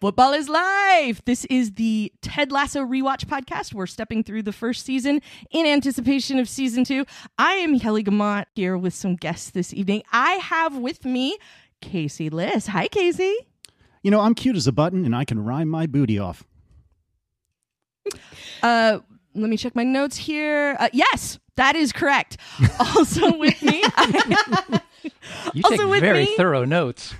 [0.00, 1.24] Football is life.
[1.24, 3.72] This is the Ted Lasso rewatch podcast.
[3.72, 7.06] We're stepping through the first season in anticipation of season two.
[7.38, 10.02] I am Kelly Gamont here with some guests this evening.
[10.12, 11.38] I have with me
[11.80, 12.66] Casey Liss.
[12.66, 13.34] Hi, Casey.
[14.02, 16.44] You know, I'm cute as a button and I can rhyme my booty off.
[18.62, 18.98] Uh,
[19.34, 20.76] let me check my notes here.
[20.78, 22.36] Uh, yes, that is correct.
[22.78, 24.80] also with me, I,
[25.54, 27.14] You Also take with very me- thorough notes.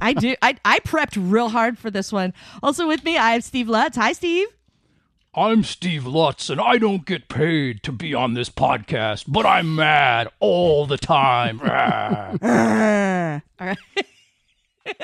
[0.00, 0.34] I do.
[0.42, 2.34] I, I prepped real hard for this one.
[2.62, 3.96] Also with me, I have Steve Lutz.
[3.96, 4.48] Hi, Steve.
[5.34, 9.76] I'm Steve Lutz, and I don't get paid to be on this podcast, but I'm
[9.76, 11.60] mad all the time.
[13.60, 13.78] All right.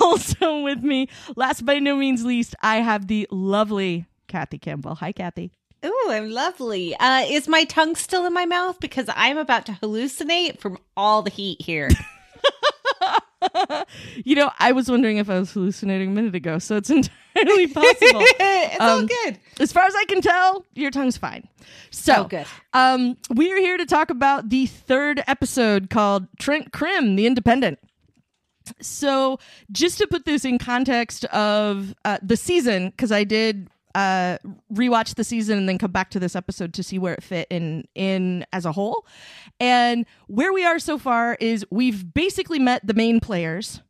[0.00, 4.94] also with me, last by no means least, I have the lovely Kathy Campbell.
[4.96, 5.52] Hi, Kathy.
[5.84, 6.96] Ooh, I'm lovely.
[6.96, 8.80] Uh, is my tongue still in my mouth?
[8.80, 11.90] Because I'm about to hallucinate from all the heat here.
[14.24, 17.66] You know, I was wondering if I was hallucinating a minute ago, so it's entirely
[17.74, 18.22] possible.
[18.40, 19.38] it's all Um, good.
[19.60, 21.46] as far as I can tell, your tongue's fine.
[21.90, 22.46] So, Oh, good.
[22.72, 27.78] Um, we are here to talk about the third episode called Trent Crimm, the Independent.
[28.80, 29.38] So,
[29.70, 34.38] just to put this in context of uh, the season, because I did uh,
[34.72, 37.46] rewatch the season and then come back to this episode to see where it fit
[37.50, 39.06] in in as a whole.
[39.60, 43.82] And where we are so far is we've basically met the main players,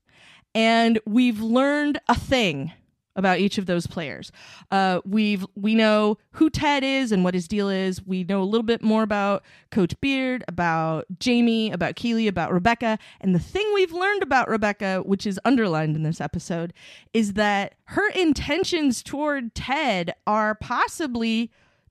[0.55, 2.73] and we've learned a thing
[3.17, 4.33] about each of those players.
[4.71, 8.05] Uh, we've we know who Ted is and what his deal is.
[8.05, 12.99] We know a little bit more about Coach Beard, about Jamie, about Keeley, about Rebecca.
[13.21, 16.73] And the thing we've learned about Rebecca, which is underlined in this episode,
[17.13, 21.51] is that her intentions toward Ted are possibly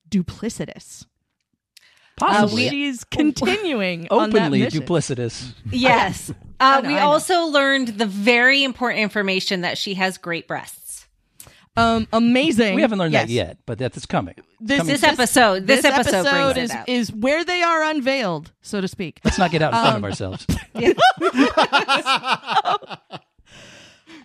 [0.10, 1.06] duplicitous.
[2.16, 2.68] Possibly.
[2.68, 5.54] Uh, she's continuing on that Openly duplicitous.
[5.72, 6.32] Yes.
[6.60, 10.83] Uh, know, we also learned the very important information that she has great breasts.
[11.76, 12.76] Um, amazing.
[12.76, 13.28] We haven't learned Yes.
[13.28, 14.36] that yet, but that's coming.
[14.60, 18.88] This, Coming This episode, this, episode, brings is, is where they are unveiled, so to
[18.88, 19.20] speak.
[19.24, 20.46] Let's not get out in front Um, of ourselves.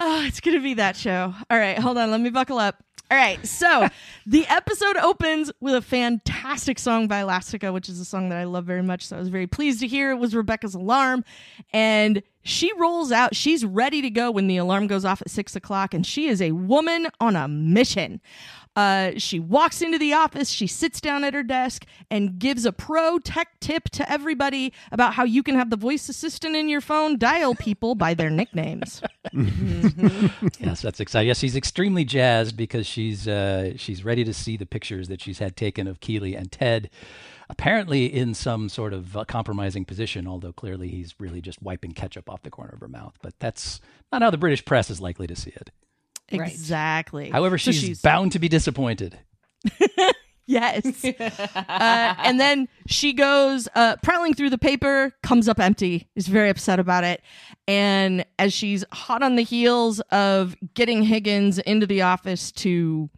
[0.01, 1.35] Oh, it's going to be that show.
[1.51, 2.13] All right, hold on.
[2.13, 2.85] Let me buckle up.
[3.11, 3.89] All right, so
[4.27, 8.45] the episode opens with a fantastic song by Elastica, which is a song that I
[8.45, 9.07] love very much.
[9.09, 11.25] So I was very pleased to hear it was Rebecca's alarm.
[11.73, 13.37] And she rolls out.
[13.37, 15.93] She's ready to go when the alarm goes off at six o'clock.
[15.93, 18.21] And she is a woman on a mission.
[18.79, 22.71] Uh, she walks into the office, she sits down at her desk, and gives a
[22.71, 26.81] pro tech tip to everybody about how you can have the voice assistant in your
[26.81, 29.03] phone dial people by their nicknames.
[30.61, 31.27] yes, that's exciting.
[31.27, 35.41] Yes, she's extremely jazzed because she's uh, she's ready to see the pictures that she's
[35.41, 36.89] had taken of Keeley and Ted.
[37.51, 42.31] Apparently, in some sort of uh, compromising position, although clearly he's really just wiping ketchup
[42.31, 43.19] off the corner of her mouth.
[43.23, 43.81] But that's
[44.13, 45.71] not how the British press is likely to see it.
[46.33, 46.51] Right.
[46.51, 47.31] Exactly.
[47.31, 49.19] However, So she's, bound to be disappointed.
[50.47, 51.05] yes.
[51.05, 56.49] uh, and then she goes uh, prowling through the paper, comes up empty, is very
[56.51, 57.23] upset about it.
[57.67, 63.11] And as she's hot on the heels of getting Higgins into the office to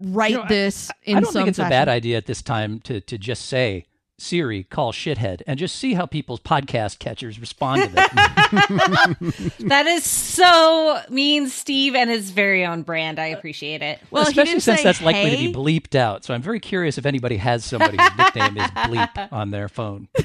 [0.00, 1.66] write You know, I- this in I don't some think it's fashion.
[1.66, 3.84] a bad idea at this time to to just say
[4.20, 9.16] Siri, call shithead, and just see how people's podcast catchers respond to that.
[9.60, 13.20] that is so mean, Steve, and is very on brand.
[13.20, 14.00] I appreciate it.
[14.10, 16.24] Well, Especially since say, that's likely to be bleeped out.
[16.24, 20.08] So I'm very curious if anybody has somebody whose nickname is bleep on their phone.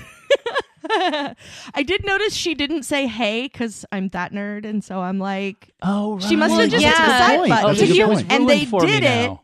[0.90, 5.70] I did notice she didn't say hey because I'm that nerd, and so I'm like,
[5.82, 6.90] Oh, She must Well, have just yeah.
[6.90, 7.50] hit the side Point.
[7.50, 7.68] button.
[7.68, 8.28] That's a good point.
[8.32, 9.28] Oh, and they did it.
[9.28, 9.42] now.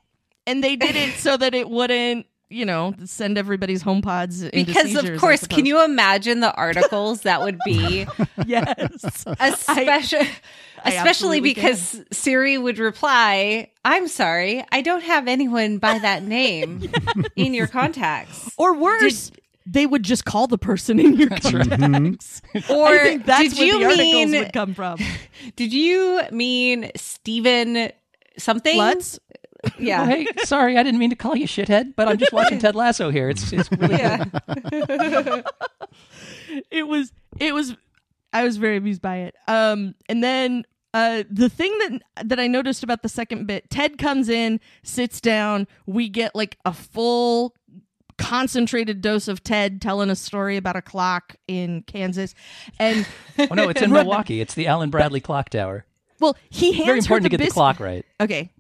[0.48, 4.66] and they did it so that it wouldn't, you know, send everybody's home pods into
[4.66, 8.08] Because seizures, of course, can you imagine the articles that would be,
[8.46, 9.26] Yes.
[9.40, 10.20] especially,
[10.84, 16.24] I especially absolutely because Siri would reply, "I'm sorry, I don't have anyone by that
[16.24, 16.90] name
[17.36, 19.32] in your contacts." or worse,
[19.66, 21.70] they would just call the person in your mm-hmm.
[21.70, 22.42] contacts.
[22.70, 24.32] Or I think that's did where you the articles mean?
[24.32, 25.00] would come from.
[25.56, 27.92] Did you mean Stephen
[28.38, 28.78] something?
[28.78, 29.20] Lutz?
[29.78, 30.04] Yeah.
[30.04, 32.76] Oh, hey, sorry, I didn't mean to call you shithead, but I'm just watching Ted
[32.76, 33.30] Lasso here.
[33.30, 34.24] It's it's really Yeah.
[36.72, 37.76] It was it was
[38.34, 39.36] I was very amused by it.
[39.48, 40.64] Um and then
[40.94, 45.22] uh the thing that that I noticed about the second bit, Ted comes in, sits
[45.22, 47.56] down, we get like a full
[48.18, 52.34] concentrated dose of Ted telling a story about a clock in Kansas.
[52.80, 53.06] And
[53.40, 54.42] Oh no, it's in Milwaukee.
[54.42, 55.86] It's the Allen Bradley Clock Tower.
[56.20, 58.06] well, he hands Very her important the to get the clock right.
[58.20, 58.52] Okay.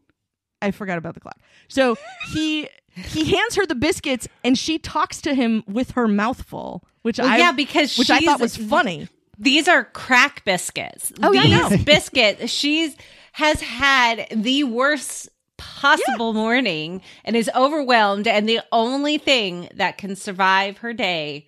[0.61, 1.39] I forgot about the clock.
[1.67, 1.95] So
[2.33, 6.83] he he hands her the biscuits and she talks to him with her mouth full,
[7.01, 9.07] which Well, I yeah, because which I thought was funny.
[9.37, 11.13] These are crack biscuits.
[11.23, 11.69] Oh, yeah.
[11.69, 12.95] These biscuits, she's
[13.33, 20.15] has had the worst possible morning and is overwhelmed and the only thing that can
[20.15, 21.45] survive her day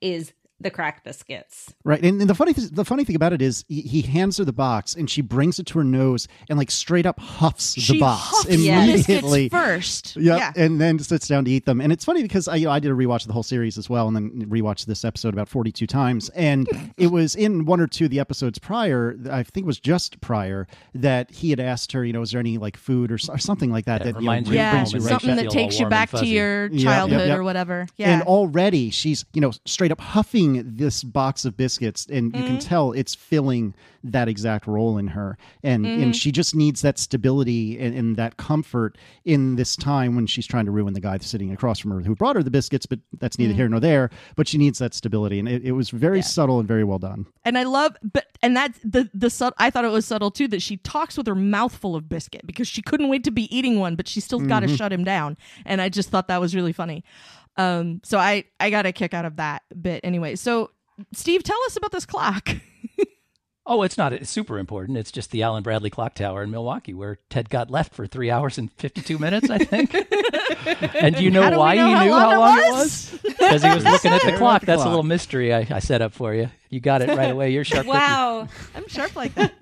[0.00, 1.72] is the crack biscuits.
[1.84, 4.38] Right, and, and the funny th- the funny thing about it is he, he hands
[4.38, 7.74] her the box and she brings it to her nose and like straight up huffs
[7.74, 9.06] She the box huffs Yes.
[9.06, 9.48] the immediately.
[9.48, 10.16] first.
[10.20, 10.52] Yep, Yeah.
[10.56, 11.80] and then sits down to eat them.
[11.80, 13.78] And it's funny because I, you know, I did a rewatch of the whole series
[13.78, 16.28] as well, and then rewatched this episode about forty-two times.
[16.30, 19.80] And it was in one or two of the episodes prior, I think it was
[19.80, 23.14] just prior, that he had asked her, you know, is there any like food or,
[23.28, 24.98] or something like that Yeah, it that you know, reminds you brings Yeah, brings you
[25.00, 25.44] you right something back.
[25.44, 26.26] that takes you back to fuzzy.
[26.28, 27.38] your Yep, yep, childhood yep.
[27.38, 27.86] or whatever.
[27.96, 28.12] Yeah.
[28.12, 32.50] And already she's, you know, straight up huffing this box of biscuits, and you can
[32.56, 32.58] Mm-hmm.
[32.58, 35.36] tell it's filling that exact role in her.
[35.62, 36.02] And Mm-hmm.
[36.02, 40.46] and she just needs that stability and, and that comfort in this time when she's
[40.46, 42.98] trying to ruin the guy sitting across from her who brought her the biscuits, but
[43.18, 44.10] that's neither here nor there.
[44.36, 46.26] But she needs that stability, and it, it was very Mm-hmm.
[46.26, 46.30] Yeah.
[46.40, 47.26] subtle and very well done.
[47.44, 49.54] And I love, but and that's the the sub.
[49.58, 52.46] I thought it was subtle too that she talks with her mouth full of biscuit
[52.46, 55.04] because she couldn't wait to be eating one, but she still got to shut him
[55.04, 55.36] down.
[55.66, 57.04] And I just thought that was really funny.
[57.60, 60.36] Um, so I I got a kick out of that bit anyway.
[60.36, 60.70] So
[61.12, 62.48] Steve, tell us about this clock.
[63.66, 64.98] Oh, it's not it's super important.
[64.98, 68.28] It's just the Allen Bradley Clock Tower in Milwaukee, where Ted got left for three
[68.28, 69.94] hours and fifty-two minutes, I think.
[71.00, 73.12] and do you know do why know he how knew long how long it was?
[73.12, 73.20] was?
[73.40, 74.62] Because he was looking at the clock.
[74.62, 76.50] That's a little mystery I, I set up for you.
[76.68, 77.50] You got it right away.
[77.50, 77.86] You're sharp.
[77.86, 78.46] Wow.
[78.76, 79.54] I'm sharp like that.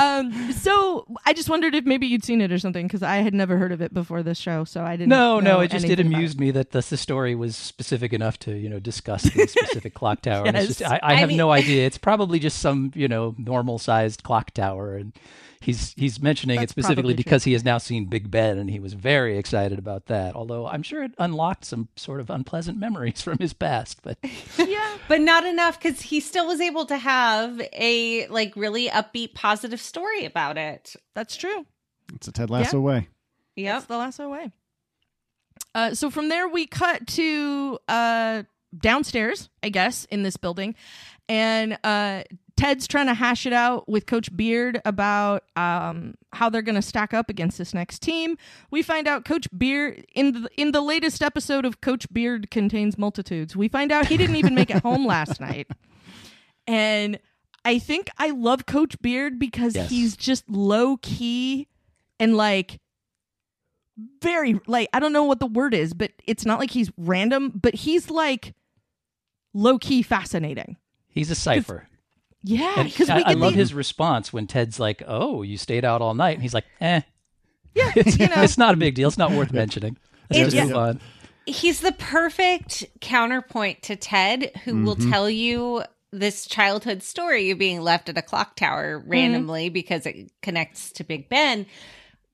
[0.00, 3.34] um, so I just wondered if maybe you'd seen it or something because I had
[3.34, 5.10] never heard of it before this show, so I didn't.
[5.10, 8.12] No, no, it just did anything about amuse me that the, the story was specific
[8.12, 10.46] enough to you know discuss the specific clock tower.
[10.46, 10.78] And it's Yes.
[10.78, 11.86] just, I, I I have mean- no idea.
[11.86, 15.12] It's probably just some you know normal sized clock tower, and
[15.64, 17.24] he's he's mentioning That's it specifically probably true.
[17.24, 20.34] because he has now seen Big Ben, and he was very excited about that.
[20.34, 24.00] Although I'm sure it unlocked some sort of unpleasant memories from his past.
[24.02, 24.18] But
[24.58, 29.34] Yeah, But not enough because he still was able to have a like really upbeat,
[29.34, 30.94] positive story about it.
[31.14, 31.66] that's true.
[32.14, 33.08] It's a Ted Lasso way.
[33.56, 33.74] Yep.
[33.74, 34.50] That's the lasso way.
[35.74, 38.42] Uh, so from there, we cut to uh,
[38.78, 40.74] downstairs, I guess, in this building,
[41.28, 42.22] and uh,
[42.56, 46.82] Ted's trying to hash it out with Coach Beard about um, how they're going to
[46.82, 48.36] stack up against this next team.
[48.70, 52.96] We find out Coach Beard in the in the latest episode of Coach Beard contains
[52.98, 53.56] multitudes.
[53.56, 55.66] We find out he didn't even make it home last night,
[56.66, 57.18] and
[57.64, 59.88] I think I love Coach Beard because Yes.
[59.90, 61.68] he's just low key
[62.20, 62.80] and like
[64.22, 67.52] very like I don't know what the word is, but it's not like he's random,
[67.54, 68.54] but he's like
[69.54, 70.76] low key fascinating.
[71.08, 71.86] he's a cipher.
[72.42, 76.02] Yeah, because I, I love the, his response when Ted's like, "Oh, you stayed out
[76.02, 77.02] all night," and he's like, "Eh,
[77.74, 79.08] yeah, it's, you know, it's not a big deal.
[79.08, 79.96] It's not worth mentioning.
[80.30, 81.00] Let's It's- just move on."
[81.44, 87.80] He's the perfect counterpoint to Ted, who will tell you this childhood story of being
[87.80, 91.66] left at a clock tower randomly because it connects to Big Ben.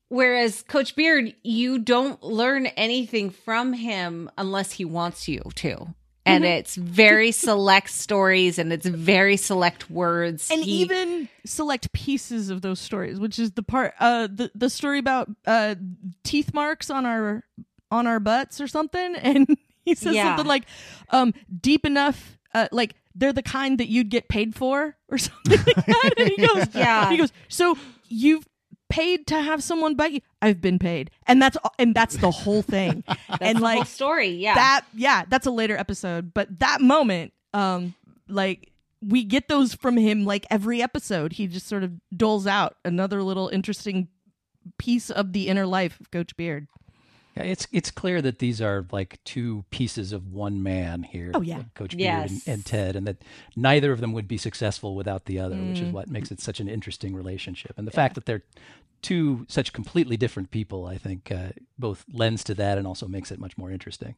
[0.09, 5.95] Whereas Coach Beard, you don't learn anything from him unless he wants you to.
[6.29, 10.51] And it's very select stories and it's very select words.
[10.51, 14.71] and He- even select pieces of those stories, which is the part uh the the
[14.71, 15.75] story about uh
[16.25, 17.45] teeth marks on our
[17.91, 19.49] on our butts or something, and
[19.85, 20.25] he says Yeah.
[20.31, 20.65] something like
[21.11, 25.59] um deep enough uh like they're the kind that you'd get paid for or something
[25.67, 26.11] like that.
[26.19, 27.11] And he goes, Yeah.
[27.11, 27.77] he goes, so
[28.09, 28.47] you've
[28.89, 30.21] paid to have someone bite you?
[30.41, 33.05] I've been paid, and that's and that's the whole thing.
[33.29, 34.29] that's and the like whole story.
[34.29, 34.55] Yeah.
[34.55, 37.95] that yeah that's a later episode but that moment um
[38.29, 42.77] like we get those from him like every episode he just sort of doles out
[42.85, 44.09] another little interesting
[44.79, 46.67] piece of the inner life of coach beard
[47.39, 51.31] Yeah, it's it's clear that these are like two pieces of one man here.
[51.35, 51.59] Oh, yeah.
[51.59, 53.23] like Coach Beard and, and Ted, and that
[53.57, 55.89] neither of them would be successful without the other, which Mm.
[55.89, 57.73] is what makes it such an interesting relationship.
[57.79, 58.43] And the fact that they're
[59.03, 63.31] two such completely different people, I think, uh, both lends to that and also makes
[63.31, 64.15] it much more interesting.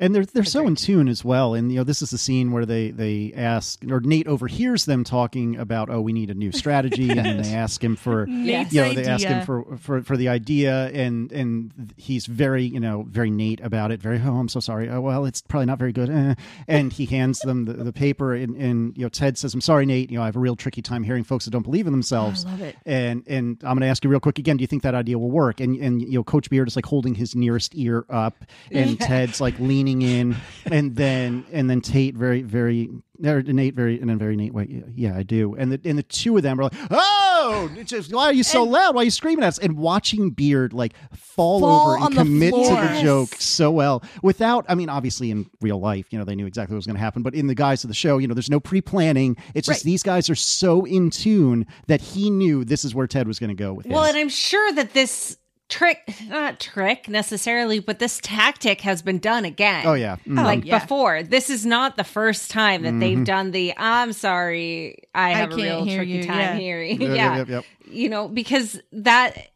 [0.00, 1.54] and they're they're so in tune as well.
[1.54, 5.04] And you know, this is the scene where they they ask or Nate overhears them
[5.04, 8.26] talking about, oh, we need a new strategy, and they ask him for.
[8.28, 12.64] Nate's You know, they ask him for, for for the idea, and and he's very
[12.64, 14.02] you know very Nate about it.
[14.02, 14.88] Very oh, I'm so sorry.
[14.90, 16.10] Oh well, it's probably not very good.
[16.10, 16.34] Eh.
[16.66, 19.86] And he hands them the, the paper, and, and you know Ted says, "I'm sorry,
[19.86, 20.10] Nate.
[20.10, 22.44] You know I have a real tricky time hearing folks that don't believe in themselves."
[22.44, 22.76] I love it.
[22.84, 24.56] And and I'm going to ask you real quick again.
[24.56, 25.60] Do you think that idea will work?
[25.60, 29.38] And and you know, Coach Beard is like holding his nearest ear up, and Ted's
[29.38, 32.88] like leaning in, and then and then Tate very very
[33.22, 34.82] or Nate very in a very neat way.
[34.94, 35.54] Yeah, I do.
[35.54, 38.64] And the and the two of them are like, oh, just, why are you so
[38.64, 38.94] loud?
[38.94, 39.58] Why are you screaming at us?
[39.58, 44.02] And watching Beard like fall, Fall over and the commit to the joke so well
[44.22, 44.64] without.
[44.68, 47.00] I mean, obviously in real life, you know, they knew exactly what was going to
[47.00, 47.22] happen.
[47.22, 49.36] But in the guys of the show, you know, there's no pre planning.
[49.54, 53.28] It's just these guys are so in tune that he knew this is where Ted
[53.28, 54.10] was going to go with Well, his.
[54.10, 55.36] and I'm sure that this
[55.68, 59.86] trick, not trick necessarily, but this tactic has been done again.
[59.86, 60.44] oh yeah, Mhm.
[60.44, 60.78] Like yeah.
[60.78, 65.52] before, this is not the first time that they've done the "I'm sorry, I have
[65.52, 66.56] a can't real hear tricky you," time yeah.
[66.56, 67.64] hearing." Yep, yeah, yep, yep.
[67.90, 69.48] you know, because that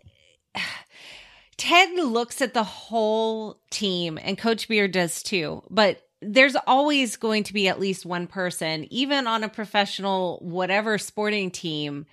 [1.56, 5.62] Ted looks at the whole team, and Coach Beard does too.
[5.68, 10.98] But there's always going to be at least one person, even on a professional, whatever
[10.98, 12.06] sporting team,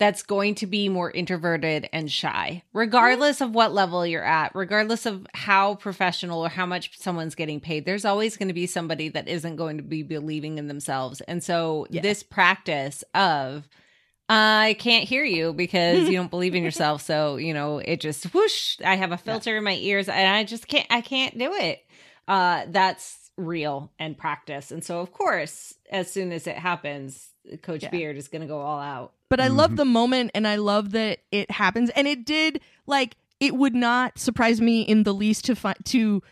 [0.00, 5.04] that's going to be more introverted and shy, regardless of what level you're at, regardless
[5.04, 7.84] of how professional or how much someone's getting paid.
[7.84, 11.20] There's always going to be somebody that isn't going to be believing in themselves.
[11.20, 12.00] And so, Yeah.
[12.00, 13.68] this practice of,
[14.28, 17.02] I can't hear you because you don't believe in yourself.
[17.02, 20.44] So, you know, it just whoosh, I have a filter in my ears and I
[20.44, 21.84] just can't, I can't do it.
[22.26, 24.70] Uh, that's real and practice.
[24.70, 27.28] And so, of course, as soon as it happens,
[27.62, 27.90] Coach Yeah.
[27.90, 29.12] Beard is going to go all out.
[29.30, 29.56] But I Mm-hmm.
[29.56, 33.74] love the moment and I love that it happens and it did like it would
[33.74, 36.22] not surprise me in the least to find to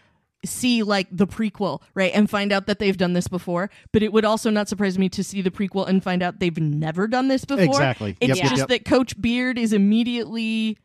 [0.45, 2.13] see like the prequel, right?
[2.15, 5.09] And find out that they've done this before, but it would also not surprise me
[5.09, 7.65] to see the prequel and find out they've never done this before.
[7.65, 8.17] Exactly.
[8.21, 8.69] It's Yep, yep, just yep.
[8.69, 10.77] that Coach Beard is immediately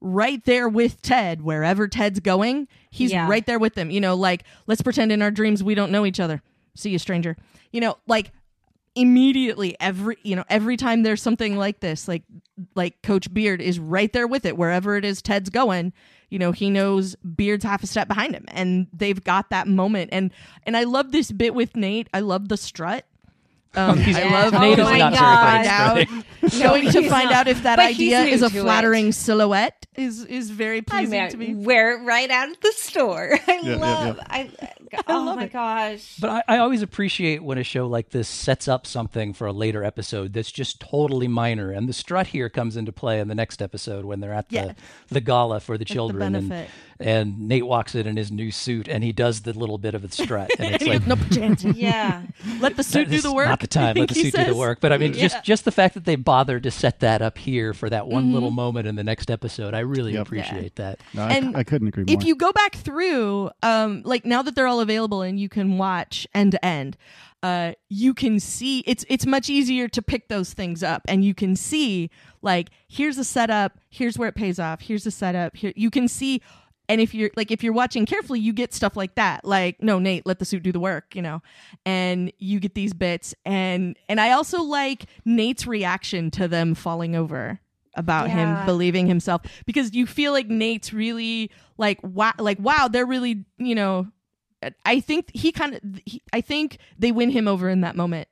[0.00, 2.68] right there with Ted wherever Ted's going.
[2.90, 3.28] He's Yeah.
[3.28, 3.90] right there with them.
[3.90, 6.42] You know, like let's pretend in our dreams we don't know each other.
[6.74, 7.36] See you stranger.
[7.72, 8.32] You know, like
[9.00, 12.22] immediately every you know every time there's something like this like
[12.74, 14.56] like coach beard is right there with it.
[14.56, 15.92] Wherever it is ted's going
[16.28, 20.10] you know he knows beard's half a step behind him and they've got that moment.
[20.12, 20.30] And
[20.64, 22.08] and i love this bit with nate.
[22.12, 23.04] I love the strut.
[23.74, 26.92] Um, He's- I love Nate is not to very find good at out, strutting.
[26.92, 27.34] going to find not.
[27.34, 28.62] out if that But idea is a to it.
[28.62, 31.54] flattering silhouette is is very I pleasing mean, to me.
[31.54, 33.38] wear it right out of the store.
[33.46, 34.22] I yeah, love, yeah.
[34.30, 35.52] I, oh love my it.
[35.52, 36.16] gosh.
[36.20, 39.52] But I, I always appreciate when a show like this sets up something for a
[39.52, 41.70] later episode that's just totally minor.
[41.70, 44.54] And the strut here comes into play in the next episode when they're at the,
[44.56, 44.72] Yeah.
[45.08, 46.34] the gala for the children.
[46.34, 46.70] and, benefit.
[46.98, 50.02] and Nate walks in in his new suit and he does the little bit of
[50.04, 50.50] a strut.
[50.58, 51.62] And it's like, goes, no chance.
[51.64, 52.22] yeah.
[52.60, 53.48] Let the suit do the work.
[53.48, 53.96] Not the time.
[53.96, 54.80] Let the think he suit do the work.
[54.80, 55.22] But I mean, Yeah.
[55.28, 58.32] just just the fact that they bothered to set that up here for that one
[58.32, 60.26] little moment in the next episode, I really Yep.
[60.26, 61.00] appreciate that.
[61.12, 62.14] No, I, And I couldn't agree more.
[62.16, 65.76] if you go back through um like now that they're all available and you can
[65.76, 66.96] watch end to end
[67.42, 71.34] uh you can see it's it's much easier to pick those things up and you
[71.34, 72.10] can see
[72.42, 76.06] like here's a setup here's where it pays off here's a setup here you can
[76.06, 76.40] see
[76.90, 79.44] and if you're like if you're watching carefully you get stuff like that.
[79.44, 81.42] Like no nate let the suit do the work you know?
[81.86, 83.34] And you get these bits.
[83.44, 87.60] And and i also like nate's reaction to them falling over
[87.94, 89.42] about him believing himself.
[89.66, 94.06] Because you feel like Nate's really like wow like wow they're really you know
[94.84, 95.80] I think he kind of
[96.32, 98.28] I think they win him over in that moment.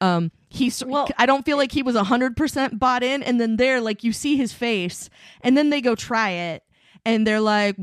[0.00, 3.22] Um he's Well- I don't feel like he was 100% bought in.
[3.22, 5.08] And then there like you see his face
[5.40, 6.62] and then they go try it
[7.06, 7.76] and they're like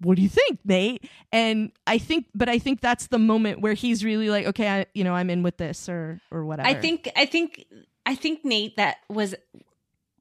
[0.00, 3.74] what do you think Nate and I think but I think that's the moment where
[3.74, 6.68] he's really like okay I you know I'm in with this or or whatever.
[6.68, 7.64] I think I think
[8.04, 9.34] I think Nate that was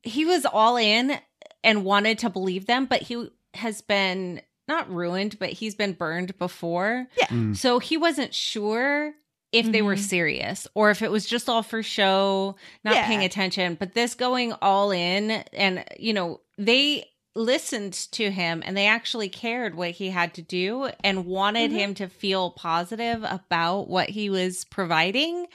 [0.03, 1.17] he was all in
[1.63, 6.37] and wanted to believe them, but he has been not ruined, but he's been burned
[6.37, 7.07] before.
[7.17, 7.27] Yeah.
[7.27, 7.55] Mm.
[7.57, 9.13] So he wasn't sure
[9.51, 9.99] if they were Mhm.
[9.99, 12.55] serious or if it was just all for show,
[12.85, 13.05] not Yeah.
[13.07, 13.75] paying attention.
[13.75, 19.29] But this going all in and you know, they listened to him and they actually
[19.29, 21.75] cared what he had to do and wanted Mhm.
[21.75, 25.47] him to feel positive about what he was providing.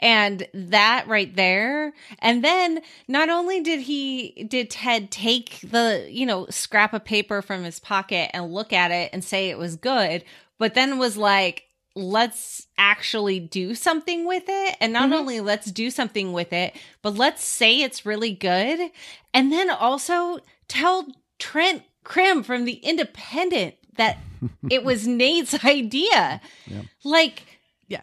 [0.00, 1.94] And that right there.
[2.18, 7.40] And then not only did he, did Ted take the, you know, scrap of paper
[7.40, 10.24] from his pocket and look at it and say it was good,
[10.58, 11.64] but then was like,
[11.96, 14.76] let's actually do something with it.
[14.80, 15.14] And not Mhm.
[15.14, 18.90] only let's do something with it, but let's say it's really good.
[19.32, 21.06] And then also tell
[21.38, 24.18] Trent Crimm from the Independent that
[24.70, 26.40] it was Nate's idea.
[26.66, 26.82] Yeah.
[27.04, 27.42] Like,
[27.88, 28.00] Yeah.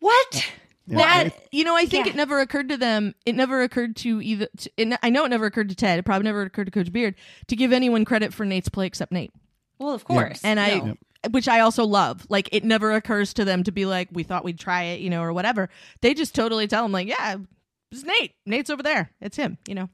[0.00, 0.46] What?
[0.90, 2.12] Yeah, that you know, I think Yeah.
[2.12, 3.14] it never occurred to them.
[3.26, 4.48] It never occurred to either.
[4.56, 5.98] To, it, I know it never occurred to Ted.
[5.98, 7.14] It probably never occurred to Coach Beard
[7.48, 9.32] to give anyone credit for Nate's play except Nate.
[9.78, 10.40] well, of course.
[10.42, 10.96] And I, No.
[11.30, 12.26] Which I also love.
[12.28, 15.10] Like it never occurs to them to be like, we thought we'd try it, you
[15.10, 15.68] know, or whatever.
[16.00, 17.36] They just totally tell him like, yeah,
[17.90, 18.34] it's Nate.
[18.46, 19.10] Nate's over there.
[19.20, 19.88] It's him, you know.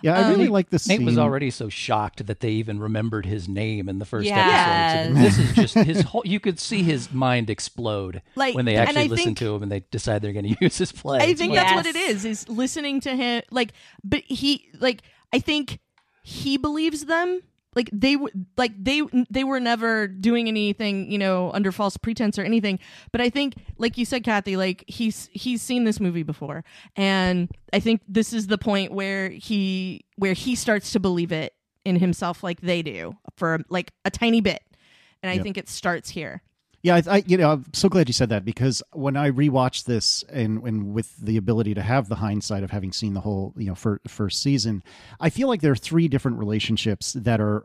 [0.00, 1.06] Yeah, I um, really like this Nate scene.
[1.06, 5.06] was already so shocked that they even remembered his name in the first Yes.
[5.08, 5.16] episode.
[5.16, 6.22] So this is just his whole.
[6.24, 9.72] You could see his mind explode Like, when they actually listen think- to him and
[9.72, 11.18] they decide they're going to use his play.
[11.18, 11.54] I think funny.
[11.56, 12.42] that's what it is: is.
[12.42, 13.72] Is listening to him like,
[14.04, 15.02] but he like
[15.32, 15.80] I think
[16.22, 17.40] he believes them.
[17.78, 22.36] Like they were like they they were never doing anything you know under false pretense
[22.36, 22.80] or anything.
[23.12, 26.64] But I think like you said, Kathy, like he's he's seen this movie before,
[26.96, 31.54] and I think this is the point where he where he starts to believe it
[31.84, 34.60] in himself like they do for like a tiny bit.
[35.22, 35.42] And I Yep.
[35.44, 36.42] think it starts here.
[36.82, 39.84] Yeah, I, I, you know, I'm so glad you said that because when I rewatched
[39.84, 43.52] this and and with the ability to have the hindsight of having seen the whole,
[43.56, 44.82] you know, fir- first season,
[45.20, 47.64] I feel like there are three different relationships that are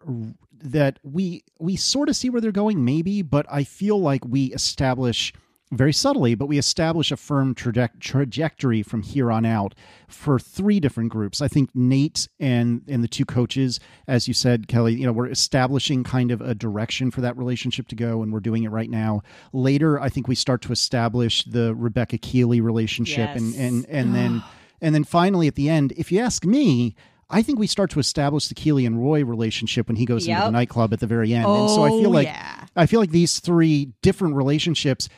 [0.64, 4.46] that we we sort of see where they're going, maybe, but I feel like we
[4.46, 5.32] establish
[5.76, 9.76] very subtly, but we establish a firm traje- trajectory from here on out
[10.08, 11.42] for three different groups.
[11.42, 15.30] I think Nate and and the two coaches, as you said, Kelly, you know, we're
[15.30, 18.90] establishing kind of a direction for that relationship to go, and we're doing it right
[18.90, 19.22] now.
[19.52, 24.44] Later, I think we start to establish the Rebecca Keeley relationship, and and and then
[24.82, 26.96] and then finally at the end, if you ask me.
[27.30, 30.40] I think we start to establish the Keeley and Roy relationship when he goes into
[30.42, 31.46] the nightclub at the very end.
[31.48, 32.66] Oh, and so I feel Oh, like yeah.
[32.76, 35.10] I feel like these three different relationships,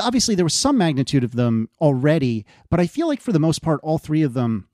[0.00, 3.62] obviously there was some magnitude of them already, but I feel like for the most
[3.62, 4.68] part, all three of them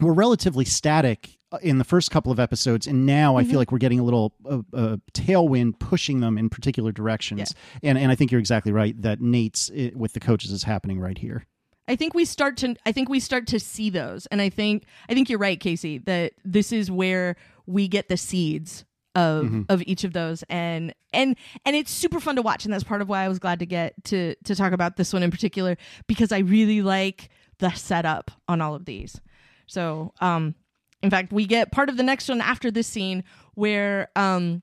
[0.00, 3.70] were relatively static uh, in the first couple of episodes, and now I feel like
[3.70, 7.54] we're getting a little uh, uh, tailwind pushing them in particular directions.
[7.82, 10.98] And and I think you're exactly right that Nate's uh, with the coaches is happening
[10.98, 11.46] right here.
[11.86, 14.26] I think we start to I think we start to see those.
[14.26, 17.36] And I think I think you're right, Casey, that this is where
[17.66, 20.42] we get the seeds of of each of those.
[20.48, 22.64] And and and it's super fun to watch.
[22.64, 25.12] And that's part of why I was glad to get to to talk about this
[25.12, 25.76] one in particular
[26.06, 29.20] because I really like the setup on all of these.
[29.66, 30.54] So, um
[31.02, 33.24] in fact, we get part of the next one after this scene
[33.54, 34.62] where um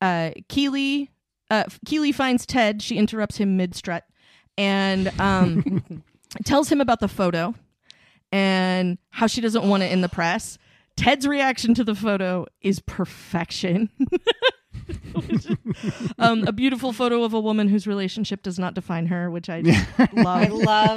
[0.00, 1.10] uh Keeley
[1.50, 4.04] uh Keeley finds Ted, she interrupts him mid strut
[4.56, 5.84] and um
[6.44, 7.54] tells him about the photo
[8.32, 10.58] and how she doesn't want it in the press.
[10.96, 13.90] Ted's reaction to the photo is perfection.
[16.18, 19.60] um, a beautiful photo of a woman whose relationship does not define her, which I
[19.60, 19.88] love.
[19.98, 20.50] I love.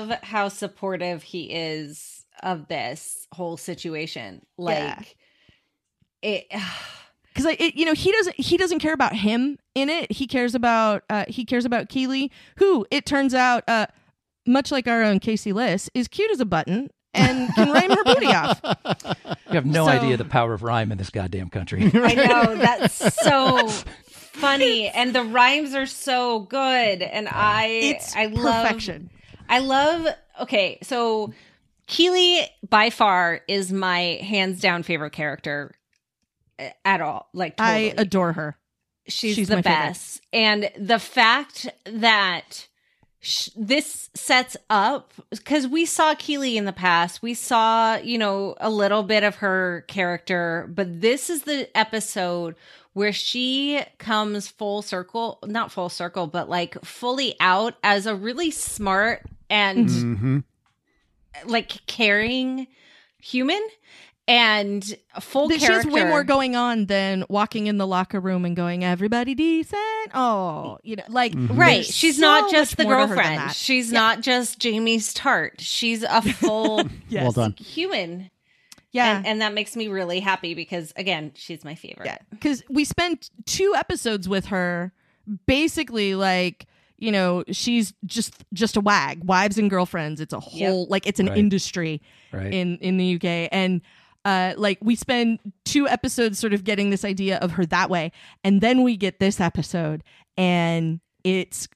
[0.10, 4.46] love how supportive he is of this whole situation.
[4.58, 5.02] Like Yeah.
[6.22, 6.46] it
[7.34, 10.12] because I, you know, he doesn't he doesn't care about him in it.
[10.12, 13.88] He cares about uh, he cares about Keeley, who it turns out, uh,
[14.48, 18.04] much like our own Casey Liss, is cute as a button and can rhyme her
[18.04, 18.62] booty off.
[19.50, 21.84] You have no So- idea the power of rhyme in this goddamn country.
[21.94, 28.26] I know that's so funny and the rhymes are so good and I It's I
[28.26, 29.10] love perfection.
[29.48, 30.06] I love
[30.42, 31.34] okay, so
[31.88, 35.74] Keeley by far is my hands down favorite character
[36.60, 37.30] uh, at all.
[37.34, 37.92] Like totally.
[37.92, 38.58] I adore her.
[39.08, 39.80] she's, she's the my favorite.
[39.80, 40.22] best.
[40.34, 42.68] And the fact that
[43.20, 48.56] sh- this sets up because we saw Keeley in the past, we saw, you know,
[48.60, 52.56] a little bit of her character, but this is the episode
[52.94, 58.50] where she comes full circle, not full circle, but like fully out as a really
[58.52, 60.40] smart and Mm-hmm.
[61.46, 62.68] like caring
[63.22, 63.62] human
[64.28, 64.84] and
[65.22, 65.88] full That she character.
[65.90, 69.80] has way more going on than walking in the locker room and going, "Everybody decent."
[70.14, 71.58] Oh, you know, like mm-hmm.
[71.58, 71.86] Right.
[71.86, 73.40] She's so not just the more to her than girlfriend.
[73.50, 73.56] that.
[73.56, 75.62] She's not just Jamie's tart.
[75.62, 77.24] She's a full Yes.
[77.24, 77.54] Well done.
[77.54, 78.30] human.
[78.92, 82.06] Yeah, And, and that makes me really happy because, again, she's my favorite.
[82.06, 82.18] yeah.
[82.32, 84.92] Because we spent two episodes with her,
[85.46, 86.66] basically like
[86.98, 90.20] you know she's just just a wag, wives and girlfriends.
[90.20, 91.38] It's a whole like it's an Right.
[91.38, 92.02] industry
[92.34, 92.54] Right.
[92.54, 93.82] in in the UK and.
[94.26, 98.12] Uh, like we spend two episodes sort of getting this idea of her that way,
[98.44, 100.04] and then we get this episode,
[100.36, 101.68] and it's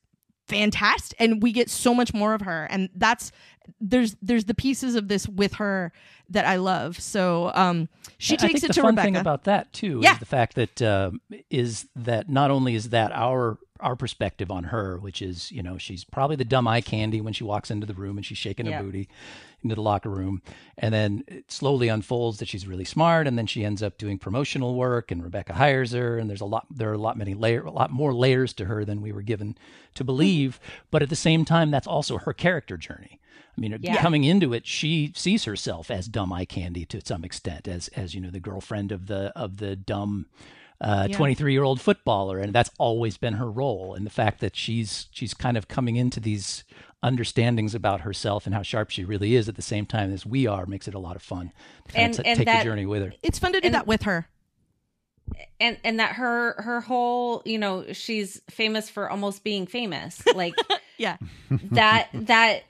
[0.47, 3.31] fantastic, and we get so much more of her, and that's
[3.79, 5.93] there's there's the pieces of this with her
[6.29, 6.99] that I love.
[6.99, 9.05] So um, she I takes think it the to fun Rebecca.
[9.05, 10.13] thing about that too Yeah.
[10.13, 14.65] is the fact that um, is that not only is that our our perspective on
[14.65, 17.85] her, which is you know she's probably the dumb eye candy when she walks into
[17.85, 19.09] the room and she's shaking her booty
[19.63, 20.41] into the locker room,
[20.77, 24.17] and then it slowly unfolds that she's really smart, and then she ends up doing
[24.17, 27.33] promotional work, and Rebecca hires her, and there's a lot there are a lot many
[27.33, 29.57] layer a lot more layers to her than we were given
[29.95, 30.07] to hmm.
[30.07, 33.19] believe, but at the same time that's also her character journey.
[33.57, 34.01] I mean, Yeah.
[34.01, 38.15] coming into it, she sees herself as dumb eye candy to some extent, as as
[38.15, 40.27] you know, the girlfriend of the of the dumb
[40.81, 41.15] uh, Yeah.
[41.17, 43.93] 23 year old footballer, and that's always been her role.
[43.93, 46.63] And the fact that she's she's kind of coming into these
[47.03, 50.45] understandings about herself and how sharp she really is at the same time as we
[50.47, 51.51] are makes it a lot of fun
[51.87, 53.13] to kind And- of t- and take that- the journey with her.
[53.23, 54.27] It's fun to do And- that with her.
[55.59, 60.53] and and that her her whole you know she's famous for almost being famous like
[60.97, 61.17] Yeah.
[61.71, 62.63] that that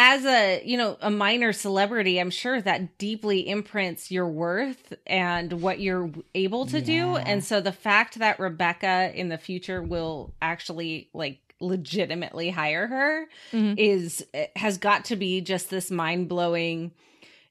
[0.00, 5.60] as a you know a minor celebrity i'm sure that deeply imprints your worth and
[5.60, 10.32] what you're able to do and so the fact that rebecca in the future will
[10.40, 13.74] actually like legitimately hire her Mhm.
[13.76, 16.92] is has got to be just this mind-blowing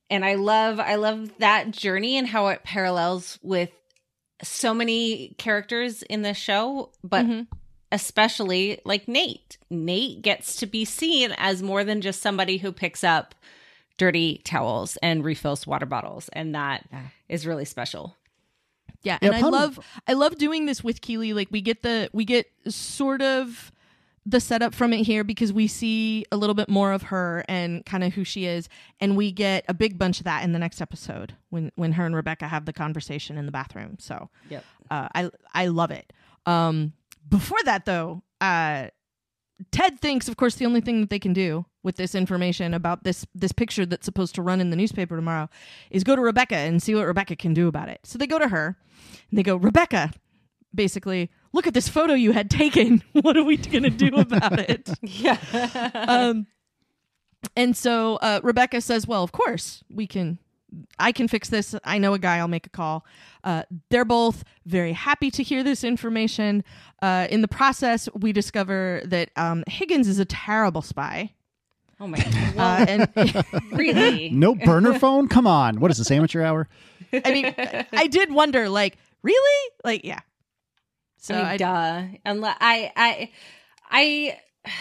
[0.10, 3.72] and i love i love that journey and how it parallels with
[4.42, 7.48] so many characters in the show but Mhm.
[7.92, 9.58] Especially like Nate.
[9.70, 13.34] Nate gets to be seen as more than just somebody who picks up
[13.98, 16.88] dirty towels and refills water bottles, and that
[17.30, 18.16] is really special.
[19.04, 21.34] Yeah, Yeah, and I love I love doing this with Keeley.
[21.34, 23.72] Like we get the we get sort of
[24.26, 27.86] the setup from it here because we see a little bit more of her and
[27.86, 28.68] kind of who she is,
[29.00, 32.06] and we get a big bunch of that in the next episode when when her
[32.06, 33.96] and Rebecca have the conversation in the bathroom.
[34.00, 34.66] So Yep.
[34.92, 36.12] uh, I I love it.
[36.46, 36.92] Um,
[37.28, 38.88] before that though, uh,
[39.72, 43.04] Ted thinks, of course, the only thing that they can do with this information about
[43.04, 45.50] this this picture that's supposed to run in the newspaper tomorrow
[45.90, 48.00] is go to Rebecca and see what Rebecca can do about it.
[48.04, 48.78] So they go to her
[49.30, 50.12] and they go, Rebecca,
[50.76, 53.04] basically, look at this photo you had taken.
[53.14, 54.90] What are we going to do about it?
[55.02, 55.38] Yeah.
[55.94, 56.48] um,
[57.56, 60.40] and so uh, Rebecca says, "Well, of course we can.
[61.00, 61.76] I can fix this.
[61.84, 62.38] I know a guy.
[62.38, 63.06] I'll make a call."
[63.44, 66.64] Uh, they're both very happy to hear this information.
[67.02, 71.34] Uh, in the process, we discover that um, Higgins is a terrible spy,
[72.00, 72.58] oh my god.
[72.58, 74.30] Uh, and really?
[74.34, 75.28] No burner phone?
[75.28, 75.80] Come on.
[75.80, 76.68] What is this, amateur hour?
[77.14, 77.54] I mean,
[77.94, 80.20] I did wonder, like, really, like, yeah.
[81.18, 82.04] So I mean, I, duh.
[82.26, 83.32] Unless I, I,
[83.90, 84.72] I,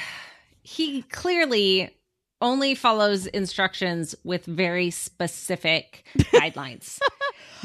[0.63, 1.96] he clearly
[2.41, 7.01] only follows instructions with very specific guidelines.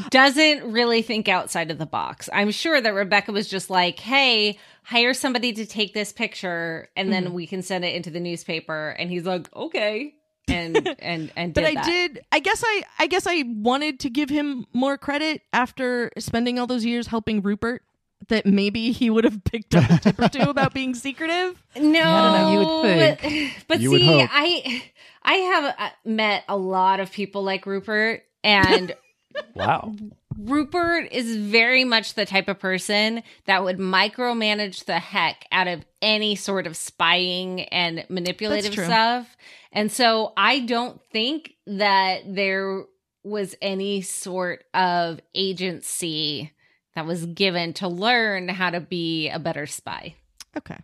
[0.09, 2.29] Doesn't really think outside of the box.
[2.31, 7.11] I'm sure that Rebecca was just like, "Hey, hire somebody to take this picture, and
[7.11, 7.33] then mm-hmm.
[7.33, 10.15] we can send it into the newspaper." And he's like, "Okay."
[10.47, 11.85] And and and but I that.
[11.85, 12.21] did.
[12.31, 12.83] I guess I.
[12.99, 17.41] I guess I wanted to give him more credit after spending all those years helping
[17.41, 17.83] Rupert.
[18.27, 21.61] That maybe he would have picked up a tip or two about being secretive.
[21.75, 23.31] No, I don't know, you would But,
[23.67, 24.29] but You would see, hope.
[24.31, 24.83] I
[25.23, 28.93] I have uh, met a lot of people like Rupert, and
[29.55, 29.93] Wow.
[30.37, 35.85] Rupert is very much the type of person that would micromanage the heck out of
[36.01, 39.37] any sort of spying and manipulative stuff.
[39.71, 42.83] And so I don't think that there
[43.23, 46.51] was any sort of agency
[46.95, 50.15] that was given to learn how to be a better spy.
[50.57, 50.77] Okay.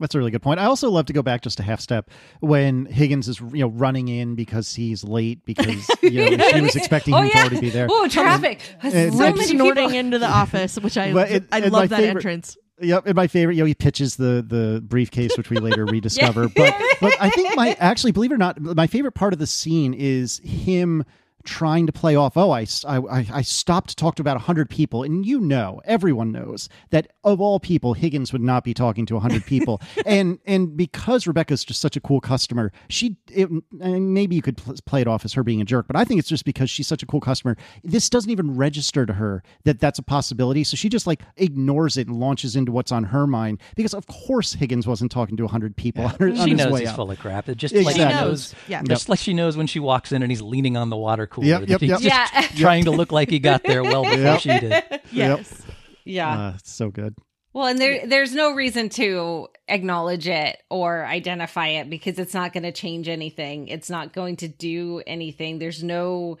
[0.00, 0.58] That's a really good point.
[0.58, 3.68] I also love to go back just a half step when Higgins is you know
[3.68, 7.60] running in because he's late because you know, she was expecting oh, him to already
[7.60, 7.86] be there.
[7.88, 8.60] Oh, traffic.
[8.82, 9.98] And- so Rip many snorting people.
[9.98, 12.56] into the office, which I But it- I love my that favorite- entrance.
[12.80, 16.48] Yep, and my favorite, you know, he pitches the the briefcase, which we later rediscover.
[16.48, 19.46] But but I think my actually, believe it or not, my favorite part of the
[19.46, 21.04] scene is him
[21.44, 22.36] trying to play off.
[22.36, 26.32] Oh, I, I, I stopped to talk to about hundred people, and you know, everyone
[26.32, 30.76] knows that of all people, Higgins would not be talking to hundred people, and and
[30.76, 33.48] because Rebecca's just such a cool customer, she it,
[33.80, 36.04] and maybe you could pl- play it off as her being a jerk, but I
[36.04, 37.56] think it's just because she's such a cool customer.
[37.82, 41.96] This doesn't even register to her that that's a possibility, so she just like ignores
[41.96, 45.46] it and launches into what's on her mind because of course Higgins wasn't talking to
[45.46, 46.96] hundred people on, her, She his knows way he's out.
[46.96, 47.48] full of crap.
[47.48, 47.94] It just Exactly.
[47.94, 48.24] she She knows.
[48.24, 48.54] knows.
[48.68, 48.82] Yeah.
[48.82, 51.46] Just like she knows when she walks in and he's leaning on the water cooler.
[51.48, 52.00] Yep, that yep, he's yep.
[52.00, 52.48] just Yeah.
[52.60, 54.40] trying to look like he got there well before Yep.
[54.40, 54.84] she did.
[55.12, 55.62] Yes.
[56.04, 56.38] Yeah.
[56.48, 57.14] Uh, it's so good.
[57.52, 62.52] Well, and there there's no reason to acknowledge it or identify it because it's not
[62.52, 63.68] going to change anything.
[63.68, 65.58] It's not going to do anything.
[65.60, 66.36] There's no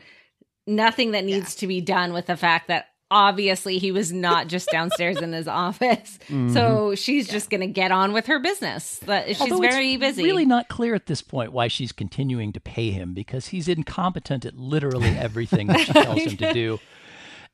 [0.66, 4.68] nothing that needs to be done with the fact that obviously he was not just
[4.70, 6.18] downstairs in his office.
[6.28, 9.00] So she's just going to get on with her business.
[9.04, 10.24] But she's Although it's very busy.
[10.24, 14.44] Really not clear at this point why she's continuing to pay him because he's incompetent
[14.44, 16.80] at literally everything that she tells him to do.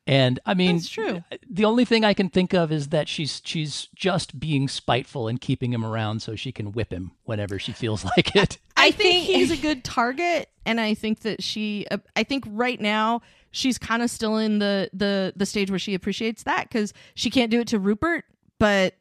[0.07, 1.23] And I mean, That's true.
[1.49, 5.41] The only thing I can think of is that she's she's just being spiteful and
[5.41, 8.59] keeping him around so she can whip him whenever she feels like it.
[8.77, 11.87] I, I think, think- he's a good target, and I think that she.
[11.91, 15.79] Uh, I think right now she's kind of still in the the the stage where
[15.79, 18.25] she appreciates that because she can't do it to Rupert,
[18.59, 18.95] but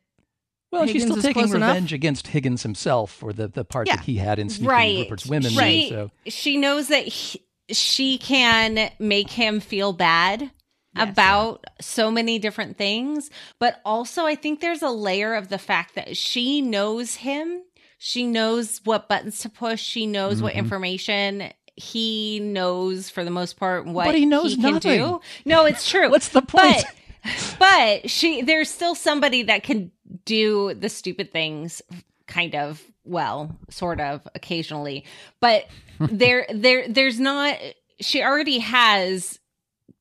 [0.71, 1.69] Well, she's still is taking close enough.
[1.69, 3.95] revenge against Higgins himself for the, the part Yeah.
[3.97, 4.97] that he had in sneaking right.
[4.99, 5.51] Rupert's women.
[5.51, 10.51] She, So she knows that he, she can make him feel bad
[10.95, 13.29] about so many different things.
[13.59, 17.63] But also, I think there's a layer of the fact that she knows him.
[17.99, 19.81] She knows what buttons to push.
[19.81, 20.57] She knows what Mhm.
[20.57, 24.99] information he knows for the most part what But he knows can nothing.
[24.99, 25.21] do.
[25.45, 26.09] No, it's true.
[26.11, 26.83] What's the point?
[27.23, 29.91] But but she there's still somebody that can
[30.25, 31.81] do the stupid things
[32.27, 35.05] kind of well, sort of occasionally.
[35.39, 35.67] But
[35.99, 37.55] there there there's not
[38.01, 39.38] she already has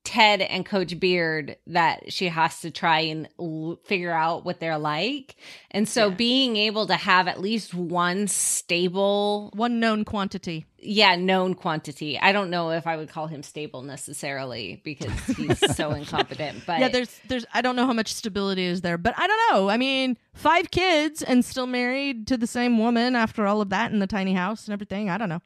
[0.08, 4.78] Ted and Coach Beard that she has to try and l- figure out what they're
[4.78, 5.36] like.
[5.70, 6.14] And so Yeah.
[6.14, 10.64] being able to have at least one stable One known quantity.
[10.78, 12.18] yeah, known quantity.
[12.18, 16.62] I don't know if I would call him stable necessarily because he's so incompetent.
[16.66, 19.40] But yeah, there's there's I don't know how much stability is there, but I don't
[19.52, 19.68] know.
[19.68, 23.92] I mean, five kids and still married to the same woman after all of that
[23.92, 25.10] in the tiny house and everything.
[25.10, 25.42] I don't know.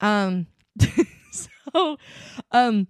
[0.00, 0.46] Um
[1.32, 1.96] so
[2.52, 2.86] um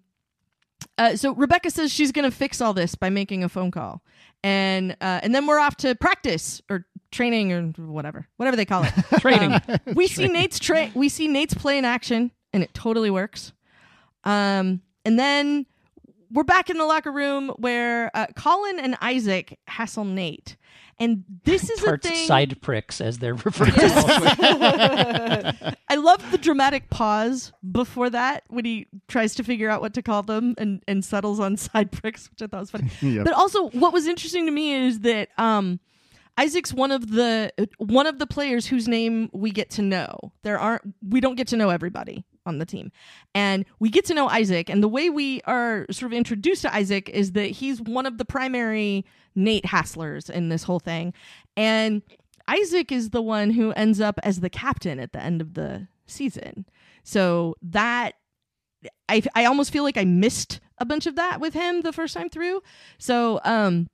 [1.01, 4.03] uh, so Rebecca says she's going to fix all this by making a phone call.
[4.45, 8.29] And uh, and then we're off to practice or training or whatever.
[8.37, 8.93] Whatever they call it.
[9.21, 9.55] Training.
[9.55, 13.53] Um, we see Nate's tra- we see Nate's play in action and it totally works.
[14.25, 15.65] Um, and then
[16.31, 20.57] we're back in the locker room where uh, Colin and Isaac hassle Nate,
[21.01, 22.27] and this is a thing.
[22.27, 25.77] side pricks, as they're referred to.
[25.89, 30.03] I love the dramatic pause before that when he tries to figure out what to
[30.03, 32.91] call them and, and settles on side pricks, which I thought was funny.
[33.01, 33.25] Yep.
[33.25, 35.81] But also, what was interesting to me is that um,
[36.37, 40.33] Isaac's one of the one of the players whose name we get to know.
[40.43, 42.93] There aren't we don't get to know everybody on the team,
[43.35, 44.69] and we get to know Isaac.
[44.69, 48.19] And the way we are sort of introduced to Isaac is that he's one of
[48.19, 49.07] the primary
[49.41, 51.13] Nate hasslers in this whole thing,
[51.57, 52.03] and
[52.49, 55.89] Isaac is the one who ends up as the captain at the end of the
[56.07, 56.67] season.
[57.05, 58.15] So that
[59.09, 62.15] I I almost feel like I missed a bunch of that with him the first
[62.15, 62.63] time through.
[62.99, 63.89] So um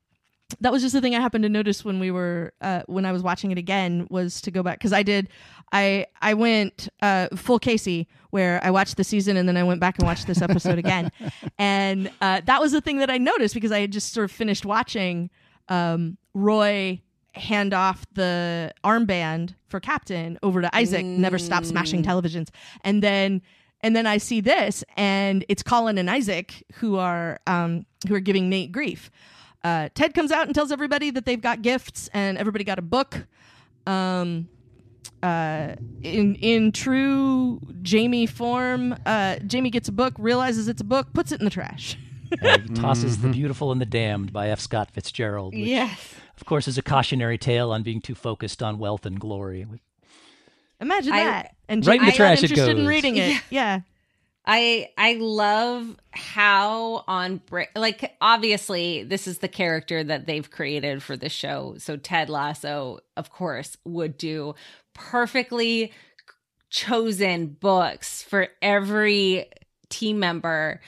[0.61, 3.11] that was just the thing I happened to notice when we were uh, when I
[3.11, 5.29] was watching it again was to go back because I did
[5.73, 8.07] I I went uh, full Casey
[8.37, 11.11] where I watched the season and then I went back and watched this episode again.
[11.59, 14.31] And uh, that was the thing that I noticed because I had just sort of
[14.31, 15.31] finished watching
[15.69, 17.01] um, Roy
[17.33, 22.49] hand off the armband for captain over to Isaac never stop smashing televisions.
[22.85, 23.41] And then
[23.81, 28.21] and then I see this and it's Colin and Isaac who are um, who are
[28.21, 29.11] giving Nate grief.
[29.65, 32.83] Uh, Ted comes out and tells everybody that they've got gifts and everybody got a
[32.83, 33.27] book.
[33.87, 34.49] Um,
[35.23, 41.13] uh, in in true Jamie form, uh, Jamie gets a book, realizes it's a book,
[41.13, 41.97] puts it in the trash.
[42.43, 44.59] And tosses The Beautiful and the Damned by F.
[44.59, 46.13] Scott Fitzgerald, which, yes.
[46.37, 49.65] of course, is a cautionary tale on being too focused on wealth and glory.
[50.81, 51.57] Imagine I- that.
[51.69, 52.87] And Right in the Jamie's not trash it interested in goes.
[52.89, 53.43] reading it.
[53.51, 53.81] Yeah.
[54.47, 57.41] I I love how on
[57.75, 61.75] like obviously this is the character that they've created for the show.
[61.79, 64.55] So Ted Lasso, of course, would do
[64.95, 65.93] perfectly
[66.71, 69.51] chosen books for every
[69.89, 70.81] team member.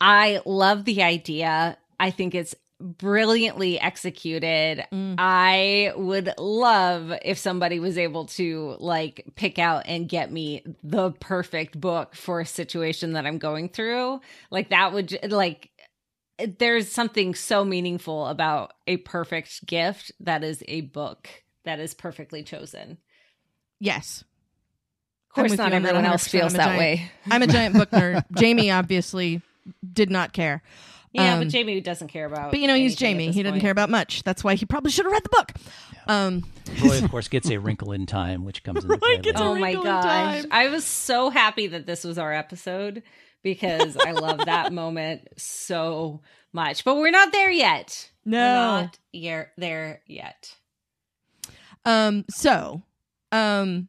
[0.00, 1.76] I love the idea.
[2.00, 4.84] I think it's brilliantly executed.
[4.92, 5.16] Mm.
[5.18, 11.12] I would love if somebody was able to like pick out and get me the
[11.12, 14.20] perfect book for a situation that I'm going through.
[14.50, 15.70] Like that would like
[16.58, 21.28] there's something so meaningful about a perfect gift that is a book
[21.64, 22.98] that is perfectly chosen.
[23.80, 24.24] Yes.
[25.30, 27.10] Of course, not you on that everyone else feels that giant- way.
[27.30, 28.24] I'm a giant book nerd.
[28.36, 29.42] Jamie obviously
[29.92, 30.62] did not care.
[31.14, 32.50] Yeah, Um, but Jamie doesn't care about.
[32.50, 33.30] But you know, he's Jamie.
[33.32, 34.22] He doesn't care about much.
[34.24, 35.52] That's why he probably should have read the book.
[36.06, 36.44] Um,
[36.82, 39.48] Roy, of course, gets a wrinkle in time, which comes into Roy play gets later.
[39.48, 40.04] a Oh my wrinkle in gosh.
[40.42, 40.46] time.
[40.50, 43.02] I was so happy that this was our episode
[43.42, 46.20] because I love that moment so
[46.52, 46.84] much.
[46.84, 48.10] But we're not there yet.
[48.24, 48.38] No.
[48.38, 50.54] We're not yer- there yet.
[51.84, 52.82] Um, so,
[53.32, 53.88] um,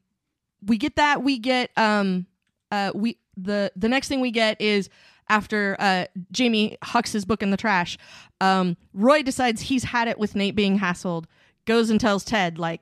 [0.65, 1.23] we get that.
[1.23, 2.25] We get um,
[2.71, 4.89] uh, we the the next thing we get is
[5.29, 7.97] after uh Jamie hucks his book in the trash.
[8.41, 11.25] Um, Roy decides he's had it with Nate being hassled.
[11.65, 12.81] Goes and tells Ted like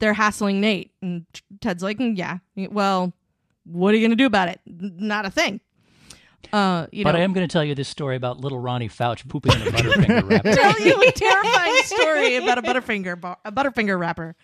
[0.00, 1.26] they're hassling Nate, and
[1.60, 2.38] Ted's like, "Mm, "Yeah,
[2.70, 3.12] well,
[3.64, 4.60] what are you gonna do about it?
[4.66, 5.60] Not a thing."
[6.52, 8.88] Uh, you But know, I am going to tell you this story about little Ronnie
[8.88, 10.54] Fouch pooping in a Butterfinger wrapper.
[10.54, 14.34] tell you a terrifying story about a Butterfinger bar, a Butterfinger wrapper.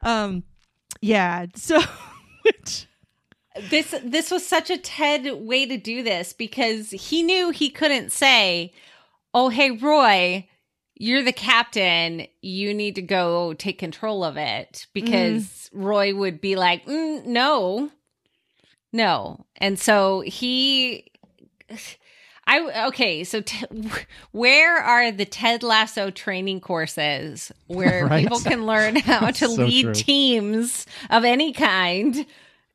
[0.00, 0.44] Um,
[1.02, 1.46] yeah.
[1.56, 1.82] So,
[2.42, 2.86] which
[3.70, 8.10] This this was such a Ted way to do this because he knew he couldn't
[8.10, 8.72] say,
[9.32, 10.48] "Oh, hey Roy,
[10.96, 12.26] you're the captain.
[12.42, 17.90] You need to go take control of it." Because Roy would be like, mm, "No,
[18.92, 21.06] no," and so he.
[22.46, 23.24] I okay.
[23.24, 23.64] So, t-
[24.32, 28.24] where are the Ted Lasso training courses where Right.
[28.24, 29.92] people can learn how to So lead true.
[29.94, 32.26] teams of any kind?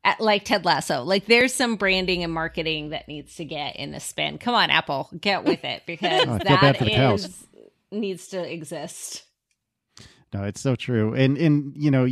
[0.04, 3.94] At, like Ted Lasso, like there's some branding and marketing that needs to get in
[3.94, 4.38] a spin.
[4.38, 7.44] Come on, Apple, get with it because Oh, I bad for the cows.
[7.92, 9.24] needs to exist.
[10.32, 12.06] No, it's so true, and and you know,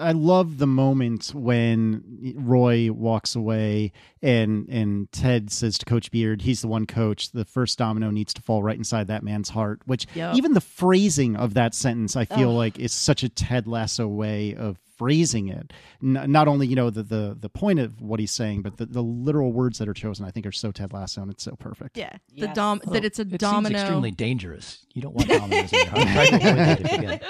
[0.00, 3.90] I love the moment when Roy walks away,
[4.22, 7.32] and and Ted says to Coach Beard, "He's the one coach.
[7.32, 10.36] The first domino needs to fall right inside that man's heart." Which Yep.
[10.36, 12.56] even the phrasing of that sentence, I feel Ugh.
[12.56, 15.72] like is such a Ted Lasso way of phrasing it.
[16.02, 18.86] N- not only you know the the the point of what he's saying, but the,
[18.86, 21.56] the literal words that are chosen, I think, are so Ted Lasso, and it's so
[21.56, 21.96] perfect.
[21.96, 22.54] Yeah, the Yes.
[22.54, 23.68] dom that it's a It domino.
[23.70, 24.84] seems extremely dangerous.
[24.92, 26.08] You don't want dominoes in your heart.
[26.08, 27.20] Try to avoid that if you can.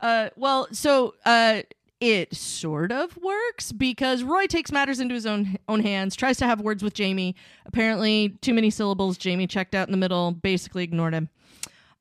[0.00, 1.62] Uh, well, so uh,
[2.00, 6.46] it sort of works because Roy takes matters into his own own hands, tries to
[6.46, 7.34] have words with Jamie.
[7.64, 9.16] Apparently, too many syllables.
[9.16, 11.28] Jamie checked out in the middle, basically ignored him.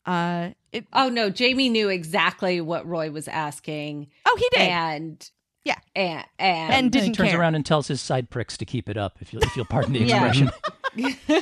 [0.06, 0.88] Uh, it.
[0.94, 4.70] Oh no, Jamie knew exactly what Roy was asking, Oh, he did.
[4.70, 5.32] and
[5.64, 5.78] Yeah.
[5.96, 7.40] and and, And And he didn't turns care.
[7.40, 9.94] around and tells his side pricks to keep it up, if you'll, if you'll pardon
[9.94, 10.52] the expression.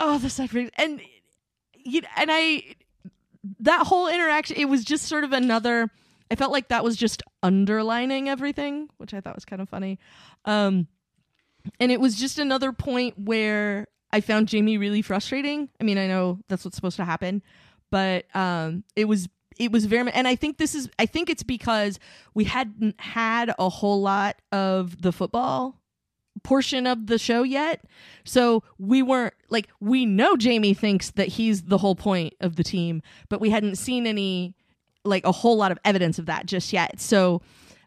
[0.00, 0.70] oh, the side freaks.
[0.76, 1.00] and
[1.84, 2.62] you and I
[3.60, 4.56] that whole interaction.
[4.56, 5.90] It was just sort of another.
[6.30, 9.98] I felt like that was just underlining everything, which I thought was kind of funny.
[10.46, 10.86] Um,
[11.78, 15.68] and it was just another point where I found Jamie really frustrating.
[15.80, 17.42] I mean, I know that's what's supposed to happen,
[17.90, 21.42] but um, it was it was very and I think this is I think it's
[21.42, 21.98] because
[22.34, 25.78] we hadn't had a whole lot of the football
[26.42, 27.84] portion of the show yet.
[28.24, 32.64] So we weren't like we know Jamie thinks that he's the whole point of the
[32.64, 34.54] team, but we hadn't seen any
[35.04, 37.00] like a whole lot of evidence of that just yet.
[37.00, 37.42] So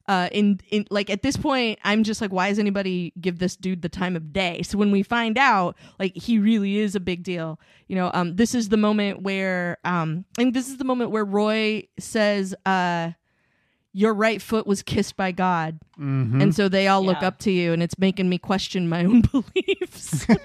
[0.07, 3.55] uh in in like at this point I'm just like why does anybody give this
[3.55, 4.61] dude the time of day?
[4.63, 7.59] So when we find out like he really is a big deal.
[7.87, 11.25] You know, um this is the moment where um and this is the moment where
[11.25, 13.11] Roy says uh
[13.93, 15.79] your right foot was kissed by God.
[15.97, 16.41] Mhm.
[16.41, 19.21] And so they all look up to you and it's making me question my own
[19.31, 20.25] beliefs.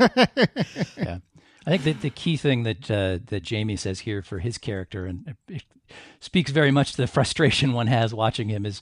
[0.97, 1.19] Yeah,
[1.67, 5.05] I think that the key thing that uh, that Jamie says here for his character,
[5.07, 5.65] and it
[6.21, 8.81] speaks very much to the frustration one has watching him, is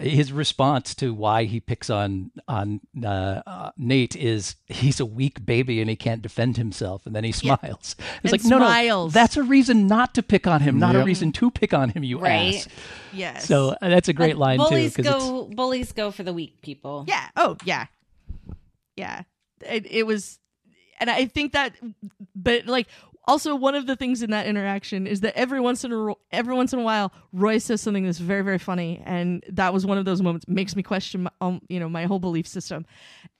[0.00, 5.44] his response to why he picks on on uh, uh, Nate is he's a weak
[5.46, 7.56] baby and he can't defend himself, and then he Yeah.
[7.56, 7.96] smiles.
[8.22, 11.04] It's And like no, no, that's a reason not to pick on him, not a
[11.04, 12.02] reason to pick on him.
[12.02, 12.56] You Right.
[12.56, 12.68] ass.
[13.12, 13.46] yes.
[13.46, 14.64] So uh, that's a great line too.
[14.68, 17.04] bullies 'cause it's- go bullies go for the weak people.
[17.06, 17.28] yeah.
[17.36, 17.86] Oh, yeah.
[18.96, 19.22] Yeah.
[19.62, 20.38] It, it was,
[20.98, 21.74] and I think that,
[22.34, 22.86] but like,
[23.30, 26.18] also one of the things in that interaction is that every once in a ro-
[26.32, 29.86] every once in a while Roy says something that's very very funny and that was
[29.86, 32.84] one of those moments makes me question my, um, you know my whole belief system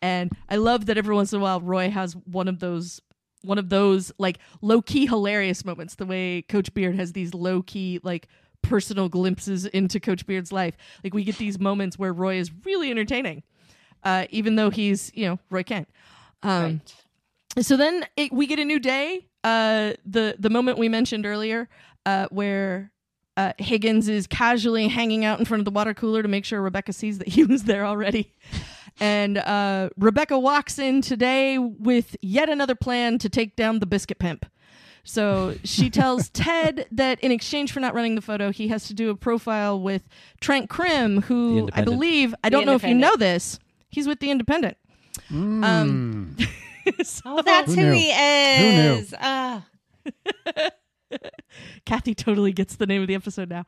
[0.01, 3.01] and I love that every once in a while Roy has one of those
[3.43, 7.63] one of those like low key hilarious moments the way Coach Beard has these low
[7.63, 8.29] key like
[8.63, 12.91] personal glimpses into Coach Beard's life like we get these moments where Roy is really
[12.91, 13.43] entertaining
[14.05, 15.89] uh, even though he's you know Roy Kent
[16.43, 16.63] um,
[17.57, 17.65] Right.
[17.65, 19.27] so then it, we get a new day.
[19.43, 21.69] Uh, the the moment we mentioned earlier,
[22.07, 22.91] uh, where
[23.37, 26.61] uh, Higgins is casually hanging out in front of the water cooler to make sure
[26.61, 28.33] Rebecca sees that he was there already.
[29.01, 34.19] And uh, Rebecca walks in today with yet another plan to take down the biscuit
[34.19, 34.45] pimp.
[35.05, 38.95] So she tells Ted that in exchange for not running the photo, he has to
[38.95, 40.03] do a profile with
[40.41, 43.59] Trent Crimm, who I believe I don't know if you know this.
[43.89, 44.77] He's with the Independent.
[45.31, 46.49] Um, Mm.
[47.05, 47.93] So- Oh, that's Who who, knew?
[47.93, 48.93] he Who knew?
[49.01, 49.15] is.
[49.21, 49.67] Ah.
[51.85, 53.65] Kathy totally gets the name of the episode now.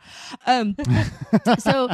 [0.47, 0.77] Um,
[1.59, 1.89] so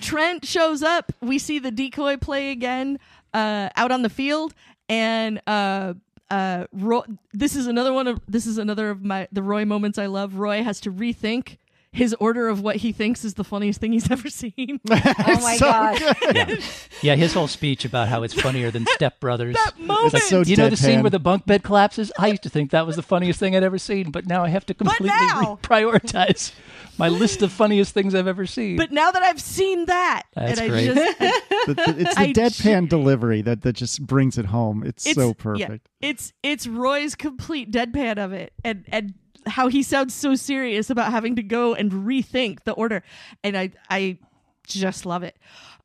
[0.00, 1.12] Trent shows up.
[1.20, 2.98] We see the decoy play again
[3.32, 4.54] uh, out on the field,
[4.88, 5.94] and uh,
[6.30, 7.02] uh, Roy,
[7.32, 10.34] this is another one of this is another of my the Roy moments I love.
[10.34, 11.58] Roy has to rethink
[11.90, 14.80] his order of what he thinks is the funniest thing he's ever seen.
[14.90, 16.00] Oh my So god.
[16.34, 16.56] yeah.
[17.02, 19.54] yeah, his whole speech about how it's funnier than Step Brothers.
[19.56, 20.14] that moment.
[20.14, 21.02] It's so you know the scene deadpan.
[21.02, 22.12] where the bunk bed collapses?
[22.18, 24.48] I used to think that was the funniest thing I'd ever seen, but now I
[24.48, 26.52] have to completely now- reprioritize
[26.98, 28.76] my list of funniest things I've ever seen.
[28.76, 30.94] but now that I've seen that, That's and I great.
[30.94, 34.82] just The- the- it's the I deadpan delivery that, that just brings it home.
[34.84, 35.32] It's, it's so yeah,
[35.66, 35.88] perfect.
[36.00, 39.14] it's it's Roy's complete deadpan of it, and and
[39.48, 43.02] how he sounds so serious about having to go and rethink the order,
[43.42, 44.18] and I I
[44.66, 45.36] just love it.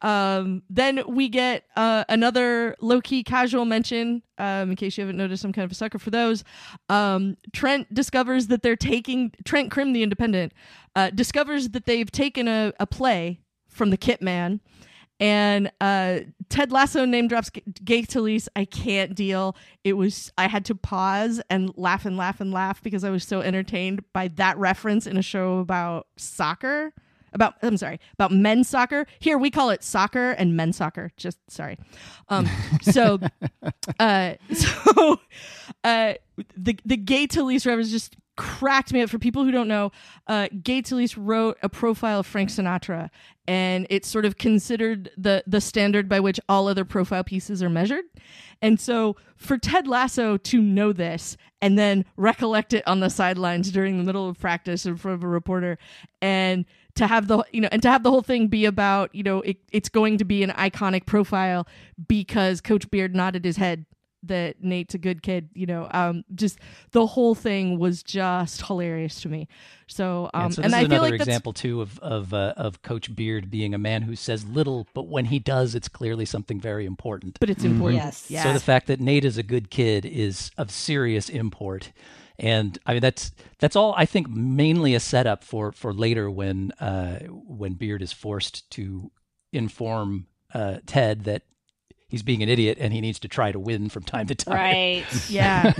[0.01, 4.22] Um, then we get uh, another low key casual mention.
[4.38, 6.43] Um, in case you haven't noticed, I'm kind of a sucker for those.
[6.89, 10.53] Um, Trent discovers that they're taking Trent Crimm, the Independent,
[10.95, 13.39] uh, discovers that they've taken a, a play
[13.70, 14.59] from the Kit Man
[15.24, 16.19] And uh,
[16.49, 18.49] Ted Lasso name drops G- Gay Talese.
[18.57, 19.55] I can't deal.
[19.86, 23.24] It was I had to pause and laugh and laugh and laugh because I was
[23.24, 26.91] so entertained by that reference in a show about soccer.
[27.32, 29.07] About I'm sorry about men's soccer.
[29.19, 31.09] Here we call it soccer and men's soccer.
[31.15, 31.80] Just sorry.
[32.28, 32.45] Um,
[32.82, 33.17] so,
[33.99, 35.21] uh, so
[35.86, 36.15] uh,
[36.57, 39.10] the the Gay Talese reference just cracked me up.
[39.10, 39.92] For people who don't know,
[40.28, 43.10] uh, Gay Talese wrote a profile of Frank Sinatra,
[43.48, 47.70] and it's sort of considered the the standard by which all other profile pieces are
[47.70, 48.06] measured.
[48.62, 53.72] And so, for Ted Lasso to know this and then recollect it on the sidelines
[53.72, 55.78] during the middle of practice in front of a reporter,
[56.22, 56.66] and
[56.96, 59.42] to have the you know and to have the whole thing be about you know
[59.42, 61.68] it, it's going to be an iconic profile
[62.08, 63.86] because Coach Beard nodded his head
[64.24, 66.59] that Nate's a good kid, you know, um, just
[66.91, 69.47] the whole thing was just hilarious to me.
[69.88, 71.99] So, um, and so this and is I another feel like that's, example too of
[71.99, 75.76] of uh, of Coach Beard being a man who says little, but when he does,
[75.76, 77.39] it's clearly something very important.
[77.39, 78.01] but it's important.
[78.01, 78.30] Yes.
[78.30, 78.43] Yeah.
[78.43, 81.91] So the fact that Nate is a good kid is of serious import.
[82.39, 86.71] And I mean that's that's all I think mainly a setup for for later when
[86.80, 89.11] uh, when Beard is forced to
[89.51, 91.43] inform uh, Ted that
[92.14, 94.53] he's being an idiot and he needs to try to win from time to time.
[94.55, 95.05] Right.
[95.30, 95.74] yeah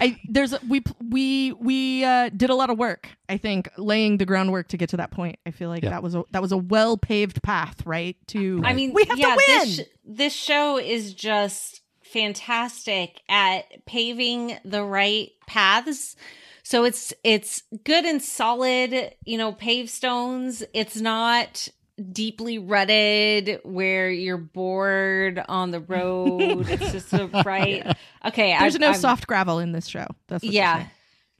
[0.00, 4.18] i there's a- we we we uh did a lot of work i think laying
[4.18, 5.90] the groundwork to get to that point i feel like Yeah.
[5.90, 9.18] that was a that was a well paved path right to I mean, we have
[9.18, 16.16] yeah, to win This, sh- this show is just fantastic at paving the right paths.
[16.62, 20.64] So it's it's good and solid, you know, paved stones.
[20.74, 21.68] It's not
[22.12, 26.68] deeply rutted where you're bored on the road.
[26.68, 27.96] it's just a right.
[28.24, 30.86] Okay, there's I'm- no I'm- soft gravel in this show that's what Yeah.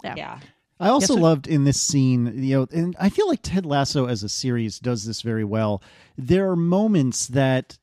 [0.05, 0.15] Yeah.
[0.17, 0.39] yeah.
[0.79, 4.07] I also Yes, loved in this scene, you know, and I feel like Ted Lasso
[4.07, 5.83] as a series does this very well.
[6.19, 7.79] There are moments that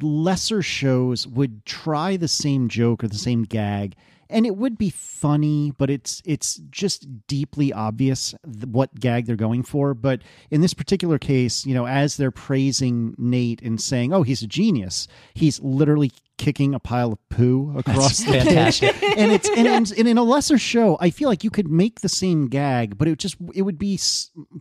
[0.00, 3.94] lesser shows would try the same joke or the same gag
[4.30, 8.34] and it would be funny but it's it's just deeply obvious
[8.66, 9.94] what gag they're going for.
[9.94, 14.42] But in this particular case you know as they're praising Nate and saying oh he's
[14.42, 19.02] a genius he's literally kicking a pile of poo across the fantastic.
[19.18, 22.00] and it's and, and, and in a lesser show i feel like you could make
[22.00, 23.98] the same gag but it would just it would be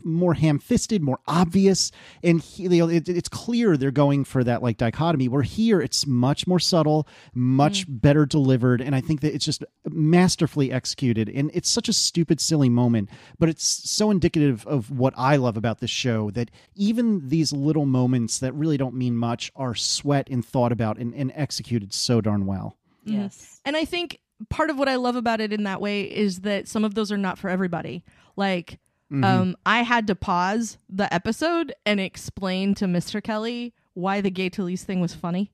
[0.03, 1.91] more ham-fisted more obvious
[2.23, 5.79] and he, you know, it, it's clear they're going for that like dichotomy where here
[5.79, 8.01] it's much more subtle much mm.
[8.01, 12.41] better delivered and i think that it's just masterfully executed and it's such a stupid
[12.41, 13.07] silly moment
[13.37, 17.85] but it's so indicative of what i love about this show that even these little
[17.85, 22.21] moments that really don't mean much are sweat and thought about and, and executed so
[22.21, 23.61] darn well Yes.
[23.63, 26.67] And I think part of what I love about it in that way is that
[26.67, 28.03] some of those are not for everybody.
[28.35, 29.23] Like, Mm-hmm.
[29.23, 33.23] um, I had to pause the episode and explain to Mr.
[33.23, 35.49] Kelly why the gay Talese thing was funny.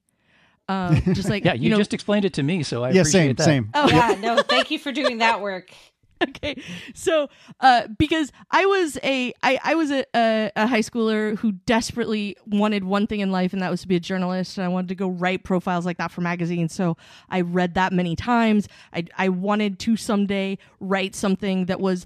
[0.68, 3.01] Um, just like Yeah, you, you know, just explained it to me, so I yeah
[3.01, 3.43] appreciate same that.
[3.43, 4.16] same oh Yeah.
[4.20, 5.70] No, thank you for doing that work.
[6.24, 6.61] okay.
[6.93, 11.53] So uh because i was a i i was a, a a high schooler who
[11.66, 14.68] desperately wanted one thing in life and that was to be a journalist and i
[14.68, 16.74] wanted to go write profiles like that for magazines.
[16.74, 16.97] So
[17.30, 18.68] i read that many times.
[18.93, 22.05] I i wanted to someday write something that was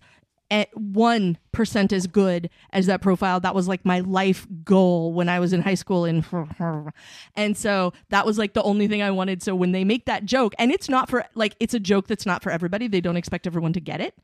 [0.74, 3.40] one percent as good as that profile.
[3.40, 6.06] That was like my life goal when I was in high school.
[6.06, 6.26] And
[7.36, 9.44] and so that was like the only thing I wanted.
[9.44, 12.26] So when they make that joke, and it's not for like it's a joke that's
[12.26, 12.88] not for everybody.
[12.88, 14.18] They don't expect everyone to get it.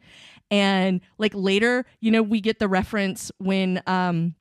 [0.49, 4.35] And like later, you know, we get the reference when um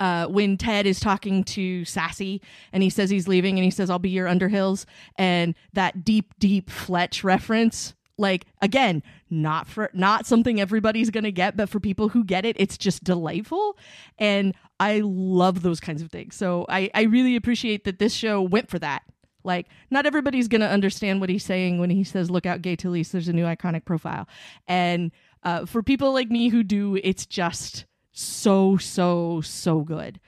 [0.00, 2.40] uh, when Ted is talking to Sassy
[2.72, 4.86] and he says he's leaving and he says, I'll be your Underhills.
[5.16, 11.56] And that deep, deep Fletch reference, like again, not for not something everybody's gonna get,
[11.56, 13.76] but for people who get it, it's just delightful.
[14.18, 16.34] And I love those kinds of things.
[16.34, 19.02] So I, I really appreciate that this show went for that.
[19.44, 23.10] Like, not everybody's gonna understand what he's saying when he says, Look out, gay Talese,
[23.10, 24.26] there's a new iconic profile.
[24.66, 25.12] And
[25.42, 30.20] uh, for people like me who do, it's just so so so good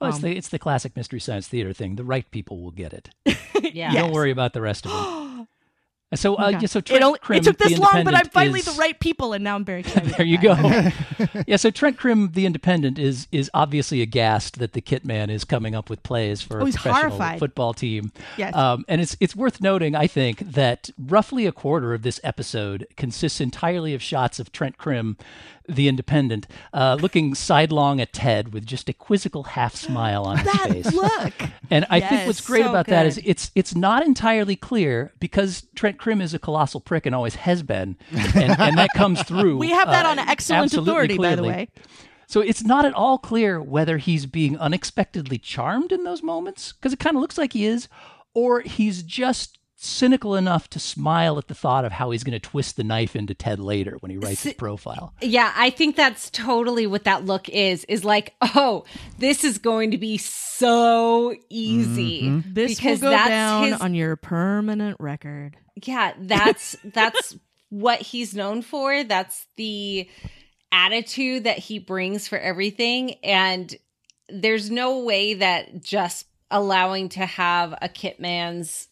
[0.00, 1.94] Well, Um, it's the it's the classic mystery science theater thing.
[1.96, 3.10] The right people will get it.
[3.72, 3.92] Yeah.
[3.92, 5.48] Don't worry about the rest of them.
[6.14, 6.62] So, uh, God.
[6.62, 8.72] yeah, so it, Trent only, Crimm, it took this long but i'm finally is- the
[8.80, 10.54] right people and now i'm very excited There you go.
[11.46, 15.44] yeah, so Trent Crimm, the Independent, is is obviously aghast that the Kit Man is
[15.44, 17.38] coming up with plays for Oh, a professional horrified.
[17.38, 18.10] football team.
[18.38, 18.54] Yes.
[18.54, 22.86] Um, and it's it's worth noting, I think, that roughly a quarter of this episode
[22.96, 25.18] consists entirely of shots of Trent Crimm,
[25.68, 30.46] the Independent, uh, looking sidelong at Ted with just a quizzical half smile on his
[30.46, 30.92] that face.
[30.92, 31.34] look
[31.70, 35.66] And I think what's great so about that is it's it's not entirely clear because
[35.74, 39.58] Trent Crimm is a colossal prick and always has been, and, and that comes through.
[39.58, 41.48] we have that uh, on excellent absolutely authority by the clearly.
[41.48, 41.68] way
[42.26, 46.92] So it's not at all clear whether he's being unexpectedly charmed in those moments, because
[46.92, 47.88] it kind of looks like he is,
[48.34, 52.40] or he's just cynical enough to smile at the thought of how he's going to
[52.40, 55.14] twist the knife into Ted later when he writes his profile.
[55.22, 57.84] Yeah, I think that's totally what that look is.
[57.84, 58.84] Is like, oh,
[59.18, 62.22] this is going to be so easy.
[62.24, 62.52] Mm-hmm.
[62.54, 65.56] This because will go that's down his- on your permanent record.
[65.84, 67.36] Yeah, that's that's
[67.70, 69.04] what he's known for.
[69.04, 70.08] That's the
[70.72, 73.74] attitude that he brings for everything and
[74.28, 78.88] there's no way that just allowing to have a Kitman's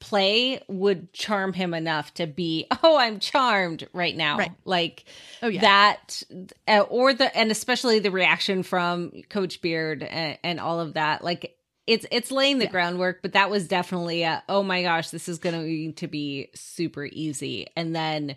[0.00, 4.52] play would charm him enough to be, "Oh, I'm charmed right now." Right.
[4.64, 5.04] Like
[5.42, 5.60] Oh yeah.
[5.60, 6.22] that
[6.66, 11.22] uh, or the and especially the reaction from coach beard and, and all of that
[11.22, 11.54] like
[11.86, 15.38] it's it's laying the groundwork but that was definitely a oh my gosh this is
[15.38, 18.36] going to be super easy and then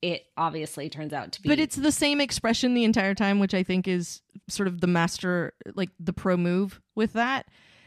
[0.00, 3.54] it obviously turns out to be but it's the same expression the entire time, which
[3.54, 7.46] I think is sort of the master, like the pro move with that,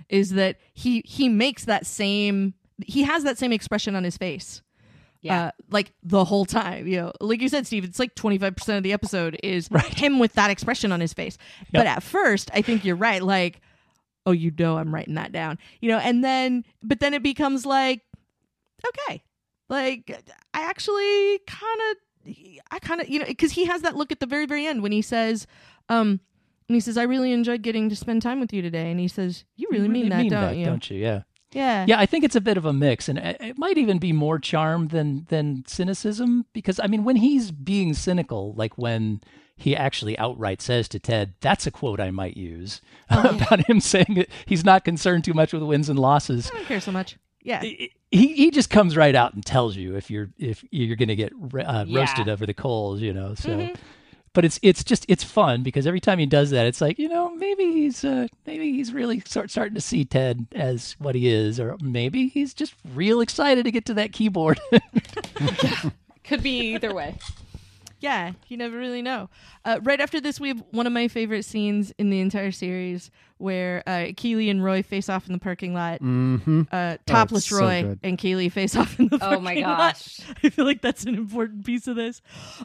[0.09, 2.55] is that he he makes that same
[2.85, 4.61] he has that same expression on his face.
[5.21, 5.45] Yeah.
[5.45, 8.83] Uh, like the whole time, you know, like you said, Steve, it's like 25% of
[8.83, 11.37] the episode is him with that expression on his face.
[11.71, 13.21] But at first, I think you're right.
[13.21, 13.61] Like,
[14.25, 17.65] oh, you know, I'm writing that down, you know, and then, but then it becomes
[17.65, 18.01] like,
[18.87, 19.23] okay,
[19.69, 20.23] like
[20.53, 22.35] I actually kind of,
[22.71, 24.83] I kind of, you know, because he has that look at the very, very end
[24.83, 25.47] when he says,
[25.89, 26.19] um,
[26.67, 29.07] and he says, "I really enjoyed getting to spend time with you today," and he
[29.07, 30.97] says, "You really, mean that, don't you?" Don't you?
[30.97, 31.21] Yeah.
[31.57, 34.13] Yeah, Yeah, I think it's a bit of a mix, and it might even be
[34.13, 36.45] more charm than than cynicism.
[36.53, 39.21] Because I mean, when he's being cynical, like when
[39.55, 44.13] he actually outright says to Ted, "That's a quote I might use about him saying
[44.15, 47.17] that he's not concerned too much with wins and losses." I don't care so much.
[47.41, 51.07] Yeah, He he just comes right out and tells you if you're if you're going
[51.09, 51.99] to get uh, Yeah.
[51.99, 53.35] roasted over the coals, you know.
[53.35, 53.69] So.
[54.37, 57.09] But it's it's just it's fun because every time he does that, it's like you
[57.09, 61.27] know maybe he's uh, maybe he's really start, starting to see Ted as what he
[61.27, 64.59] is, or maybe he's just real excited to get to that keyboard.
[66.23, 67.15] could be either way
[67.99, 69.29] yeah, you never really know.
[69.65, 73.09] Uh, right after this, we have one of my favorite scenes in the entire series
[73.39, 76.01] where uh, Keeley and Roy face off in the parking lot.
[76.01, 76.63] Mm-hmm.
[76.71, 77.99] Uh, topless so Roy good.
[78.03, 79.77] and Keeley face off in the Oh parking my lot.
[79.77, 80.19] gosh.
[80.43, 82.21] I feel like that's an important piece of this.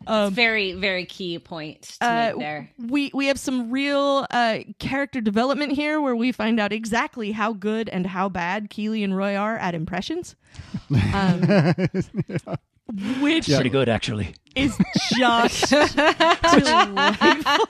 [0.07, 4.61] Um, very very key point to uh, make there we we have some real uh,
[4.79, 9.15] character development here where we find out exactly how good and how bad Keeley and
[9.15, 10.37] Roy are at impressions.
[11.15, 11.45] Um,
[13.21, 14.35] Which is Pretty good, actually.
[14.55, 14.77] is
[15.17, 15.71] just
[16.51, 17.67] delightful.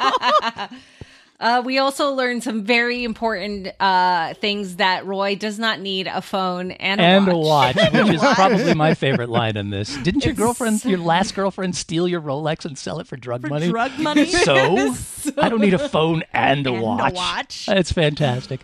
[1.40, 6.22] Uh, we also learned some very important uh, things that Roy does not need a
[6.22, 7.74] phone and a And a watch.
[7.74, 9.96] watch, which is probably my favorite line in this.
[9.98, 13.40] Didn't your girlfriend, so- your last girlfriend, steal your Rolex and sell it for drug
[13.42, 13.68] For money?
[13.70, 14.26] drug money.
[14.26, 14.94] So,
[15.36, 17.14] I don't need a phone and a And a watch.
[17.14, 17.64] watch.
[17.68, 18.60] It's fantastic.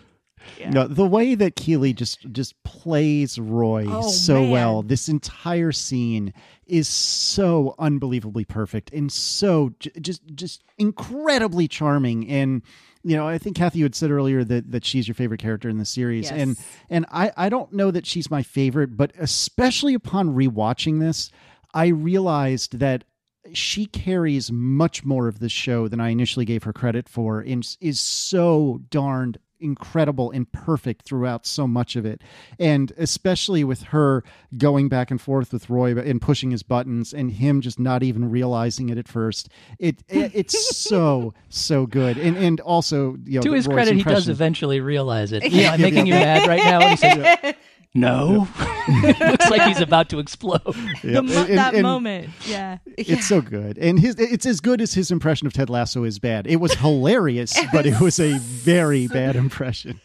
[0.67, 4.51] No, the way that Keeley just just plays Roy Oh, so man.
[4.51, 6.33] well, this entire scene
[6.67, 12.27] is so unbelievably perfect and so j- just just incredibly charming.
[12.29, 12.61] And
[13.03, 15.69] you know, I think Kathy you had said earlier that that she's your favorite character
[15.69, 16.67] in the series, and Yes.
[16.89, 21.31] and I I don't know that she's my favorite, but especially upon rewatching this,
[21.73, 23.05] I realized that
[23.53, 27.65] she carries much more of this show than I initially gave her credit for, and
[27.79, 32.21] is so darned incredible and perfect throughout so much of it.
[32.59, 34.23] And especially with her
[34.57, 38.29] going back and forth with Roy and pushing his buttons and him just not even
[38.29, 39.49] realizing it at first.
[39.77, 42.17] It, it it's so so good.
[42.17, 45.49] And and also, you know, to his Roy's credit, he does eventually realize it.
[45.49, 46.13] Yeah, Am I yeah, making yeah.
[46.13, 46.79] you mad right now?
[46.81, 47.55] And he says,
[47.93, 48.47] no.
[49.03, 50.61] Looks like he's about to explode.
[51.01, 51.23] The Yep.
[51.23, 52.29] mo- And- that and- moment.
[52.47, 52.77] Yeah.
[52.97, 56.19] It's so good, and his it's as good as his impression of Ted Lasso is
[56.19, 56.47] bad.
[56.47, 59.99] It was hilarious, but it was a very bad impression.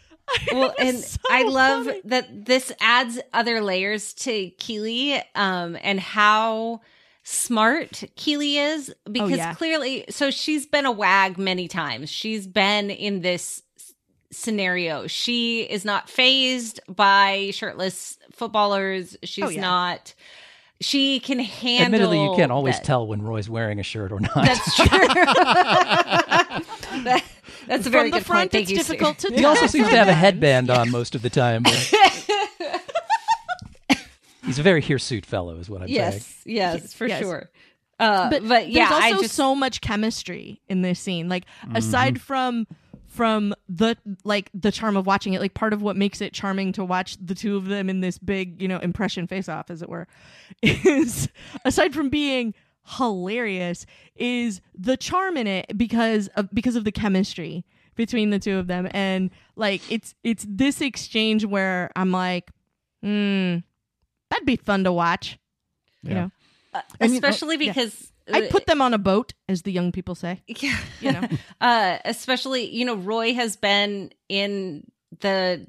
[0.53, 2.01] well and so i love funny.
[2.05, 6.81] that this adds other layers to keeley um and how
[7.25, 9.55] smart keeley is because Oh, yeah.
[9.55, 13.63] clearly so she's been a wag many times she's been in this s-
[14.37, 19.61] scenario she is not phased by shirtless footballers she's Oh, yeah.
[19.61, 20.15] not
[20.81, 22.85] she can handle Admittedly, you can't always that.
[22.85, 24.35] tell when Roy's wearing a shirt or not.
[24.35, 24.87] that's true
[27.05, 27.25] That-
[27.67, 29.67] that's a very From the good front, point thank it's you difficult to he also
[29.67, 31.65] seems to have a headband on most of the time.
[34.45, 35.97] He's a very hirsute fellow, is what I'm saying.
[35.97, 37.23] Yes, yes, for Yes.
[37.23, 37.49] sure.
[37.99, 41.31] Uh, but, but, yeah, there's I also just so much chemistry in this scene.
[41.31, 42.67] Like aside from
[43.15, 46.73] from the like the charm of watching it, like part of what makes it charming
[46.73, 49.83] to watch the two of them in this big, you know, impression face off, as
[49.83, 50.07] it were,
[50.63, 51.29] is
[51.65, 52.55] aside from being
[52.87, 58.59] hilarious is the charm in it because of because of the chemistry between the two
[58.59, 62.51] of them and like it's it's this exchange where I'm like,
[63.03, 63.59] hmm,
[64.31, 65.39] that'd be fun to watch.
[66.03, 66.31] You know,
[66.75, 67.73] Uh, And you- especially yeah.
[67.73, 70.43] because I'd put them on a boat, as the young people say.
[70.47, 71.29] yeah, You know,
[71.61, 75.67] uh, especially you know Roy has been in the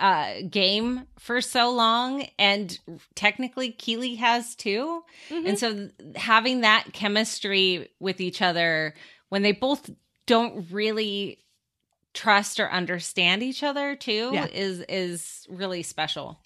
[0.00, 2.78] uh game for so long and
[3.14, 5.46] technically Keeley has too Mm-hmm.
[5.46, 8.94] and so having that chemistry with each other
[9.28, 9.88] when they both
[10.26, 11.38] don't really
[12.12, 14.46] trust or understand each other too Yeah.
[14.46, 16.40] is is really special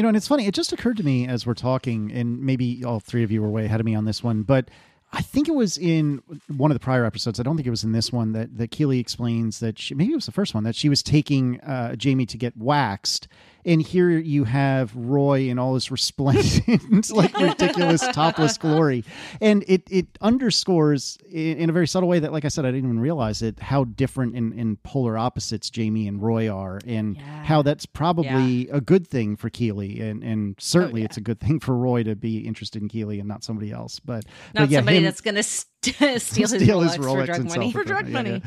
[0.00, 0.46] You know, and it's funny.
[0.46, 3.50] It just occurred to me as we're talking, and maybe all three of you were
[3.50, 4.70] way ahead of me on this one, but
[5.12, 7.38] I think it was in one of the prior episodes.
[7.38, 10.12] I don't think it was in this one that that Keeley explains that she, maybe
[10.12, 13.28] it was the first one that she was taking uh, Jamie to get waxed,
[13.64, 19.04] and here you have Roy in all his resplendent, like ridiculous topless glory,
[19.40, 22.68] and it it underscores in, in a very subtle way that, like I said, I
[22.68, 27.16] didn't even realize it how different in, in polar opposites Jamie and Roy are, and
[27.16, 27.44] Yeah.
[27.44, 31.06] how that's probably a good thing for Keeley, and and certainly yeah.
[31.06, 34.00] it's a good thing for Roy to be interested in Keeley and not somebody else.
[34.00, 35.66] But not but yeah, somebody him- that's gonna st-
[36.20, 38.42] steal, his, Steal Rolex his for drug and money for drug Yeah, money.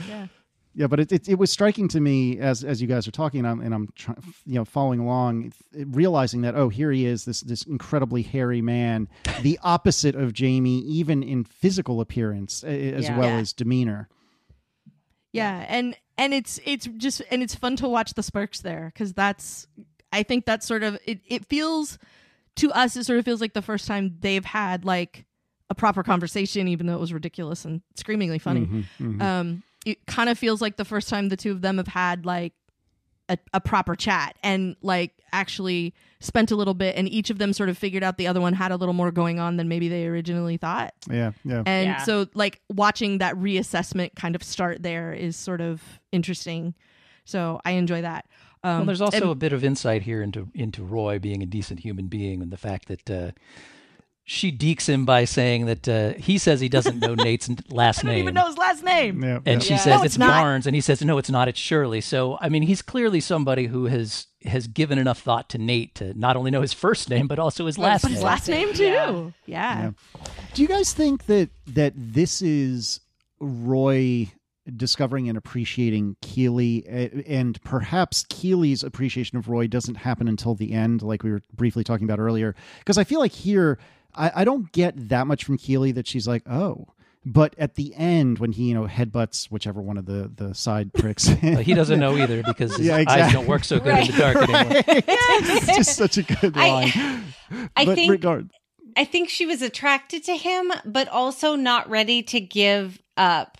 [0.75, 0.87] Yeah.
[0.87, 3.47] But it, it it was striking to me as as you guys are talking, and
[3.47, 4.15] I'm and I'm try,
[4.45, 9.07] you know following along, realizing that oh here he is, this this incredibly hairy man,
[9.41, 13.17] the opposite of Jamie, even in physical appearance as Yeah.
[13.17, 13.37] well Yeah.
[13.39, 14.09] as demeanor.
[15.31, 19.13] Yeah, and and it's it's just and it's fun to watch the sparks there because
[19.13, 19.67] that's
[20.11, 21.21] I think that's sort of it.
[21.27, 21.97] It feels
[22.57, 25.25] to us it sort of feels like the first time they've had like
[25.71, 28.67] a proper conversation, even though it was ridiculous and screamingly funny.
[28.67, 29.21] Mhm, mhm.
[29.21, 32.25] Um, it kind of feels like the first time the two of them have had
[32.25, 32.53] like
[33.29, 37.51] a, a proper chat and like actually spent a little bit, and each of them
[37.53, 39.89] sort of figured out the other one had a little more going on than maybe
[39.89, 40.93] they originally thought.
[41.09, 41.63] yeah, yeah.
[41.65, 42.03] And Yeah.
[42.03, 45.81] so, like, watching that reassessment kind of start there is sort of
[46.11, 46.75] interesting.
[47.25, 48.25] So I enjoy that.
[48.63, 51.45] Um, well, there's also and- a bit of insight here into into Roy being a
[51.45, 53.31] decent human being, and the fact that uh,
[54.25, 57.99] she dekes him by saying that uh, he says he doesn't know Nate's n- last
[57.99, 58.23] I don't name.
[58.23, 59.21] even know his last name.
[59.23, 59.59] yeah, And yeah.
[59.59, 59.77] she Yeah.
[59.79, 60.17] says No, it's, it's.
[60.17, 61.47] Barnes, and he says no, it's not.
[61.49, 61.99] It's Shelley.
[62.01, 66.13] So I mean, he's clearly somebody who has has given enough thought to Nate to
[66.17, 68.15] not only know his first name but also his last But name.
[68.15, 68.83] his last name too.
[68.83, 69.33] Yeah.
[69.45, 69.91] Yeah.
[70.53, 72.99] Do you guys think that that this is
[73.39, 74.31] Roy
[74.77, 81.01] discovering and appreciating Keeley, and perhaps Keeley's appreciation of Roy doesn't happen until the end,
[81.01, 82.55] like we were briefly talking about earlier?
[82.79, 83.77] Because I feel like here,
[84.15, 86.87] I, I don't get that much from Keeley that she's like, oh.
[87.25, 90.91] But at the end, when he you know headbutts whichever one of the the side
[90.99, 94.17] pricks, he doesn't know either because his Yeah, eyes don't work so good in the
[94.17, 94.83] dark anymore.
[94.87, 96.91] it's just such a good line.
[96.95, 97.23] I-
[97.77, 98.49] I but think regard,
[98.97, 103.57] I think she was attracted to him, but also not ready to give up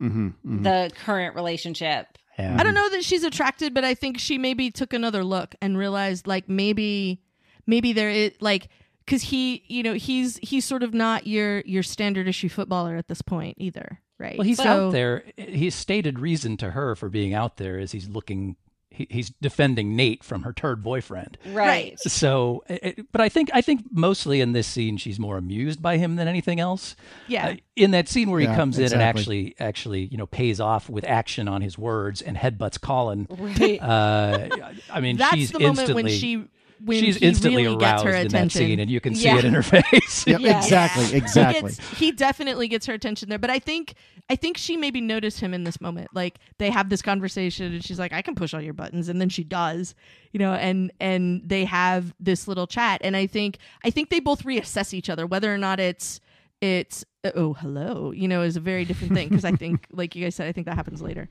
[0.00, 0.62] Mhm, mhm.
[0.62, 2.06] the current relationship.
[2.38, 2.56] Yeah.
[2.58, 5.76] I don't know that she's attracted, but I think she maybe took another look and
[5.76, 7.20] realized like maybe
[7.66, 8.68] maybe there is like
[9.04, 13.08] because he you know he's he's sort of not your your standard issue footballer at
[13.08, 14.38] this point either, right?
[14.38, 15.24] Well, he's So- out there.
[15.36, 18.56] His stated reason to her for being out there is he's looking.
[18.94, 21.38] He, he's defending Nate from her turd boyfriend.
[21.46, 21.98] Right.
[21.98, 25.96] So, it, but I think I think mostly in this scene she's more amused by
[25.96, 26.94] him than anything else.
[27.26, 27.46] Yeah.
[27.48, 30.60] Uh, in that scene where he Yeah, comes in and actually actually you know pays
[30.60, 33.26] off with action on his words and headbutts Colin.
[33.30, 33.80] Right.
[33.80, 34.50] Uh,
[34.92, 36.44] I mean, That's she's the moment instantly when she
[36.84, 38.58] when she's instantly really gets aroused her in that attention.
[38.60, 39.38] scene, and you can see Yeah.
[39.38, 40.26] it in her face.
[40.26, 40.58] Yep, Yeah.
[40.58, 41.70] exactly, He exactly.
[41.70, 43.38] gets- he definitely gets her attention there.
[43.38, 43.94] But I think
[44.30, 46.08] I think she maybe noticed him in this moment.
[46.14, 49.20] Like they have this conversation and she's like, I can push all your buttons, and
[49.20, 49.94] then she does,
[50.32, 53.00] you know, and and they have this little chat.
[53.04, 56.20] And I think I think they both reassess each other, whether or not it's
[56.60, 57.04] it's
[57.36, 59.28] oh hello, you know, is a very different thing.
[59.28, 61.28] Because I think, like you guys said, I think that happens later.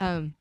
[0.00, 0.34] Um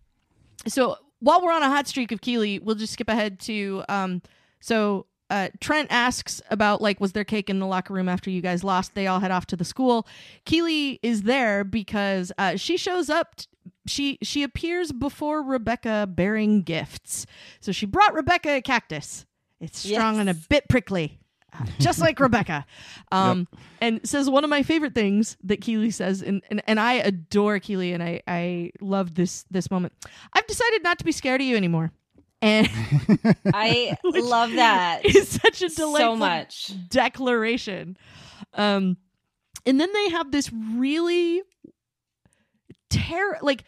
[0.68, 4.22] so while we're on a hot streak of Keeley, we'll just skip ahead to um
[4.60, 8.42] so uh, Trent asks about like was there cake in the locker room after you
[8.42, 8.94] guys lost?
[8.94, 10.08] They all head off to the school.
[10.46, 13.36] Keeley is there because uh, she shows up.
[13.36, 13.48] T-
[13.88, 17.26] she she appears before Rebecca bearing gifts.
[17.60, 19.26] So she brought Rebecca a cactus.
[19.60, 21.20] It's strong and a bit prickly,
[21.80, 22.66] just like Rebecca.
[23.12, 23.48] Um,
[23.82, 27.60] And says one of my favorite things that Keeley says, and, and, and I adore
[27.60, 29.94] Keeley, and I I love this this moment.
[30.34, 31.92] I've decided not to be scared of you anymore.
[32.42, 32.68] And
[33.54, 35.02] I love that.
[35.04, 36.72] It's such a delightful so much.
[36.90, 37.98] declaration.
[38.54, 38.98] Um,
[39.66, 41.42] and then they have this really
[42.90, 43.64] terror, like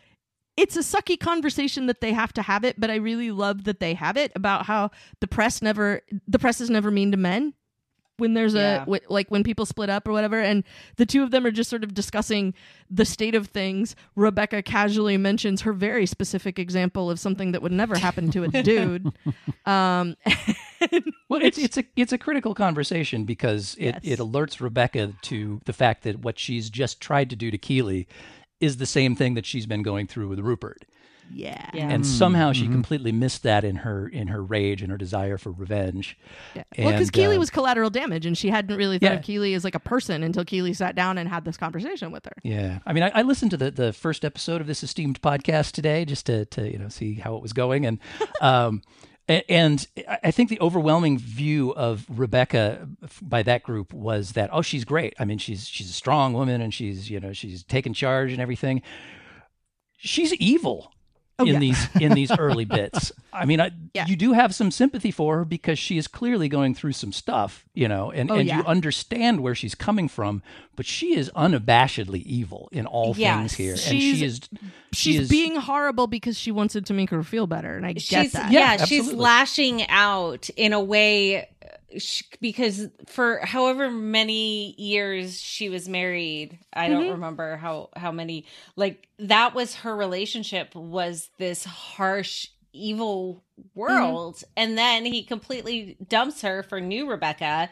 [0.56, 3.80] it's a sucky conversation that they have to have it, but I really love that
[3.80, 7.54] they have it about how the press never, the press is never mean to men.
[8.18, 8.78] When there's Yeah.
[8.78, 10.64] a w- like when people split up or whatever and
[10.98, 12.54] the two of them are just sort of discussing
[12.90, 17.72] the state of things rebecca casually mentions her very specific example of something that would
[17.72, 19.12] never happen to a dude
[19.66, 20.16] um
[21.30, 24.00] Well, it's it's a it's a critical conversation because it, Yes.
[24.04, 28.08] it alerts Rebecca to the fact that what she's just tried to do to Keeley
[28.62, 30.86] is the same thing that she's been going through with Rupert,
[31.32, 31.90] yeah Yeah.
[31.90, 35.52] and somehow she completely missed that in her in her rage and her desire for
[35.52, 36.18] revenge.
[36.56, 36.64] Yeah.
[36.78, 39.18] Well, because And, Keeley uh, was collateral damage, and she hadn't really thought Yeah.
[39.18, 42.26] of Keeley as like a person until Keeley sat down and had this conversation with
[42.26, 42.34] her.
[42.44, 45.72] Yeah, I mean, I, I listened to the, the first episode of this esteemed podcast
[45.72, 48.00] today just to, to you know see how it was going, and
[48.42, 48.82] um,
[49.28, 52.88] and I- I think the overwhelming view of Rebecca
[53.22, 55.14] by that group was that oh she's great.
[55.20, 58.42] I mean she's she's a strong woman and she's you know she's taking charge and
[58.42, 58.82] everything.
[59.98, 60.94] She's evil.
[61.40, 61.60] Oh, in yeah.
[61.60, 63.12] these in these early bits.
[63.34, 64.08] I mean, I, Yeah.
[64.08, 67.64] you do have some sympathy for her because she is clearly going through some stuff,
[67.76, 68.58] you know, and, Oh, and yeah.
[68.58, 70.42] you understand where she's coming from.
[70.76, 73.38] But she is unabashedly evil in all Yes.
[73.38, 74.40] things here, and She's- she is
[74.94, 77.86] she She's is, being horrible because she wants it to make her feel better, and
[77.86, 78.52] I get she's that.
[78.52, 81.50] yeah, Yeah, she's lashing out in a way
[81.94, 88.12] uh, sh- because for however many years she was married i don't remember how how
[88.12, 94.44] many like that was her relationship was this harsh evil world.
[94.56, 97.70] And then he completely dumps her for new rebecca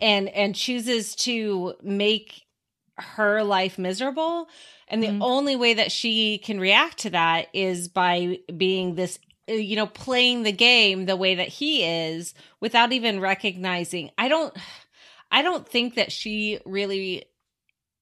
[0.00, 2.42] and and chooses to make
[2.96, 4.48] her life miserable.
[4.88, 5.18] And the Mhm.
[5.20, 10.42] only way that she can react to that is by being this you know playing
[10.42, 14.54] the game the way that he is without even recognizing i don't
[15.30, 17.24] i don't think that she really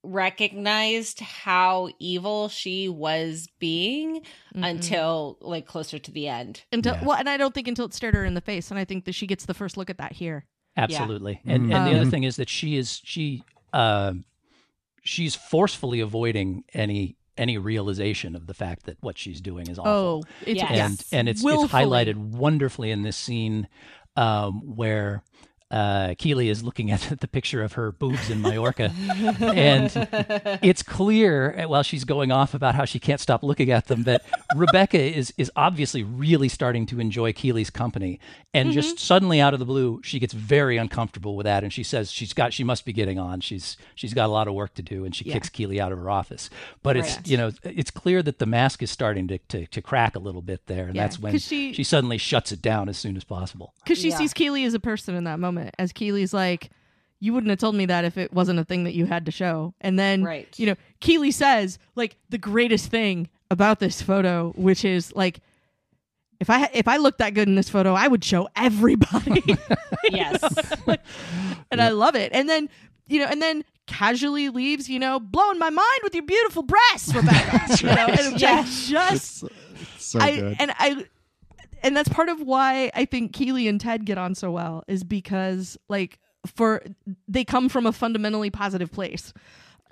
[0.02, 4.20] recognized how evil she was being
[4.54, 4.64] Mm-mm.
[4.70, 7.04] until like closer to the end until Yeah.
[7.04, 9.04] well, and I don't think until it stared her in the face, and I think
[9.06, 10.44] that she gets the first look at that here.
[10.76, 11.40] absolutely.
[11.44, 13.42] And and the Um, other thing is that she is she
[13.72, 14.24] um
[15.02, 19.92] she's forcefully avoiding any any realization of the fact that what she's doing is awful.
[19.92, 20.70] Oh, it's Yes.
[20.70, 21.08] and yes.
[21.12, 21.64] and it's Willfully.
[21.64, 23.68] it's highlighted wonderfully in this scene
[24.16, 25.22] um, where
[25.70, 28.92] uh, Keeley is looking at the picture of her boobs in Mallorca,
[29.42, 29.90] and
[30.62, 34.04] it's clear uh, while she's going off about how she can't stop looking at them
[34.04, 38.20] that Rebecca is is obviously really starting to enjoy Keeley's company,
[38.54, 41.82] and just suddenly out of the blue she gets very uncomfortable with that, and she
[41.82, 44.74] says she's got she must be getting on, she's she's got a lot of work
[44.74, 45.34] to do, and she Yeah.
[45.34, 46.48] kicks Keeley out of her office.
[46.82, 47.28] But it's Right.
[47.28, 50.42] you know it's clear that the mask is starting to to, to crack a little
[50.42, 53.24] bit there, and Yeah, that's when she- she suddenly shuts it down as soon as
[53.24, 53.74] possible.
[53.84, 54.18] because she Yeah.
[54.18, 55.65] sees Keeley as a person in that moment.
[55.78, 56.70] As Keeley's like,
[57.20, 59.32] you wouldn't have told me that if it wasn't a thing that you had to
[59.32, 59.74] show.
[59.80, 60.48] And then, Right.
[60.58, 65.40] you know, Keeley says like the greatest thing about this photo, which is like,
[66.40, 69.42] if I if I looked that good in this photo, I would show everybody,
[70.10, 70.42] yes
[71.70, 72.32] and I love it.
[72.34, 72.68] And then,
[73.08, 77.14] you know, and then casually leaves, you know, blowing my mind with your beautiful breasts,
[77.14, 77.76] Rebecca.
[77.80, 78.86] you know, and Yes.
[78.88, 80.56] just It's, it's so I good.
[80.58, 81.06] and I
[81.82, 85.04] and that's part of why I think Keeley and Ted get on so well is
[85.04, 86.82] because like for
[87.28, 89.32] they come from a fundamentally positive place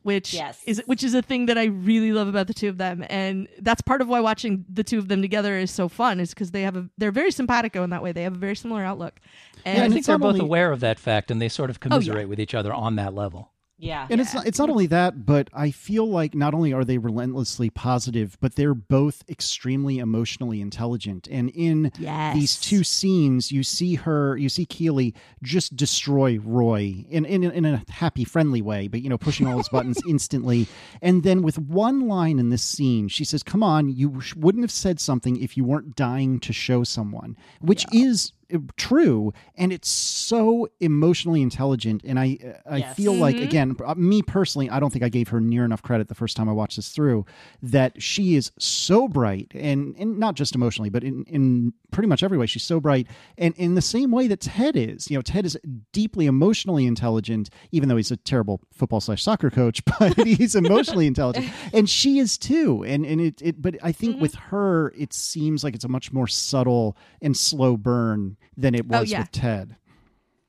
[0.02, 0.60] which Yes.
[0.66, 3.48] is which is a thing that I really love about the two of them and
[3.60, 6.50] that's part of why watching the two of them together is so fun is because
[6.50, 9.18] they have a they're very simpatico in that way they have a very similar outlook
[9.64, 11.86] and I think they're both only- aware of that fact, and they sort of Oh,
[11.86, 11.88] yeah.
[11.88, 13.50] commiserate with each other on that level.
[13.78, 16.84] Yeah And it's not, it's not only that, but I feel like not only are
[16.84, 21.26] they relentlessly positive, but they're both extremely emotionally intelligent.
[21.30, 22.34] And in Yes.
[22.36, 27.64] these two scenes, you see her, you see Keeley just destroy Roy in, in in
[27.64, 30.66] a happy, friendly way, but you know, pushing all his buttons instantly.
[31.02, 34.70] And then with one line in this scene, she says, "Come on, you wouldn't have
[34.70, 38.43] said something if you weren't dying to show someone," which is uh,
[38.76, 42.38] true and it's so emotionally intelligent and i
[42.68, 42.96] i Yes.
[42.96, 43.42] feel like Mhm.
[43.44, 46.36] again uh, me personally i don't think i gave her near enough credit the first
[46.36, 47.24] time i watched this through
[47.62, 52.22] that she is so bright and and not just emotionally but in in pretty much
[52.22, 53.06] every way she's so bright
[53.38, 55.56] and in the same way that ted is you know ted is
[55.92, 61.06] deeply emotionally intelligent even though he's a terrible football slash soccer coach but he's emotionally
[61.06, 65.12] intelligent and she is too and and it, it but i think with her it
[65.12, 69.20] seems like it's a much more subtle and slow burn than it Oh, was yeah.
[69.20, 69.76] with ted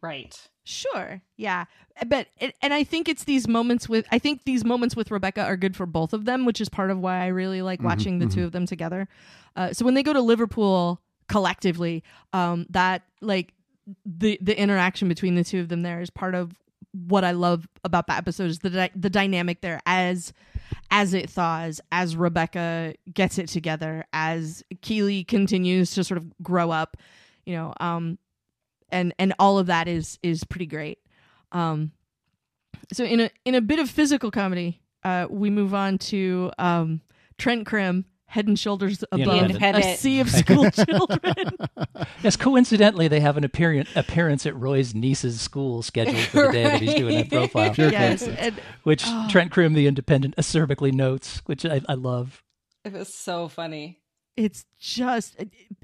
[0.02, 1.22] right Sure.
[1.38, 1.66] Yeah.
[2.08, 5.44] But it, and I think it's these moments with I think these moments with Rebecca
[5.44, 8.18] are good for both of them, which is part of why I really like watching
[8.18, 9.08] the two of them together.
[9.56, 13.54] Uh, so when they go to Liverpool collectively, um, that like
[14.08, 16.54] the the interaction between the two of them there is part of
[16.94, 20.34] what I love about that episode is the dy- the dynamic there as
[20.90, 26.72] as it thaws, as Rebecca gets it together, as Keeley continues to sort of grow
[26.72, 26.98] up,
[27.46, 28.18] you know, um,
[28.90, 31.00] and and all of that is is pretty great.
[31.52, 31.92] Um,
[32.92, 37.02] so in a in a bit of physical comedy, uh, we move on to um,
[37.38, 41.52] Trent Crimm, head and shoulders above a sea of school children.
[42.22, 46.64] Yes, coincidentally, they have an appearance appearance at Roy's niece's school scheduled for the day
[46.64, 49.28] that he's doing that profile, Pure yes, and which Oh.
[49.30, 52.44] Trent Crimm, the Independent, acerbically notes, which I, I love.
[52.84, 54.00] It was so funny.
[54.38, 55.36] It's just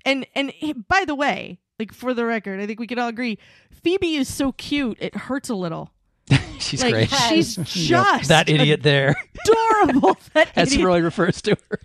[0.06, 0.54] and and
[0.88, 3.38] by the way, like for the record, I think we can all agree,
[3.72, 5.92] Phoebe is so cute it hurts a little.
[6.60, 7.10] She's like great.
[7.10, 10.18] she's just that idiot there, adorable.
[10.34, 10.86] That as idiot.
[10.86, 11.80] Roy refers to her.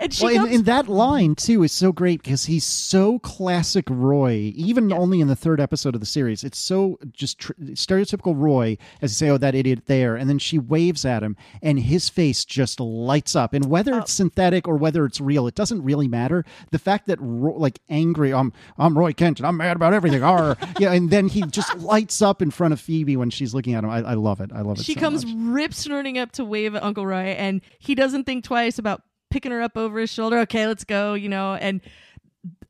[0.00, 3.18] And she Well, comes and, and that line too is so great because he's so
[3.20, 4.52] classic Roy.
[4.56, 8.76] Even only in the third episode of the series, it's so just tr- stereotypical Roy.
[9.02, 12.08] As you say, "Oh, that idiot there," and then she waves at him, and his
[12.08, 13.54] face just lights up.
[13.54, 13.98] And whether Oh.
[13.98, 16.44] it's synthetic or whether it's real, it doesn't really matter.
[16.70, 20.22] The fact that Ro- like angry, I'm I'm Roy Kent, and I'm mad about everything.
[20.22, 20.56] Arr.
[20.78, 23.84] yeah, and then he just lights up in front of Phoebe when she's looking at
[23.84, 23.90] him.
[23.90, 24.50] I, I love it.
[24.54, 24.84] I love it.
[24.84, 25.34] she so comes much.
[25.38, 29.52] rip snorting up to wave at Uncle Roy, and he doesn't think twice about picking
[29.52, 30.38] her up over his shoulder.
[30.40, 31.54] Okay, let's go, you know.
[31.54, 31.80] And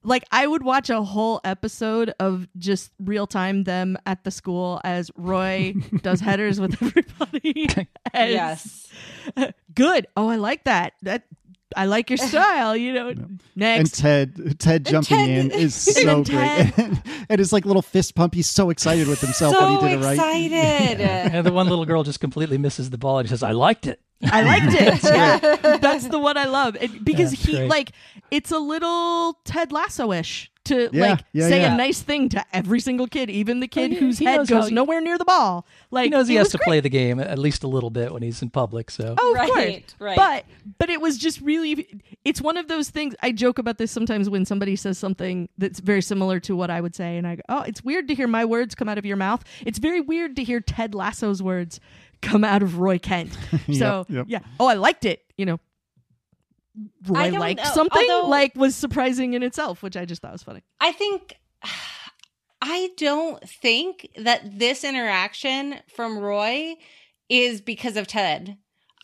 [0.02, 4.80] like, I would watch a whole episode of just real time them at the school
[4.84, 7.68] as Roy does headers with everybody.
[8.12, 8.88] And yes.
[9.74, 10.08] good.
[10.16, 10.94] Oh, I like that.
[11.02, 11.24] That
[11.76, 12.74] I like your style.
[12.76, 13.08] You know.
[13.11, 16.98] And Next, Ted, Ted jumping Ted- in is so And great,
[17.28, 18.34] and his like little fist pump.
[18.34, 20.14] He's so excited with himself so when he did it right.
[20.14, 21.00] excited.
[21.00, 23.86] And the one little girl just completely misses the ball and she says, "I liked
[23.86, 25.02] it." I liked it.
[25.04, 25.38] yeah,
[25.78, 27.68] that's the one I love and because That's he great.
[27.70, 27.92] like
[28.30, 31.72] it's a little Ted Lasso ish to Yeah, like yeah, say yeah.
[31.72, 34.46] a nice thing to every single kid, even the oh, kid he- whose he head
[34.46, 35.66] goes he- nowhere near the ball.
[35.90, 36.64] Like He knows he has to great.
[36.66, 38.90] play the game at least a little bit when he's in public.
[38.90, 39.48] So Oh, Right,
[39.88, 39.94] course.
[39.98, 40.16] right.
[40.16, 40.44] But
[40.78, 44.28] but it was just really it's one of those things I joke about this sometimes
[44.28, 47.42] when somebody says something that's very similar to what I would say and I go,
[47.48, 49.42] "Oh, it's weird to hear my words come out of your mouth.
[49.64, 51.80] It's very weird to hear Ted Lasso's words
[52.22, 53.36] come out of Roy Kent."
[53.72, 54.26] So, yep.
[54.28, 54.40] yeah.
[54.58, 55.58] Oh, I liked it, you know.
[57.06, 60.22] Roy I don't liked know, something although- like was surprising in itself, which I just
[60.22, 60.62] thought was funny.
[60.80, 61.34] I think
[62.62, 66.74] I don't think that this interaction from Roy
[67.28, 68.56] is because of Ted.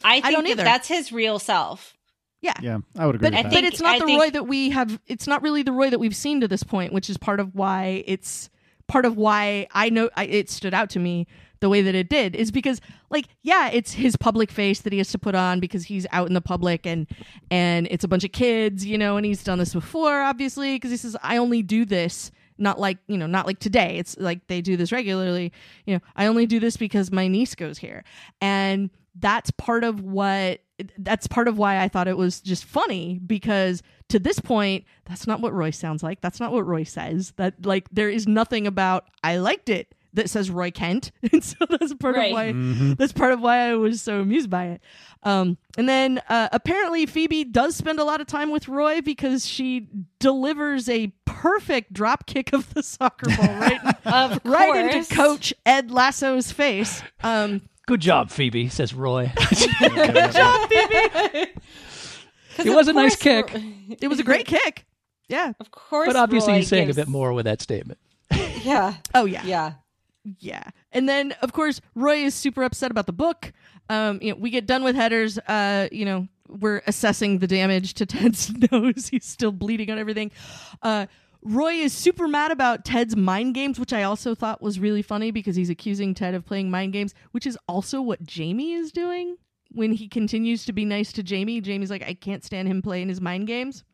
[0.05, 0.65] I think don't that either.
[0.65, 1.95] that's his real self.
[2.43, 2.53] Yeah.
[2.61, 3.49] Yeah, I would agree But, with I that.
[3.51, 5.01] but think- it's not I the think- Roy that we have.
[5.07, 7.55] It's not really the Roy that we've seen to this point, which is part of
[7.55, 8.51] why it's
[8.89, 11.27] part of why I know I, it stood out to me
[11.61, 12.81] the way that it did is because
[13.11, 16.29] like yeah it's his public face that he has to put on because he's out
[16.29, 17.07] in the public and
[17.51, 20.91] and it's a bunch of kids you know and he's done this before obviously because
[20.91, 23.97] he says i only do this not like you know not like today.
[23.99, 25.53] It's like they do this regularly
[25.85, 28.05] you know i only do this because my niece goes here.
[28.41, 30.61] And that's part of what
[30.99, 35.27] that's part of why i thought it was just funny because to this point that's
[35.27, 36.21] not what roy sounds like.
[36.21, 37.33] That's not what roy says.
[37.37, 41.55] That like there is nothing about i liked it that says roy kent and so
[41.71, 42.27] that's part Right.
[42.31, 42.93] of why Mm-hmm.
[42.95, 44.81] that's part of why i was so amused by it
[45.23, 49.47] um, and then uh, apparently phoebe does spend a lot of time with roy because
[49.47, 49.89] she
[50.19, 55.91] delivers a perfect drop kick of the soccer ball right Of right into coach ed
[55.91, 59.33] lasso's face um, good job, Phoebe, says Roy.
[62.57, 63.53] Because It was a nice kick.
[63.53, 63.61] Ro-
[64.01, 64.87] it was a great kick
[65.29, 67.99] yeah Of course, but obviously, Roy he's saying gives- a bit more with that statement.
[68.63, 69.73] Yeah, oh yeah yeah.
[70.39, 70.71] Yeah.
[70.93, 73.53] And then of course Roy is super upset about the book.
[73.89, 77.95] Um, you know, we get done with headers, uh, you know, we're assessing the damage
[77.95, 79.09] to Ted's nose.
[79.09, 80.31] He's still bleeding on everything.
[80.83, 81.07] Uh
[81.43, 85.31] Roy is super mad about Ted's mind games, which I also thought was really funny
[85.31, 89.37] because he's accusing Ted of playing mind games, which is also what Jamie is doing
[89.71, 91.61] when he continues to be nice to Jamie.
[91.61, 93.85] Jamie's like, I can't stand him playing his mind games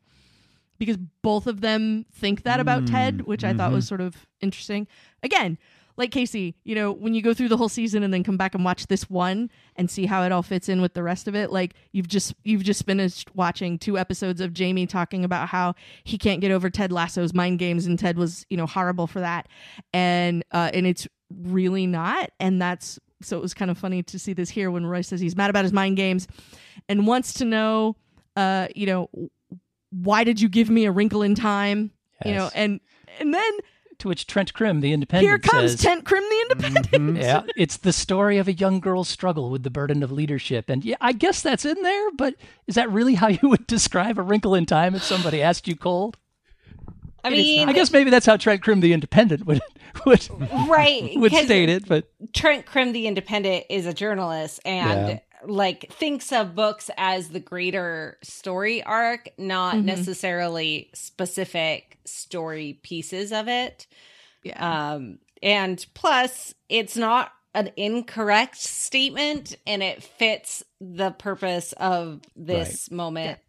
[0.79, 4.87] because both of them think that about Ted, which I thought was sort of interesting.
[5.21, 5.59] Again,
[5.95, 8.55] like Casey, you know, when you go through the whole season and then come back
[8.55, 11.35] and watch this one and see how it all fits in with the rest of
[11.35, 15.75] it, like you've just you've just finished watching two episodes of Jamie talking about how
[16.03, 19.19] he can't get over Ted Lasso's mind games and Ted was, you know, horrible for
[19.19, 19.47] that.
[19.93, 21.07] And uh and it's
[21.41, 22.31] really not.
[22.39, 25.19] And that's so it was kind of funny to see this here when Roy says
[25.19, 26.27] he's mad about his mind games
[26.89, 27.95] and wants to know
[28.35, 29.09] uh you know
[29.91, 31.91] why did you give me a wrinkle in time?
[32.25, 32.79] You know and
[33.19, 33.51] and then
[34.03, 37.17] To which Trent Crimm, the Independent, here comes says, Tent Crim the Independent.
[37.23, 40.69] Yeah, it's the story of a young girl's struggle with the burden of leadership.
[40.69, 42.35] And yeah, I guess that's in there, but
[42.67, 45.77] is that really how you would describe a wrinkle in time if somebody asked you
[45.77, 46.17] cold?
[47.23, 49.61] I mean, I guess maybe that's how Trent Crimm, the Independent, would
[50.05, 50.27] would
[50.67, 51.13] right?
[51.15, 51.87] would 'cause state it.
[51.87, 55.19] But Trent Crimm, the Independent, is a journalist and Yeah.
[55.45, 59.83] Like thinks of books as the greater story arc, not Mhm.
[59.83, 63.87] necessarily specific story pieces of it.
[64.43, 64.93] Yeah.
[64.93, 72.89] Um, and plus, it's not an incorrect statement and it fits the purpose of this
[72.89, 73.39] moment.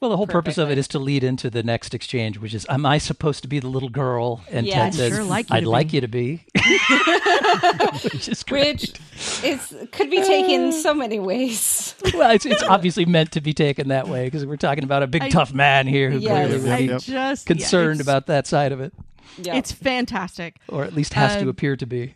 [0.00, 2.66] Well, the whole purpose of it is to lead into the next exchange, which is,
[2.68, 4.74] "Am I supposed to be the little girl?" And Yeah.
[4.74, 6.44] Ted I'd says, sure like you "I'd to like be." you to be,"
[8.12, 8.80] which is great.
[8.80, 11.94] Which is could be taken so many ways.
[12.14, 15.06] well, it's, it's obviously meant to be taken that way because we're talking about a
[15.06, 16.30] big I- tough man here who Yes.
[16.48, 17.00] clearly would be Yep.
[17.02, 18.92] just concerned it's- about that side of it,
[19.38, 19.54] Yeah.
[19.56, 20.56] It's fantastic.
[20.68, 22.14] or at least has to Um, appear to be.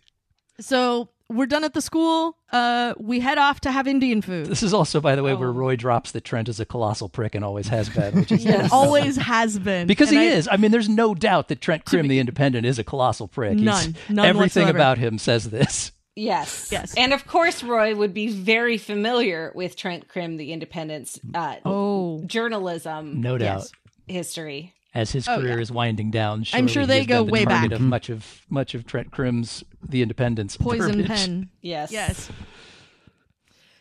[0.58, 2.36] So we're done at the school.
[2.52, 4.46] Uh, we head off to have Indian food.
[4.46, 5.52] This is also, by the way, where Oh.
[5.52, 8.72] Roy drops that Trent is a colossal prick and always has been, which is It
[8.72, 10.48] always has been because And he I- is.
[10.50, 13.58] I mean, there's no doubt that Trent Crimm, the Independent, is a colossal prick.
[13.58, 13.96] He's- None.
[14.08, 14.76] None everything whatsoever.
[14.78, 15.92] about him says this.
[16.16, 16.68] Yes.
[16.72, 16.92] Yes.
[16.96, 22.22] And of course, Roy would be very familiar with Trent Crimm, the Independent's uh, Oh,
[22.26, 23.60] journalism No doubt.
[23.60, 23.72] Yes.
[24.08, 24.74] history.
[24.92, 25.62] As his Oh, career yeah.
[25.62, 27.70] is winding down, I'm sure they go the way back.
[27.70, 31.06] Of much of much of Trent Crimm's The Independence poison verbiage.
[31.08, 31.50] pen.
[31.62, 31.92] Yes.
[31.92, 32.28] Yes.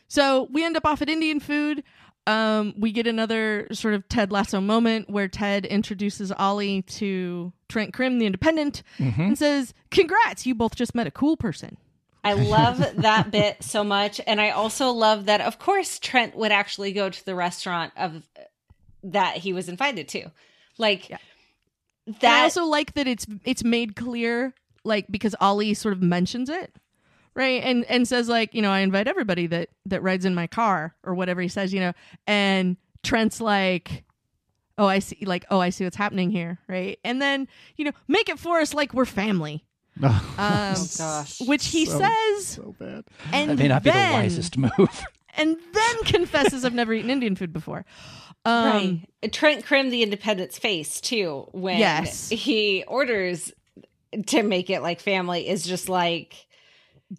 [0.07, 1.83] So we end up off at Indian food.
[2.27, 7.93] Um, we get another sort of Ted Lasso moment where Ted introduces Ollie to Trent
[7.93, 9.21] Crimm, the Independent, Mm-hmm.
[9.21, 11.77] and says, "Congrats, you both just met a cool person."
[12.23, 14.19] I love that bit so much.
[14.27, 18.21] And I also love that, of course, Trent would actually go to the restaurant of
[19.03, 20.29] that he was invited to.
[20.79, 21.17] Like, Yeah.
[22.07, 26.49] And I also like that it's it's made clear, like because Ollie sort of mentions
[26.49, 26.73] it,
[27.35, 30.47] right, and and says like, you know, I invite everybody that that rides in my
[30.47, 31.93] car or whatever he says, you know,
[32.25, 34.03] and Trent's like.
[34.81, 35.17] Oh, I see.
[35.25, 36.97] Like, oh, I see what's happening here, right?
[37.03, 39.65] And then, you know, make it for us like we're family.
[40.01, 41.41] Um, oh, gosh.
[41.41, 43.03] which he So- says, so bad.
[43.33, 44.71] and That may not be the wisest move.
[45.35, 47.83] and then confesses I've never eaten Indian food before.
[48.45, 49.31] Um, right.
[49.33, 52.29] Trent Crimm, the Independent's face, too, when Yes.
[52.29, 53.51] he orders
[54.27, 56.47] to make it like family, is just like,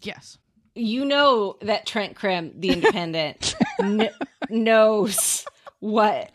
[0.02, 0.38] Yes.
[0.74, 4.10] you know that Trent Crimm, the Independent, kn-
[4.48, 5.44] knows
[5.80, 6.30] what,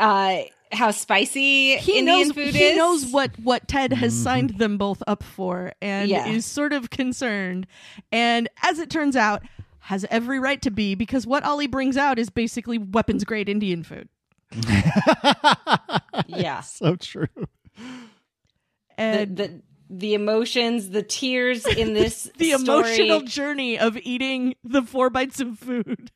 [0.00, 0.38] uh,
[0.72, 2.32] how spicy He Indian knows.
[2.32, 2.72] food he is.
[2.72, 6.26] He knows what what Ted has signed them both up for, and Yeah.
[6.26, 7.66] is sort of concerned.
[8.10, 9.42] And as it turns out,
[9.78, 13.84] has every right to be because what Ollie brings out is basically weapons grade Indian
[13.84, 14.08] food.
[16.28, 16.60] Yeah.
[16.60, 17.28] so true.
[18.98, 24.82] The, the the emotions, the tears in this the story- emotional journey of eating the
[24.82, 26.10] four bites of food.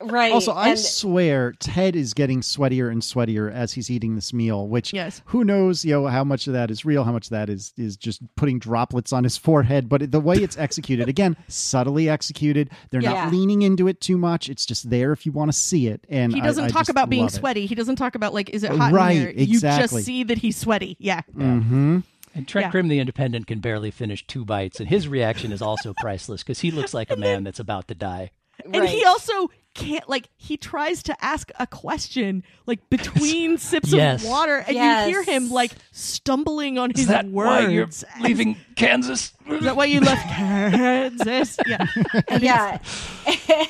[0.00, 0.32] Right?
[0.32, 4.66] Also, I and- swear Ted is getting sweatier and sweatier as he's eating this meal.
[4.66, 5.20] Which, Yes.
[5.26, 7.72] who knows, you know, how much of that is real, how much of that is
[7.76, 9.88] is just putting droplets on his forehead.
[9.90, 12.70] But the way it's executed, again, subtly executed.
[12.90, 13.12] They're Yeah.
[13.24, 14.48] not leaning into it too much.
[14.48, 16.04] It's just there if you want to see it.
[16.08, 17.36] And He doesn't I talk just about being love it.
[17.36, 17.66] sweaty.
[17.66, 19.46] He doesn't talk about like, is it hot Right, in here?
[19.46, 20.96] You just see that he's sweaty.
[20.98, 21.20] Yeah.
[21.36, 21.98] Mm-hmm.
[22.34, 22.70] And Trent Yeah.
[22.70, 26.60] Crimm, the Independent, can barely finish two bites, and his reaction is also priceless because
[26.60, 28.30] he looks like a man that's about to die.
[28.72, 34.22] And he also can't like he tries to ask a question like between sips Yes.
[34.22, 35.08] of water, and Yes.
[35.08, 37.46] you hear him like stumbling on his Is that words.
[37.48, 37.88] why you're
[38.20, 39.32] leaving Kansas?
[39.48, 41.56] Is that why you left Kansas?
[41.66, 41.86] Yeah.
[42.40, 42.78] yeah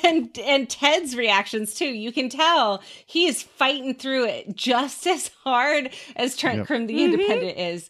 [0.03, 5.31] and and ted's reactions too you can tell he is fighting through it just as
[5.43, 6.67] hard as trent Yep.
[6.67, 7.13] crimm the mm-hmm.
[7.13, 7.89] independent is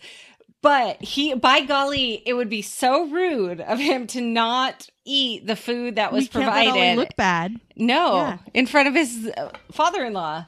[0.66, 5.55] but he by golly it would be so rude of him to not eat the
[5.55, 7.59] food that was we can't provided look bad.
[7.76, 8.38] no Yeah.
[8.55, 10.45] in front of his uh, father-in-law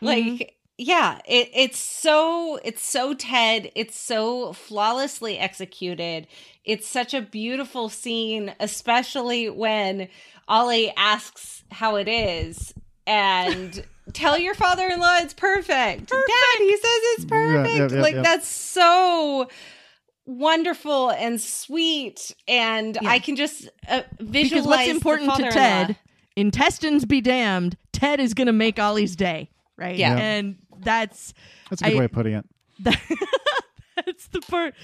[0.00, 6.26] like yeah it, it's so it's so ted it's so flawlessly executed
[6.64, 10.08] it's such a beautiful scene especially when
[10.48, 12.72] ollie asks how it is
[13.06, 16.82] and tell your father-in-law it's perfect, dad he says
[17.16, 18.22] it's perfect yeah, yeah, like yeah.
[18.22, 19.48] that's so
[20.26, 23.08] wonderful and sweet and Yeah.
[23.10, 25.50] i can just uh, visualize Because what's the important to.
[25.50, 25.96] Ted,
[26.36, 29.50] intestines be damned, Ted is gonna make Ollie's day.
[29.76, 29.96] Right.
[29.96, 30.16] Yeah.
[30.16, 30.22] Yeah.
[30.22, 31.34] And that's
[31.70, 32.44] That's a good I- way of putting it.
[32.80, 33.00] that,
[34.06, 34.74] that's the part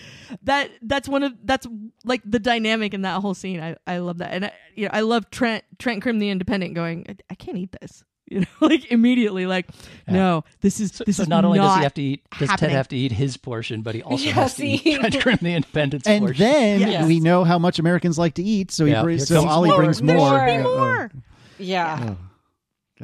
[0.42, 1.66] that that's one of that's
[2.04, 3.60] like the dynamic in that whole scene.
[3.60, 6.74] I, I love that, and I, you know I love Trent Trent Crimm the Independent
[6.74, 7.06] going.
[7.08, 8.02] I, I can't eat this.
[8.30, 9.66] You know, like immediately, like
[10.08, 12.48] no, this is So, this so is not only does he have to eat, does
[12.48, 12.70] happening.
[12.70, 15.40] Ted have to eat his portion, but he also Yes, has to eat he- Trent
[15.42, 16.38] the Independent's And portion.
[16.38, 17.06] then Yes.
[17.06, 19.68] we know how much Americans like to eat, so he Yeah, brings, so comes Ollie
[19.68, 19.76] more.
[19.82, 20.38] brings There more.
[20.38, 20.76] should be Yeah, oh.
[20.78, 21.10] more.
[21.58, 22.16] yeah Oh,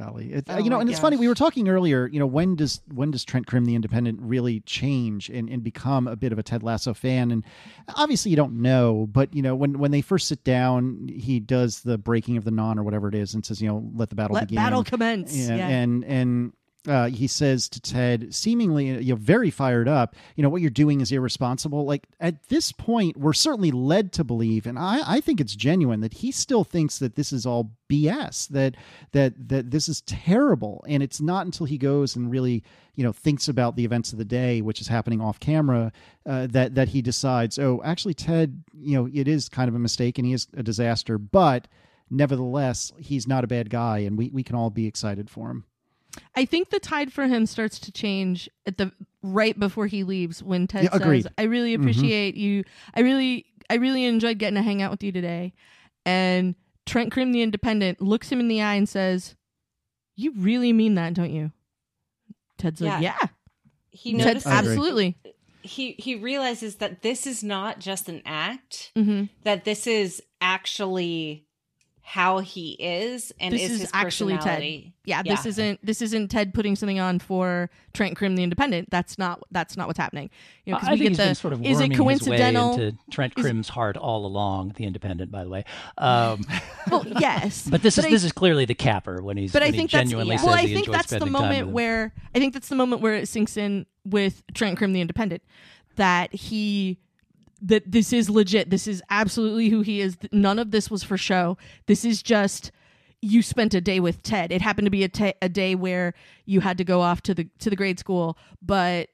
[0.01, 1.16] golly, it, uh, Oh you know, and it's funny.
[1.16, 2.07] We were talking earlier.
[2.07, 6.07] You know, when does when does Trent Crimm, the Independent, really change and, and become
[6.09, 7.30] a bit of a Ted Lasso fan?
[7.30, 7.44] And
[7.96, 11.80] obviously, you don't know, but you know, when when they first sit down, he does
[11.82, 14.14] the breaking of the non or whatever it is, and says, you know, let the
[14.16, 14.57] battle Let begin.
[14.57, 15.36] battle commence.
[15.36, 15.68] Yeah, Yeah.
[15.68, 16.53] and and
[16.89, 20.70] uh, he says to Ted, seemingly you know very fired up, you know what you're
[20.70, 21.85] doing is irresponsible.
[21.85, 26.01] Like at this point, we're certainly led to believe, and I, I think it's genuine
[26.01, 28.76] that he still thinks that this is all BS, that
[29.12, 32.64] that that this is terrible, and it's not until he goes and really
[32.95, 35.93] you know thinks about the events of the day, which is happening off camera,
[36.24, 39.78] uh, that that he decides, oh, actually, Ted, you know, it is kind of a
[39.78, 41.68] mistake, and he is a disaster, but
[42.09, 45.64] nevertheless, he's not a bad guy, and we we can all be excited for him.
[46.35, 48.93] I think the tide for him starts to change at the
[49.23, 51.23] right before he leaves when Ted Yeah, agreed.
[51.25, 52.65] says, "I really appreciate you.
[52.95, 55.53] I really, I really enjoyed getting to hang out with you today."
[56.07, 56.55] And
[56.87, 59.37] Trent Crimm, the Independent, looks him in the eye and says,
[60.17, 61.53] "You really mean that, don't you?"
[62.59, 63.17] Ted's like, Yeah.
[63.21, 63.29] "Yeah."
[63.91, 65.17] He Ted, notices I absolutely.
[65.63, 71.47] he he realizes that this is not just an act, hmm that this is actually
[72.11, 74.41] how he is and This is, is his actually Ted.
[74.41, 74.95] personality.
[75.05, 78.91] Yeah, this isn't this isn't Ted putting something on for Trent Crimm, the Independent.
[78.91, 80.29] That's not that's not what's happening.
[80.65, 82.71] You know, I because think we get he's the been sort of is it coincidental?
[82.71, 84.73] his way into Trent Is- Crimm's heart all along.
[84.77, 85.65] The Independent, by the way.
[85.99, 86.45] Um,
[86.91, 89.71] well, yes, but this is I- this is clearly the capper when he's but I
[89.71, 90.19] think he that's yeah.
[90.19, 90.55] says well.
[90.55, 91.75] I he think enjoys that's the spending time moment with him.
[91.75, 95.45] where I think that's the moment where it sinks in with Trent Crimm, the Independent,
[95.95, 96.99] that he
[97.63, 98.71] that this is legit.
[98.71, 100.17] This is absolutely who he is.
[100.33, 101.57] None of this was for show.
[101.87, 102.71] This is just
[103.23, 104.51] you spent a day with Ted.
[104.51, 106.15] It happened to be a ta- a day where
[106.47, 109.09] you had to go off to the to the grade school, but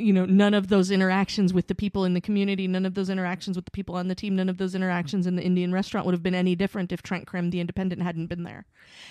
[0.00, 3.10] you know none of those interactions with the people in the community none of those
[3.10, 6.06] interactions with the people on the team none of those interactions in the indian restaurant
[6.06, 8.64] would have been any different if trent crimm the independent hadn't been there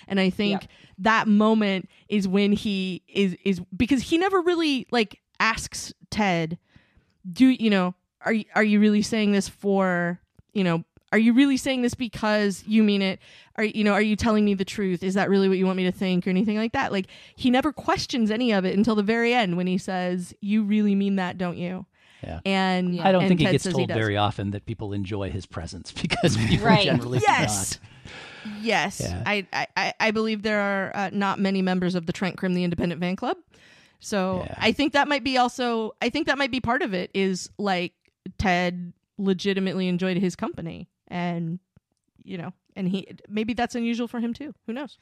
[0.08, 0.72] and i think Yep.
[1.00, 6.58] that moment is when he is is because he never really like asks ted
[7.30, 7.94] do you know
[8.28, 10.20] are you, are you really saying this for
[10.54, 13.20] you know are you really saying this because you mean it
[13.56, 15.78] are you know are you telling me the truth is that really what you want
[15.78, 18.94] me to think or anything like that like he never questions any of it until
[18.96, 21.86] the very end when he says you really mean that don't you
[22.24, 22.40] Yeah.
[22.46, 23.08] and Yeah.
[23.08, 23.96] I don't and think he Ted gets told does.
[23.98, 26.84] very often that people enjoy his presence because people Right.
[26.84, 29.24] generally yes do yes Yeah.
[29.26, 32.54] I, I- I i believe there are uh, not many members of the trent crimm
[32.54, 33.38] the independent fan club
[34.00, 34.56] so Yeah.
[34.58, 37.50] i think that might be also i think that might be part of it is
[37.58, 37.94] like
[38.38, 41.60] ted legitimately enjoyed his company and
[42.24, 44.98] you know and he maybe that's unusual for him too who knows.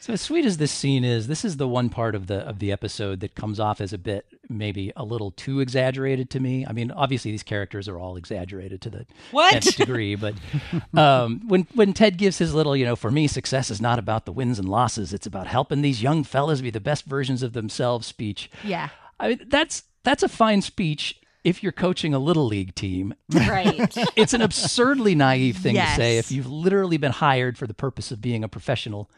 [0.00, 2.60] So as sweet as this scene is, this is the one part of the of
[2.60, 6.64] the episode that comes off as a bit maybe a little too exaggerated to me.
[6.64, 9.60] I mean, obviously these characters are all exaggerated to the What?
[9.76, 10.34] degree, but
[10.94, 14.24] um, when when Ted gives his little, you know, for me, success is not about
[14.24, 17.52] the wins and losses; it's about helping these young fellas be the best versions of
[17.52, 18.06] themselves.
[18.06, 18.52] Speech.
[18.62, 23.14] yeah I mean, that's that's a fine speech if you're coaching a little league team.
[23.32, 23.96] right.
[24.16, 28.10] It's an absurdly naive thing to say if you've literally been hired for the purpose
[28.10, 29.10] of being a professional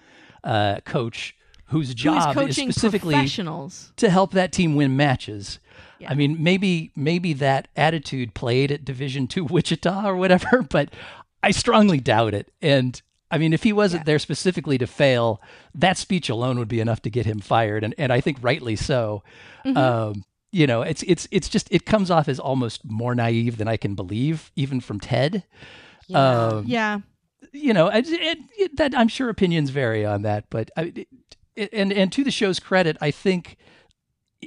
[0.45, 5.59] uh, coach whose who is job is specifically professionals to help that team win matches.
[5.99, 6.11] Yeah.
[6.11, 10.91] I mean, maybe maybe that attitude played at Division Two Wichita or whatever, but
[11.43, 12.53] I strongly doubt it.
[12.61, 13.01] And
[13.31, 14.05] I mean, if he wasn't Yeah.
[14.07, 15.41] there specifically to fail,
[15.75, 18.77] that speech alone would be enough to get him fired, and and I think rightly
[18.77, 19.23] so.
[19.65, 19.77] Mm-hmm.
[19.77, 23.69] Um, you know, it's it's it's just it comes off as almost more naive than
[23.69, 25.45] I can believe, even from Ted.
[26.09, 26.19] Yeah.
[26.49, 26.99] Um, yeah
[27.53, 31.07] you know, it, it, it- that I'm sure opinions vary on that, but I,
[31.73, 33.57] and and to the show's credit, I think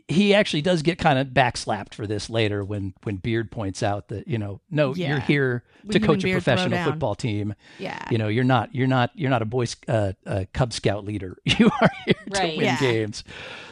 [0.08, 4.08] he actually does get kind of backslapped for this later when when Beard points out
[4.08, 5.10] that you know, no, Yeah.
[5.10, 7.54] you're here to you coach a Beard professional football team.
[7.78, 11.04] yeah You know, you're not you're not you're not a boy uh, uh, Cub Scout
[11.06, 11.38] leader.
[11.46, 12.52] You are here Right.
[12.52, 12.80] to win Yeah.
[12.80, 13.24] games.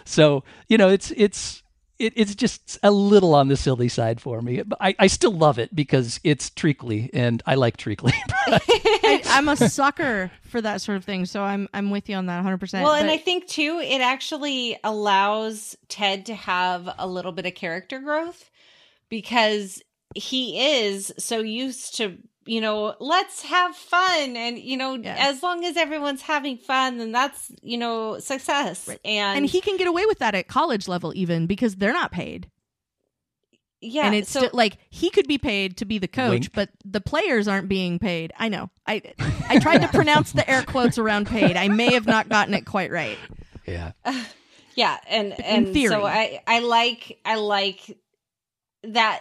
[0.06, 1.61] So you know, it's it's.
[2.02, 5.32] It, it's just a little on the silly side for me, but I, I still
[5.32, 8.14] love it because it's treacly and I like treacly.
[8.48, 12.26] I, I'm a sucker for that sort of thing, so I'm I'm with you on
[12.26, 12.58] that 100.
[12.58, 17.46] percent Well, and I think too, it actually allows Ted to have a little bit
[17.46, 18.50] of character growth
[19.10, 19.82] because
[20.16, 24.36] he is so used to, you know, let's have fun.
[24.36, 25.16] And, you know, Yeah.
[25.20, 28.88] as long as everyone's having fun, then that's, you know, success.
[28.88, 29.00] Right.
[29.06, 32.12] And, and he can get away with that at college level even because they're not
[32.12, 32.50] paid.
[33.80, 34.06] yeah.
[34.06, 36.54] and it's so, still, like he could be paid to be the coach, Wink.
[36.54, 38.32] but the players aren't being paid.
[38.38, 38.70] I know.
[38.88, 39.02] I
[39.50, 41.56] I tried to pronounce the air quotes around paid.
[41.58, 43.18] I may have not gotten it quite right.
[43.68, 43.92] yeah.
[44.76, 45.90] yeah and and theory.
[45.94, 47.98] so i i like i like
[48.84, 49.20] that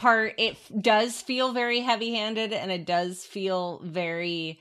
[0.00, 4.58] part it f- does feel very heavy handed and it does feel very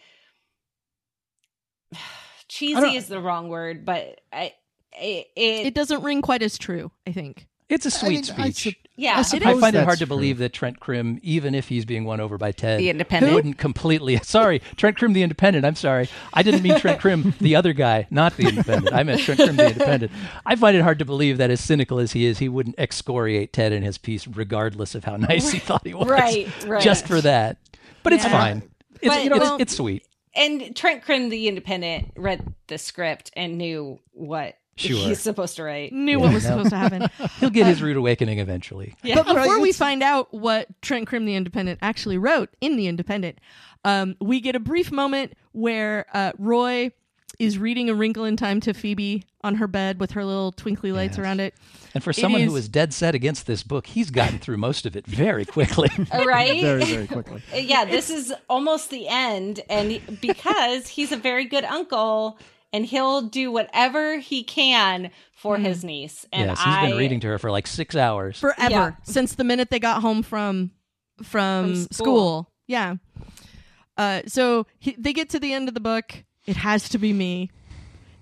[2.48, 4.54] cheesy is the wrong word but i
[4.94, 6.92] it, It it doesn't ring quite as true.
[7.08, 7.48] I think.
[7.70, 8.78] It's a sweet mean, I speech.
[9.00, 9.16] Yeah.
[9.16, 10.16] I I suppose find it that's hard to true.
[10.16, 13.34] believe that Trent Crimm, even if he's being won over by Ted, The Independent?
[13.34, 14.18] wouldn't completely.
[14.24, 15.66] Sorry, Trent Crimm, the Independent.
[15.66, 18.94] I'm sorry, I didn't mean Trent Crimm, the other guy, not the Independent.
[18.94, 20.12] I meant Trent Crimm, the Independent.
[20.46, 23.54] I find it hard to believe that, as cynical as he is, he wouldn't excoriate
[23.54, 26.08] Ted in his piece, regardless of how nice he thought he was.
[26.10, 26.82] Right, right.
[26.84, 27.58] Just for that,
[28.04, 28.64] but it's fine.
[29.02, 30.06] It's But- you know, well- it's, it's sweet.
[30.36, 34.98] and Trent Crimm, the Independent, read the script and knew what Sure.
[35.08, 35.92] he's supposed to write.
[35.94, 36.50] Knew what was no.
[36.52, 37.08] supposed to happen.
[37.40, 38.96] He'll get his rude awakening eventually.
[39.04, 42.88] But before Right, we find out what Trent Crimm, the Independent, actually wrote in the
[42.88, 43.40] Independent,
[43.86, 46.92] um, we get a brief moment where uh, Roy
[47.40, 50.92] is reading A Wrinkle in Time to Phoebe on her bed with her little twinkly
[50.92, 51.20] lights Yes.
[51.24, 51.54] around it.
[51.94, 54.86] And for someone who is- is dead set against this book, he's gotten through most
[54.86, 55.90] of it very quickly.
[56.14, 56.62] right?
[56.62, 57.42] very very quickly.
[57.56, 62.38] yeah, this is almost the end, and because he's a very good uncle,
[62.74, 66.26] and he'll do whatever he can for his niece.
[66.32, 68.40] And yes, he's been reading to her for like six hours.
[68.40, 68.92] Forever Yeah.
[69.04, 70.72] since the minute they got home from
[71.24, 71.88] from, From school.
[71.92, 72.52] school.
[72.68, 72.96] Yeah.
[73.98, 76.24] Uh, so he, they get to the end of the book.
[76.46, 77.50] It has to be me.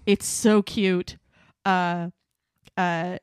[0.08, 1.18] It's so cute.
[1.66, 2.10] Uh,
[2.76, 3.18] uh,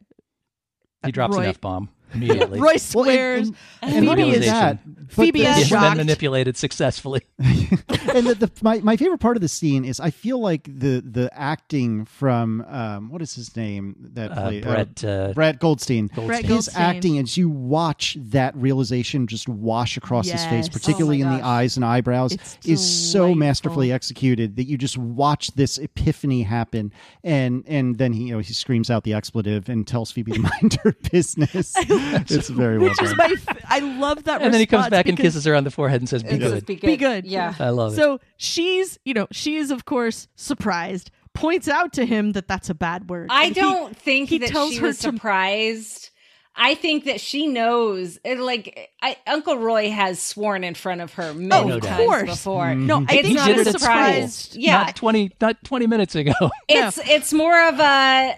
[1.05, 2.59] he drops Roy- an F bomb immediately.
[2.61, 3.49] Roy Well, and- squares.
[3.83, 4.53] and, and not only Realization.
[4.55, 7.23] that, Phoebe the- is He's been manipulated successfully.
[7.39, 11.01] and the, the, my, my favorite part of the scene is I feel like the
[11.05, 16.07] the acting from um, what is his name that Uh, played Brett, uh, Brett Goldstein.
[16.09, 21.27] Brett His acting as you watch that realization just wash across his face, particularly Oh
[21.27, 25.49] my in the eyes and eyebrows, It's is so masterfully executed that you just watch
[25.55, 26.93] this epiphany happen,
[27.23, 30.39] and and then he you know he screams out the expletive and tells Phoebe to
[30.61, 31.75] mind her business.
[32.31, 33.17] it's very well Which is done.
[33.31, 33.35] my.
[33.49, 34.43] F- I love that.
[34.43, 36.67] and then he comes back and kisses her on the forehead and says, "Be good."
[36.67, 36.87] Be good.
[36.87, 37.27] Be good.
[37.27, 37.55] Yeah.
[37.59, 37.97] I love it.
[37.97, 41.11] So she's, you know, she is of course surprised.
[41.35, 43.27] Points out to him that that's a bad word.
[43.31, 46.11] I And don't think he that tells she her was to- surprised.
[46.57, 48.19] I think that she knows.
[48.25, 52.31] Like I, Uncle Roy has sworn in front of her many no times course.
[52.31, 52.75] before.
[52.75, 54.51] No, I It's think not a surprise.
[54.51, 56.33] at Yeah, Not twenty, not twenty minutes ago.
[56.69, 57.83] It's it's more of a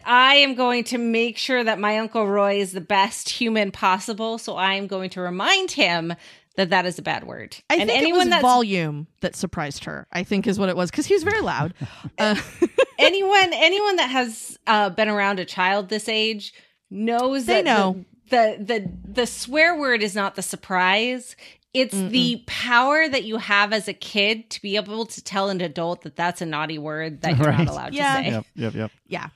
[0.05, 4.38] I am going to make sure that my Uncle Roy is the best human possible,
[4.38, 6.14] so I am going to remind him
[6.56, 7.56] that that is a bad word.
[7.68, 10.06] I and think anyone it was volume that surprised her.
[10.10, 11.74] I think is what it was because he was very loud.
[12.18, 12.34] Uh,
[12.98, 16.55] anyone anyone that has uh, been around a child this age
[16.90, 18.04] knows They that know.
[18.30, 21.36] The, the the the swear word is not the surprise.
[21.72, 25.60] It's the power that you have as a kid to be able to tell an
[25.60, 27.58] adult that that's a naughty word that you're Right.
[27.58, 28.16] not allowed Yeah.
[28.16, 28.30] to say.
[28.30, 28.90] Yep, yep, yep.
[29.08, 29.28] yeah.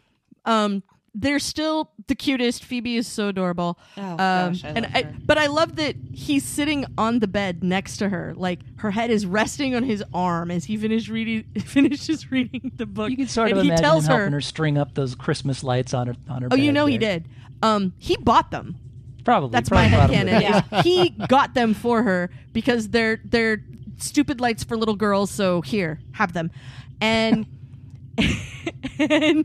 [0.47, 0.82] Um,
[1.15, 2.65] they're still the cutest.
[2.65, 3.78] Phoebe is so adorable.
[3.97, 7.28] Oh, um, gosh, I and love I, but I love that he's sitting on the
[7.28, 11.11] bed next to her, like her head is resting on his arm as he finishes
[11.11, 13.11] reading finishes reading the book.
[13.11, 15.15] You can sort of and he imagine tells him her, helping her string up those
[15.15, 16.49] Christmas lights on her on her.
[16.51, 17.27] "Oh, you bed know he did.
[17.62, 18.77] Um, he bought them.
[19.24, 19.51] Probably.
[19.51, 20.41] That's my probably, headcanon.
[20.41, 20.82] Yeah.
[20.82, 23.62] he got them for her because they're they're
[23.99, 25.31] stupid lights for little girls.
[25.31, 26.51] So here, have them.
[27.01, 27.47] And
[28.99, 29.45] and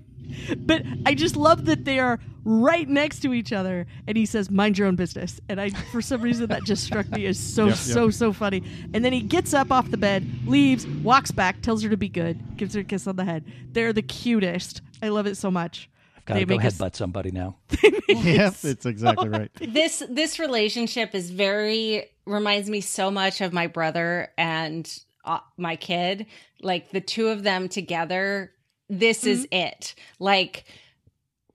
[0.57, 3.87] but I just love that they are right next to each other.
[4.07, 7.09] And he says, "Mind your own business." And I, for some reason, that just struck
[7.09, 7.77] me as so Yep, yep.
[7.77, 8.63] so so funny.
[8.93, 12.09] And then he gets up off the bed, leaves, walks back, tells her to be
[12.09, 13.43] good, gives her a kiss on the head.
[13.71, 14.81] They're the cutest.
[15.01, 15.89] I love it so much.
[16.25, 17.57] Gotta They go make us- headbutt somebody now.
[18.09, 19.51] yes, it's exactly right.
[19.59, 24.91] this this relationship is very reminds me so much of my brother and
[25.25, 26.25] uh, my kid
[26.61, 28.51] like the two of them together
[28.89, 29.67] this is mm-hmm.
[29.67, 29.95] it.
[30.19, 30.65] Like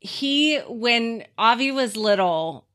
[0.00, 2.66] he when avi was little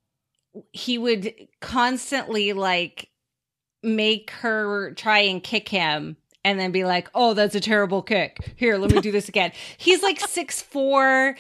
[0.72, 3.10] he would constantly like
[3.82, 8.54] make her try and kick him and then be like oh that's a terrible kick.
[8.56, 9.52] Here let me do this again.
[9.78, 11.36] He's like six four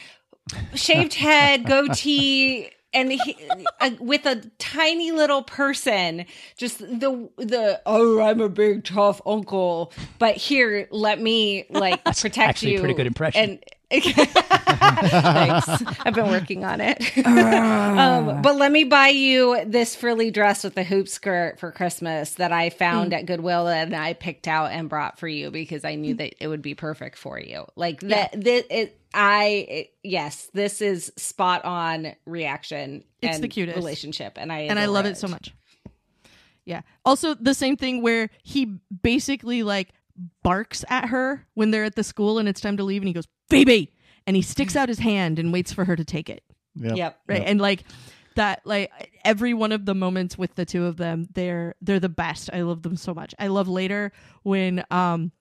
[0.74, 3.38] shaved head, goatee, and he,
[3.82, 6.26] uh, with a tiny little person.
[6.58, 12.38] Just the the oh, I'm a big tough uncle, but here, let me like protect
[12.38, 12.80] actually you.
[12.80, 13.50] pretty good impression.
[13.50, 15.68] And thanks,
[16.06, 17.04] I've been working on it.
[17.26, 18.18] Ah.
[18.18, 22.36] um, but let me buy you this frilly dress with a hoop skirt for Christmas
[22.36, 23.18] that I found mm.
[23.18, 26.18] at Goodwill and I picked out and brought for you because I knew mm.
[26.20, 27.66] that it would be perfect for you.
[27.76, 29.00] Like that, that it.
[29.18, 33.06] I it, yes, this is spot on reaction.
[33.22, 33.78] It's and the cutest.
[33.78, 35.54] relationship, and I and I love it so much.
[36.66, 36.82] Yeah.
[37.06, 39.90] Also, the same thing where he basically like
[40.44, 43.14] barks at her when they're at the school and it's time to leave, and he
[43.14, 43.94] goes, "Baby,"
[44.28, 46.44] and he sticks out his hand and waits for her to take it.
[46.76, 46.98] Yep.
[46.98, 47.20] Yep.
[47.28, 47.84] Right, and like
[48.36, 52.10] that, like every one of the moments with the two of them, they're they're the
[52.10, 52.50] best.
[52.54, 53.34] I love them so much.
[53.40, 54.12] I love later
[54.44, 55.32] when um,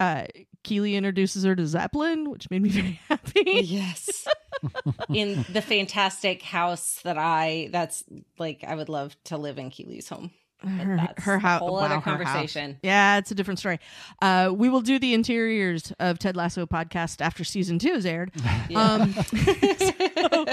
[0.00, 0.24] uh,
[0.64, 3.44] Keeley introduces her to Zeppelin, which made me very happy.
[3.64, 4.26] Yes.
[5.14, 8.02] in the fantastic house that I that's
[8.38, 10.30] like I would love to live in Keeley's home.
[10.66, 11.60] Her, that's her a house.
[11.60, 12.78] whole wow, other conversation.
[12.82, 13.78] Yeah, it's a different story.
[14.20, 18.32] Uh, we will do the interiors of Ted Lasso podcast after season two is aired.
[18.74, 20.46] Um, so,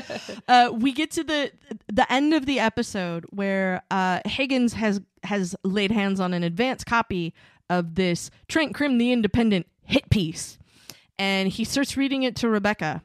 [0.47, 1.51] uh, we get to the
[1.91, 6.83] the end of the episode where uh, Higgins has has laid hands on an advance
[6.83, 7.33] copy
[7.69, 10.59] of this Trent Crimm the Independent hit piece,
[11.17, 13.01] and he starts reading it to Rebecca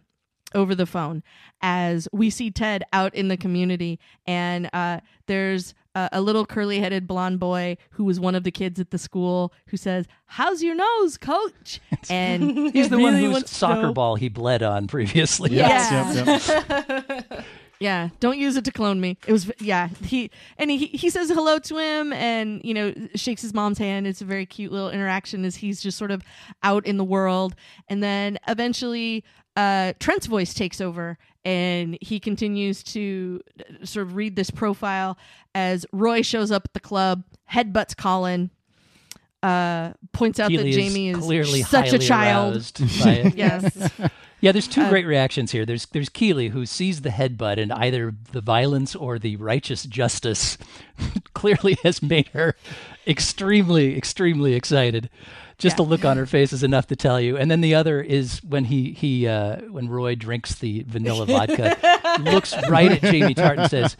[0.54, 1.22] over the phone
[1.62, 7.06] as we see Ted out in the community, and uh, there's a, a little curly-headed
[7.06, 10.74] blonde boy who was one of the kids at the school who says, "How's your
[10.74, 11.80] nose, coach?"
[12.10, 15.50] And He's the one really whose soccer ball he bled on previously.
[15.50, 16.24] Yeah.
[16.24, 17.44] Yep, yep.
[17.80, 19.16] Yeah, don't use it to clone me.
[19.26, 19.88] It was yeah.
[20.04, 24.06] He and he he says hello to him and you know shakes his mom's hand.
[24.06, 26.22] It's a very cute little interaction as he's just sort of
[26.62, 27.54] out in the world.
[27.88, 29.24] And then eventually,
[29.56, 35.16] uh, Trent's voice takes over and he continues to uh, sort of read this profile
[35.54, 38.50] as Roy shows up at the club, headbutts Colin,
[39.42, 42.54] uh, points out Keeley that Jamie is clearly such a child.
[42.54, 43.34] aroused by it.
[43.34, 43.90] Yes.
[44.42, 45.66] Yeah, there's two Uh, great reactions here.
[45.66, 50.56] There's there's Keeley who sees the headbutt and either the violence or the righteous justice
[51.34, 52.56] clearly has made her
[53.06, 55.10] extremely extremely excited.
[55.60, 57.36] Just the look on her face is enough to tell you.
[57.36, 61.76] And then the other is when he he uh, when Roy drinks the vanilla vodka,
[62.20, 63.96] looks right at Jamie Tart and says,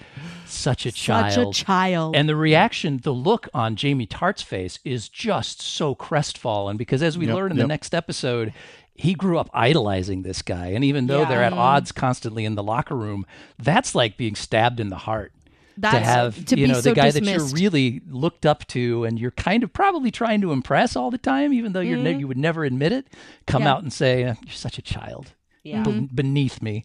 [0.46, 2.16] "Such a child." Such a child.
[2.16, 7.16] And the reaction, the look on Jamie Tart's face is just so crestfallen because as
[7.16, 8.52] we Yep, learn in the next episode,
[8.94, 10.68] he grew up idolizing this guy.
[10.68, 13.24] And even though they're at odds constantly in the locker room,
[13.58, 15.32] that's like being stabbed in the heart.
[15.80, 17.24] That's to have to you be know so the guy dismissed.
[17.26, 21.10] that you're really looked up to and you're kind of probably trying to impress all
[21.10, 23.06] the time even though you're ne- you would never admit it
[23.46, 23.66] come Mm-hmm.
[23.66, 23.72] Yeah.
[23.72, 25.32] out and say uh, you're such a child
[25.64, 25.82] Yeah.
[25.82, 26.84] be- beneath me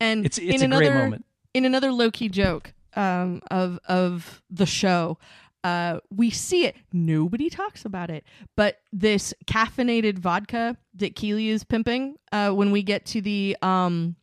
[0.00, 1.24] and It's- it's in a great another, moment.
[1.54, 5.18] In another low key joke um, of of the show,
[5.64, 6.76] uh, we see it.
[6.92, 8.24] Nobody talks about it,
[8.56, 12.16] but this caffeinated vodka that Keeley is pimping.
[12.32, 14.14] Uh, when we get to the um,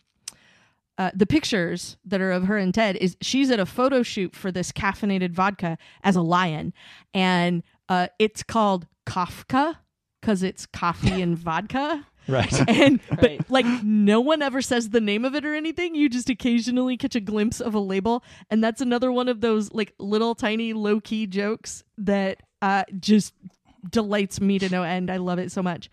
[0.97, 4.35] uh, the pictures that are of her and Ted is she's at a photo shoot
[4.35, 6.73] for this caffeinated vodka as a lion,
[7.13, 9.77] and uh, it's called Kafka
[10.21, 12.05] because it's coffee and vodka.
[12.27, 13.49] right And but Right.
[13.51, 15.93] like no one ever says the name of it or anything.
[15.95, 19.71] You just occasionally catch a glimpse of a label, and that's another one of those
[19.73, 23.33] like little tiny low key jokes that uh just
[23.89, 25.11] delights me to no end.
[25.11, 25.89] I love it so much.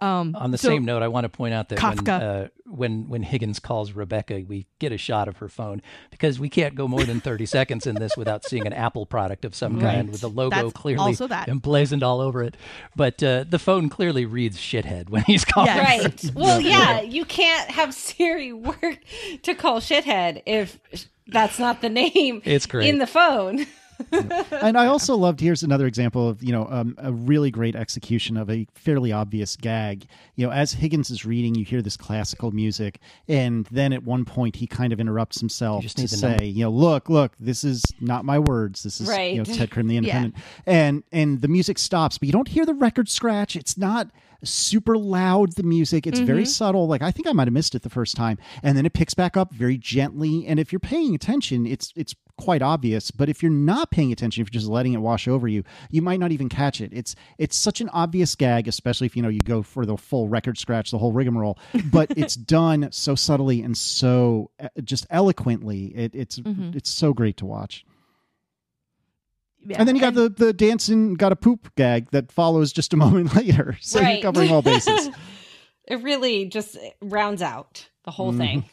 [0.00, 2.44] Um, On the so- same note, I want to point out that when, Kafka.
[2.44, 2.48] uh,
[2.78, 6.74] when when Higgins calls Rebecca, we get a shot of her phone because we can't
[6.74, 10.10] go more than thirty seconds in this without seeing an Apple product of some kind
[10.10, 11.48] with the logo That's clearly also that.
[11.48, 12.56] emblazoned all over it.
[12.96, 15.68] But uh, the phone clearly reads shithead when he's calling.
[15.74, 15.84] Yeah.
[15.84, 16.30] Right.
[16.34, 18.98] Well, yeah, you can't have Siri work
[19.42, 20.78] to call shithead if
[21.26, 22.88] that's not the name It's great.
[22.88, 23.66] in the phone.
[24.50, 25.40] and I also loved.
[25.40, 29.56] Here's another example of you know um, a really great execution of a fairly obvious
[29.56, 30.06] gag.
[30.36, 34.24] You know, as Higgins is reading, you hear this classical music, and then at one
[34.24, 37.32] point he kind of interrupts himself just to need the say, "You know, look, look,
[37.38, 38.82] this is not my words.
[38.82, 39.32] This is Right.
[39.32, 40.34] you know Ted Crimm, the Independent."
[40.66, 43.56] And and the music stops, but you don't hear the record scratch.
[43.56, 44.08] It's not
[44.44, 47.82] super loud the music it's very subtle like i think i might have missed it
[47.82, 51.12] the first time and then it picks back up very gently and if you're paying
[51.12, 54.94] attention it's it's quite obvious but if you're not paying attention if you're just letting
[54.94, 58.34] it wash over you you might not even catch it it's it's such an obvious
[58.34, 61.58] gag especially if you know you go for the full record scratch the whole rigmarole
[61.92, 66.40] but it's done so subtly and so uh, just eloquently it, it's
[66.74, 67.84] it's so great to watch
[69.66, 69.76] yeah.
[69.78, 72.96] and then you got the the dancing got a poop gag that follows just a
[72.96, 74.14] moment later so Right.
[74.14, 75.10] you're covering all bases
[75.90, 78.38] It really just rounds out the whole Mm-hmm.
[78.38, 78.64] thing.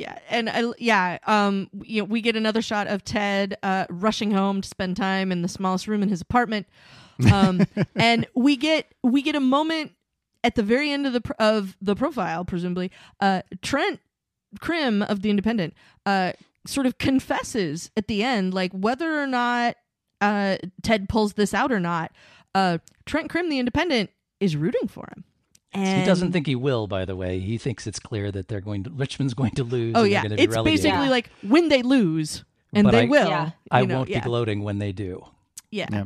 [0.00, 4.30] Yeah, and I, yeah, um, you know, we get another shot of Ted uh, rushing
[4.30, 6.66] home to spend time in the smallest room in his apartment,
[7.30, 7.66] um,
[7.96, 9.92] and we get we get a moment
[10.42, 12.90] at the very end of the pr- of the profile, presumably.
[13.20, 14.00] Uh, Trent
[14.58, 15.74] Crimm of the Independent
[16.06, 16.32] uh,
[16.66, 19.76] sort of confesses at the end, like whether or not
[20.22, 22.10] uh, Ted pulls this out or not.
[22.54, 24.08] Uh, Trent Crimm, the Independent,
[24.40, 25.24] is rooting for him.
[25.72, 27.38] And He doesn't think he will, by the way.
[27.38, 29.94] He thinks it's clear that they're going to Richmond's going to lose.
[29.96, 30.82] Oh and yeah, going to be it's relegated.
[30.82, 31.10] basically Yeah.
[31.10, 33.28] like when they lose, and But they I- will.
[33.28, 33.50] Yeah.
[33.70, 34.20] I know, won't yeah.
[34.20, 35.24] be gloating when they do.
[35.70, 35.86] Yeah.
[35.92, 36.04] Yeah.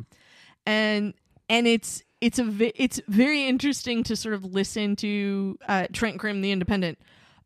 [0.67, 1.15] And
[1.49, 6.19] and it's it's a ve- it's very interesting to sort of listen to uh, Trent
[6.19, 6.99] Crimm, the Independent,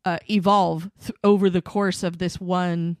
[0.05, 2.97] uh, evolve th- over the course of this one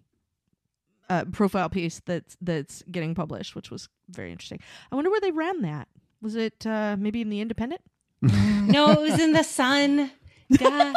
[1.09, 4.59] uh, profile piece that's that's getting published, which was very interesting.
[4.91, 5.87] I wonder where they ran that.
[6.21, 7.81] Was it uh, maybe in the Independent?
[8.21, 10.11] No, it was in the sun.
[10.51, 10.93] Duh.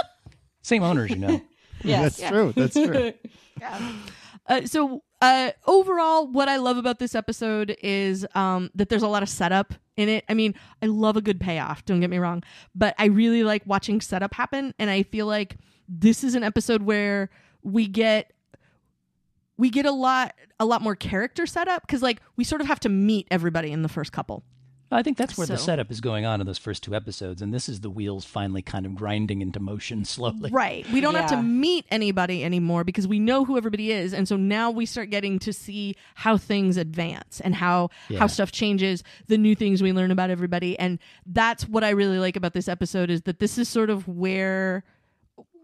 [0.63, 1.41] Same owners, you know.
[1.85, 2.19] Yes.
[2.19, 2.53] That's true.
[2.55, 3.13] That's true.
[4.49, 9.09] Uh, so uh, overall, what I love about this episode is um, that there's a
[9.09, 10.25] lot of setup in it.
[10.29, 11.85] I mean, I love a good payoff.
[11.85, 12.43] Don't get me wrong,
[12.75, 15.59] but I really like watching setup happen, and I feel like
[15.89, 17.31] this is an episode where
[17.63, 18.33] we get
[19.57, 22.81] we get a lot a lot more character setup because like we sort of have
[22.81, 24.43] to meet everybody in the first couple.
[24.95, 27.53] I think that's where the setup is going on in those first two episodes, and
[27.53, 30.51] this is the wheels finally kind of grinding into motion slowly.
[30.51, 30.87] Right.
[30.93, 34.13] We don't have to meet anybody anymore because we know who everybody is.
[34.13, 38.19] And so now we start getting to see how things advance and how Yeah.
[38.21, 40.79] how stuff changes, the new things we learn about everybody.
[40.79, 44.07] And that's what I really like about this episode is that this is sort of
[44.09, 44.85] where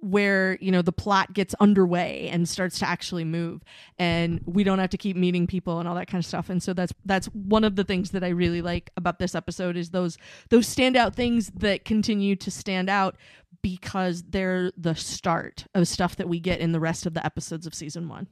[0.01, 3.63] where you know the plot gets underway and starts to actually move
[3.99, 6.51] and we don't have to keep meeting people and all that kind of stuff.
[6.51, 9.77] And so that's that's one of the things that i really like about this episode
[9.77, 10.19] is those
[10.51, 13.17] those standout things that continue to stand out
[13.63, 17.67] because they're the start of stuff that we get in the rest of the episodes
[17.67, 18.29] of season one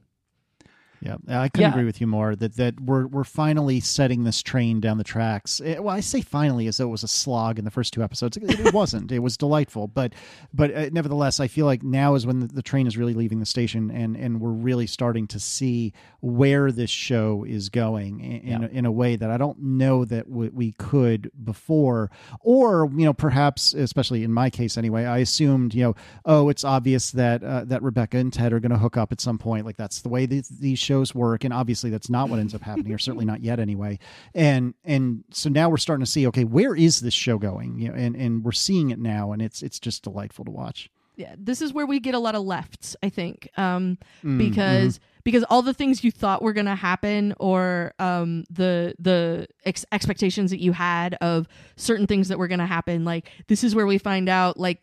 [1.01, 1.73] Yeah, I couldn't Yeah.
[1.75, 2.35] agree with you more.
[2.35, 5.61] That that we're we're finally setting this train down the tracks.
[5.63, 8.01] Eh, well, I say finally as though it was a slog in the first two
[8.03, 8.37] episodes.
[8.37, 9.11] It, it wasn't.
[9.11, 10.13] It was delightful, but
[10.53, 13.39] but uh, nevertheless, I feel like now is when the, the train is really leaving
[13.39, 18.53] the station, and and we're really starting to see where this show is going in
[18.53, 22.09] in, a, in a way that I don't know that w- we could before,
[22.41, 25.05] or you know perhaps especially in my case anyway.
[25.05, 25.95] I assumed you know
[26.25, 29.21] oh it's obvious that uh, that Rebecca and Ted are going to hook up at
[29.21, 29.65] some point.
[29.65, 32.61] Like that's the way these, these shows work, and obviously that's not what ends up
[32.61, 33.99] happening, or certainly not yet anyway.
[34.33, 37.77] And and so now we're starting to see okay where is this show going?
[37.79, 40.89] You know, and and we're seeing it now, and it's it's just delightful to watch.
[41.17, 44.99] yeah this is where we get a lot of lefts i think um Mm, because
[45.23, 49.85] because all the things you thought were going to happen or um the the ex-
[49.91, 53.73] expectations that you had of certain things that were going to happen like this is
[53.75, 54.79] where we find out like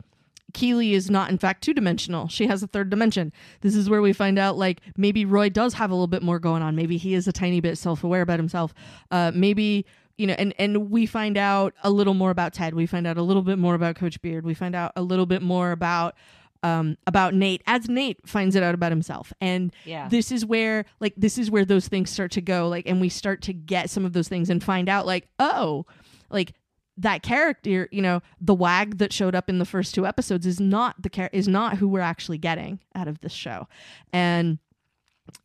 [0.54, 2.28] Keeley is not in fact two dimensional.
[2.28, 3.32] She has a third dimension.
[3.60, 6.38] This is where we find out like maybe Roy does have a little bit more
[6.38, 6.74] going on.
[6.74, 8.72] Maybe he is a tiny bit self-aware about himself.
[9.10, 9.84] Uh maybe
[10.16, 12.72] you know and and we find out a little more about Ted.
[12.74, 14.44] We find out a little bit more about Coach Beard.
[14.46, 16.14] We find out a little bit more about
[16.62, 19.32] um about Nate as Nate finds it out about himself.
[19.40, 20.08] And Yeah.
[20.08, 23.08] this is where like this is where those things start to go like and we
[23.08, 25.84] start to get some of those things and find out like oh
[26.30, 26.54] like
[26.96, 30.60] that character you know the wag that showed up in the first two episodes is
[30.60, 33.66] not the char- is not who we're actually getting out of this show
[34.12, 34.58] and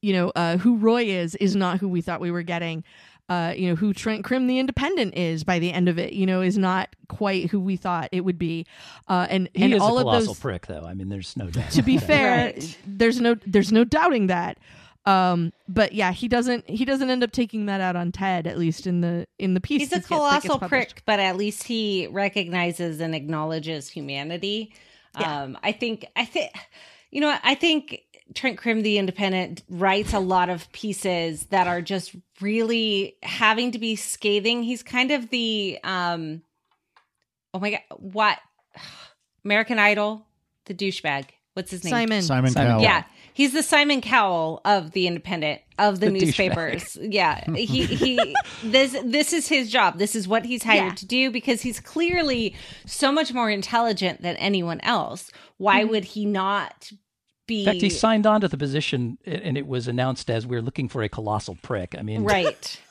[0.01, 2.83] you know uh who roy is is not who we thought we were getting
[3.29, 6.25] uh, you know who Trent Crimm the Independent is by the end of it, you
[6.25, 8.65] know, is not quite who we thought it would be,
[9.07, 10.81] uh, and He and is all a of colossal those prick, though.
[10.83, 11.69] I mean, there's no doubt.
[11.73, 12.77] to be fair Right.
[12.87, 14.57] there's no there's no doubting that
[15.05, 18.57] um but yeah he doesn't he doesn't end up taking that out on ted at
[18.57, 22.07] least in the in the piece He's a gets- colossal prick, but at least he
[22.11, 24.73] recognizes and acknowledges humanity.
[25.19, 25.43] Yeah.
[25.43, 26.51] Um, I think, I think,
[27.09, 27.35] you know.
[27.43, 28.01] I think
[28.35, 33.79] Trent Crimm, the Independent, writes a lot of pieces that are just really having to
[33.79, 34.61] be scathing.
[34.61, 36.43] He's kind of the, um,
[37.55, 38.37] oh my god, what
[39.45, 40.27] American Idol,
[40.65, 41.25] the douchebag.
[41.53, 41.91] What's his name?
[41.91, 42.83] simon Simon, Simon Cowell.
[42.83, 43.03] Yeah,
[43.39, 46.97] he's the Simon Cowell of the Independent of the, The newspapers.
[47.01, 48.35] Yeah, he he.
[48.63, 49.97] This this is his job.
[49.97, 50.95] This is what he's hired Yeah.
[50.95, 52.53] to do because he's clearly
[52.85, 55.31] so much more intelligent than anyone else.
[55.57, 55.89] Why Mm-hmm.
[55.91, 56.91] would he not
[57.47, 60.61] be In fact, he signed on to the position, and it was announced as we're
[60.61, 61.95] looking for a colossal prick.
[61.97, 62.81] I mean, right?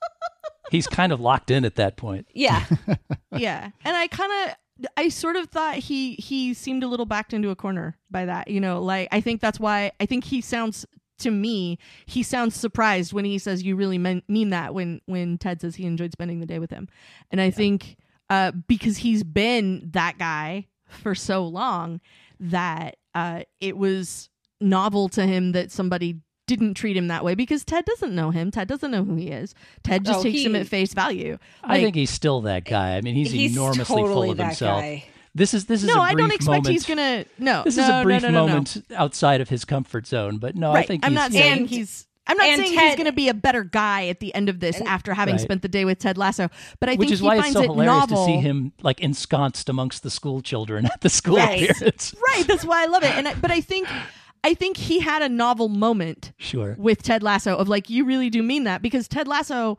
[0.70, 2.26] he's kind of locked in at that point.
[2.32, 2.64] Yeah,
[3.36, 4.56] yeah and i kind of
[4.96, 8.48] i sort of thought he he seemed a little backed into a corner by that
[8.48, 10.86] you know like i think that's why i think he sounds
[11.18, 15.38] to me he sounds surprised when he says you really mean, mean that when when
[15.38, 16.88] ted says he enjoyed spending the day with him.
[17.30, 17.96] And i think
[18.28, 22.00] uh because he's been that guy for so long
[22.40, 24.28] that uh it was
[24.60, 28.50] novel to him that somebody didn't treat him that way because Ted doesn't know him.
[28.50, 29.54] Ted doesn't know who he is.
[29.84, 31.38] Ted just Oh, takes him at face value.
[31.62, 32.96] I think he's still that guy.
[32.96, 34.80] I mean, he's, he's enormously totally full of that himself.
[34.82, 35.04] guy.
[35.34, 36.66] This is this is no, a I brief don't expect moment.
[36.72, 37.24] he's gonna.
[37.38, 38.52] No, This no, is a brief no, no, no.
[38.52, 41.68] moment outside of his comfort zone, but no, I think I'm he's, not saying And-
[41.68, 42.06] he's.
[42.24, 44.60] I'm not and saying he's going to be a better guy at the end of
[44.60, 45.40] this after having Right.
[45.40, 46.50] spent the day with Ted Lasso.
[46.78, 48.26] But I which think is he why it's finds so it hilarious novel.
[48.26, 51.68] to see him like ensconced amongst the school children at the school Right.
[51.68, 52.14] appearance.
[52.28, 52.46] Right.
[52.46, 53.10] That's why I love it.
[53.16, 53.88] And I, but I think,
[54.44, 56.74] I think he had a novel moment Sure.
[56.78, 59.78] with Ted Lasso of like, you really do mean that because Ted Lasso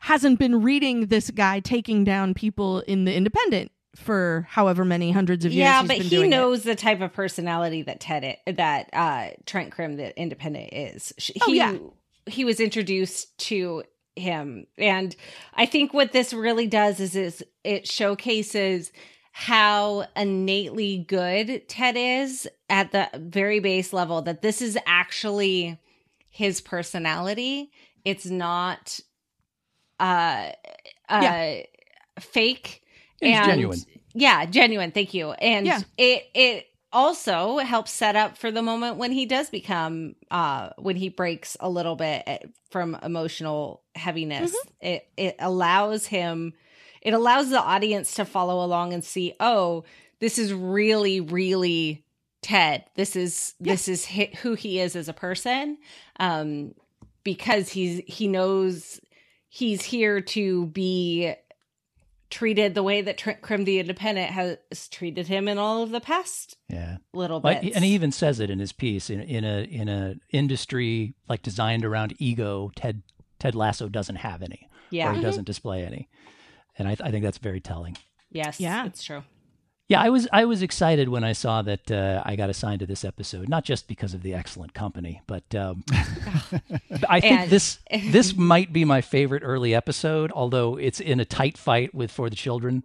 [0.00, 5.44] hasn't been reading this guy taking down people in the Independent for however many hundreds
[5.44, 5.64] of years.
[5.64, 6.36] Yeah, he's but been he doing it.
[6.36, 11.12] knows the type of personality that Ted i- that uh Trent Crimm the Independent is.
[11.18, 11.76] Sh- Oh, he, yeah.
[12.26, 13.84] he was introduced to
[14.16, 15.14] him, and
[15.54, 18.92] I think what this really does is is it showcases
[19.32, 25.78] how innately good Ted is at the very base level that this is actually
[26.28, 27.70] his personality.
[28.04, 29.00] It's not
[29.98, 30.50] uh
[31.08, 31.62] uh Yeah.
[32.20, 32.82] fake
[33.20, 33.78] It's and genuine.
[34.14, 34.92] yeah, genuine.
[34.92, 35.32] Thank you.
[35.32, 35.80] And Yeah.
[35.96, 40.96] it it also helps set up for the moment when he does become uh when
[40.96, 42.38] he breaks a little bit eh,
[42.70, 44.54] from emotional heaviness.
[44.80, 46.52] It it allows him
[47.02, 49.84] it allows the audience to follow along and see, "Oh,
[50.20, 52.04] this is really really
[52.40, 52.84] Ted.
[52.94, 55.78] This is this is hi- who he is as a person."
[56.18, 56.74] Um
[57.24, 59.00] because he's he knows
[59.48, 61.34] he's here to be
[62.30, 66.56] treated the way that Crimm the Independent has treated him in all of the past
[66.70, 66.96] Yeah.
[67.12, 67.76] little bits.
[67.76, 71.42] and he even says it in his piece in, in a in a industry like
[71.42, 72.70] designed around ego.
[72.74, 73.02] Ted
[73.38, 76.08] Ted Lasso doesn't have any, or yeah, he doesn't display any,
[76.78, 77.96] and I, I think that's very telling.
[78.30, 78.86] yes, Yeah.
[78.86, 79.22] it's true.
[79.88, 82.86] Yeah, I was I was excited when I saw that uh, I got assigned to
[82.86, 85.84] this episode, not just because of the excellent company, but um,
[87.10, 90.32] I think And- this this might be my favorite early episode.
[90.32, 92.84] Although it's in a tight fight with for the children,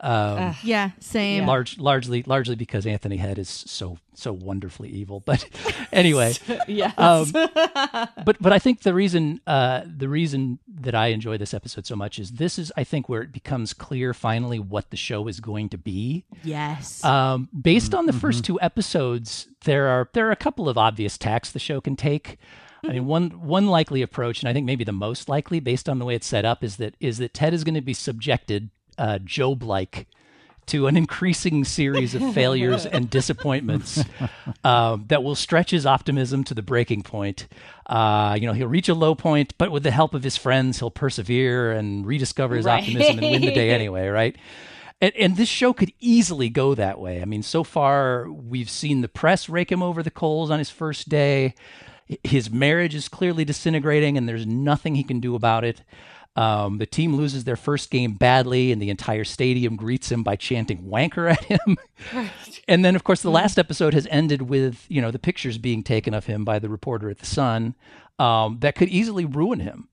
[0.00, 1.46] um, Yeah, same.
[1.46, 5.20] large largely largely because Anthony Head is so so wonderfully evil.
[5.26, 5.48] But
[5.92, 6.34] anyway,
[6.68, 6.96] Yes.
[6.98, 11.86] um, but but I think the reason uh, the reason that I enjoy this episode
[11.86, 15.28] so much is this is I think where it becomes clear finally what the show
[15.28, 16.24] is going to be.
[16.44, 17.02] Yes.
[17.04, 21.18] Um, based on the first two episodes, there are there are a couple of obvious
[21.18, 22.38] tacks the show can take.
[22.84, 25.98] I mean, one one likely approach, and I think maybe the most likely, based on
[25.98, 28.70] the way it's set up, is that is that Ted is going to be subjected,
[28.98, 30.06] uh, Job like,
[30.66, 34.02] to an increasing series of failures and disappointments
[34.64, 37.46] um, that will stretch his optimism to the breaking point.
[37.86, 40.80] Uh, you know, he'll reach a low point, but with the help of his friends,
[40.80, 42.80] he'll persevere and rediscover his Right.
[42.82, 44.36] optimism and win the day anyway, right?
[45.00, 47.22] And, and this show could easily go that way.
[47.22, 50.70] I mean, so far we've seen the press rake him over the coals on his
[50.70, 51.54] first day.
[52.24, 55.82] His marriage is clearly disintegrating, and there's nothing he can do about it.
[56.36, 60.36] Um, the team loses their first game badly, and the entire stadium greets him by
[60.36, 61.76] chanting "wanker" at him.
[62.68, 65.84] And then, of course, the last episode has ended with you know the pictures being
[65.84, 67.76] taken of him by the reporter at the Sun
[68.18, 69.88] um, that could easily ruin him.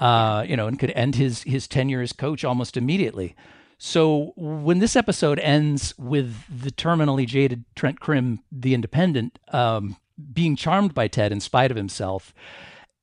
[0.00, 3.36] Uh, you know, and could end his his tenure as coach almost immediately.
[3.78, 9.96] So when this episode ends with the terminally jaded Trent Crimm, the Independent, um,
[10.32, 12.34] being charmed by Ted in spite of himself,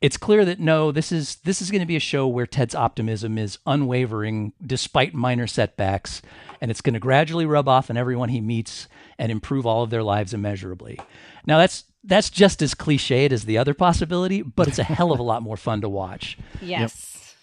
[0.01, 2.75] it's clear that no, this is this is going to be a show where Ted's
[2.75, 6.21] optimism is unwavering despite minor setbacks,
[6.61, 8.87] and it's going to gradually rub off on everyone he meets
[9.17, 10.99] and improve all of their lives immeasurably.
[11.45, 15.19] Now that's that's just as cliched as the other possibility, but it's a hell of
[15.19, 16.37] a lot more fun to watch.
[16.61, 17.35] yes.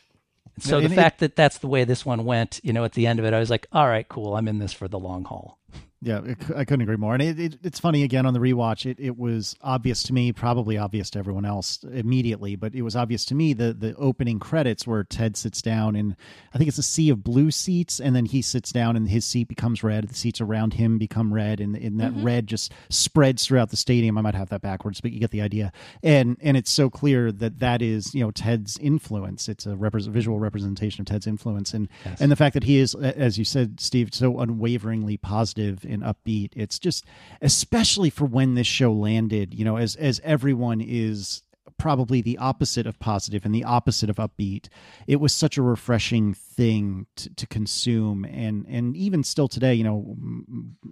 [0.60, 2.92] So And the it- fact that that's the way this one went, you know, at
[2.92, 5.00] the end of it, I was like, all right, cool, I'm in this for the
[5.00, 5.58] long haul.
[6.04, 7.14] Yeah, it c- I couldn't agree more.
[7.14, 8.84] And it, it, it's funny again on the rewatch.
[8.84, 12.94] It, it was obvious to me, probably obvious to everyone else immediately, but it was
[12.94, 16.14] obvious to me the the opening credits where Ted sits down and
[16.52, 19.24] I think it's a sea of blue seats, and then he sits down and his
[19.24, 20.08] seat becomes red.
[20.08, 22.24] The seats around him become red, and, and that mm-hmm.
[22.24, 24.18] red just spreads throughout the stadium.
[24.18, 25.72] I might have that backwards, but you get the idea.
[26.02, 29.48] And and it's so clear that that is you know Ted's influence.
[29.48, 31.88] It's a repres visual representation of Ted's influence, and
[32.20, 36.50] and the fact that he is, as you said, Steve, so unwaveringly positive and upbeat.
[36.54, 37.06] It's just,
[37.40, 41.42] especially for when this show landed, you know, as as everyone is
[41.78, 44.68] probably the opposite of positive and the opposite of upbeat.
[45.06, 49.84] It was such a refreshing thing to, to consume, and and even still today, you
[49.84, 50.16] know,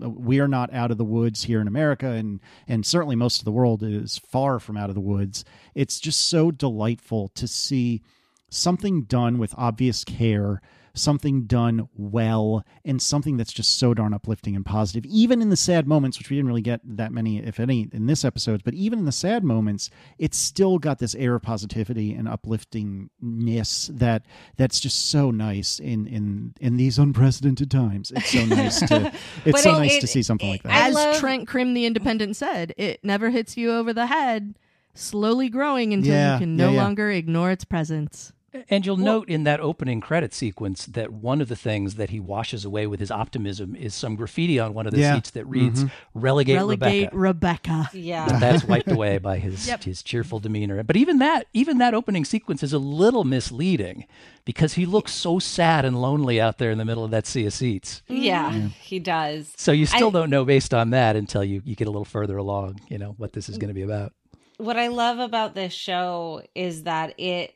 [0.08, 3.44] we are not out of the woods here in America, and and certainly most of
[3.44, 5.44] the world is far from out of the woods.
[5.74, 8.02] It's just so delightful to see
[8.50, 10.60] something done with obvious care
[10.94, 15.56] something done well and something that's just so darn uplifting and positive even in the
[15.56, 18.74] sad moments which we didn't really get that many if any in this episode but
[18.74, 19.88] even in the sad moments
[20.18, 24.24] it's still got this air of positivity and upliftingness that
[24.56, 29.12] that's just so nice in in in these unprecedented times it's so nice to
[29.44, 31.86] it's so it- nice it- to see something like that As love- Trent Crimm, the
[31.86, 34.54] Independent, said, it never hits you over the head,
[34.94, 36.82] slowly growing until Yeah, you can no yeah, yeah.
[36.82, 38.32] longer ignore its presence.
[38.68, 42.20] And you'll note in that opening credit sequence that one of the things that he
[42.20, 45.14] washes away with his optimism is some graffiti on one of the Yeah.
[45.14, 46.20] seats that reads mm-hmm.
[46.20, 47.90] "Relegate, Relegate Rebecca." Rebecca.
[47.94, 48.26] Yeah.
[48.28, 49.84] But that's wiped away by his Yep.
[49.84, 50.82] his cheerful demeanor.
[50.82, 54.06] But even that even that opening sequence is a little misleading
[54.44, 57.46] because he looks so sad and lonely out there in the middle of that sea
[57.46, 58.02] of seats.
[58.08, 58.66] yeah, mm-hmm.
[58.80, 59.52] he does.
[59.56, 62.04] So you still I- don't know based on that until you, you get a little
[62.04, 64.12] further along, you know, what this is going to be about.
[64.58, 67.54] what I love about this show is that it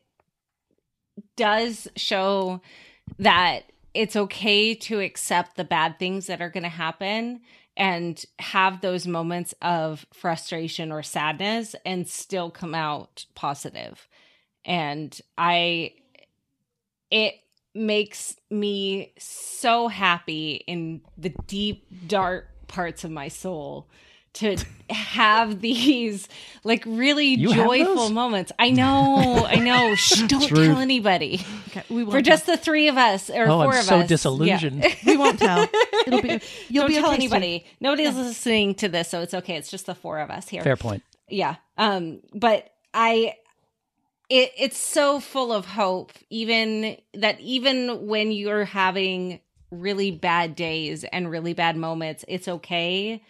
[1.37, 2.61] does show
[3.19, 3.61] that
[3.95, 7.41] it's okay to accept the bad things that are going to happen
[7.77, 14.09] and have those moments of frustration or sadness and still come out positive.
[14.65, 15.93] And I,
[17.11, 17.35] it
[17.75, 23.89] makes me so happy in the deep, dark parts of my soul
[24.37, 24.57] to
[24.91, 26.29] have these
[26.65, 28.53] like really You joyful moments.
[28.59, 29.95] I know, I know.
[29.97, 30.67] Shh, don't Truth.
[30.67, 31.45] tell anybody.
[31.69, 33.99] Okay, we won't For just the three of us or Oh, 4 I'm of so
[34.01, 34.09] us.
[34.09, 34.83] disillusioned.
[34.83, 34.95] Yeah.
[35.07, 35.69] we won't tell.
[36.07, 37.67] It'll be you'll don't be tell okay, anybody.
[37.81, 39.57] Nobody's listening to this, so it's okay.
[39.57, 40.63] It's just the four of us here.
[40.63, 41.03] Fair point.
[41.29, 41.57] Yeah.
[41.77, 43.35] Um, but I
[44.29, 49.41] it it's so full of hope, even that even when you're having
[49.71, 53.23] really bad days and really bad moments, it's okay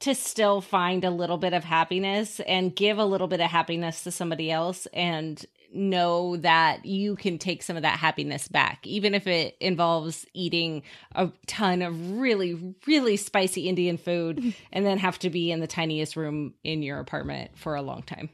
[0.00, 4.04] to still find a little bit of happiness and give a little bit of happiness
[4.04, 9.14] to somebody else and know that you can take some of that happiness back even
[9.14, 10.82] if it involves eating
[11.14, 15.68] a ton of really really spicy indian food and then have to be in the
[15.68, 18.28] tiniest room in your apartment for a long time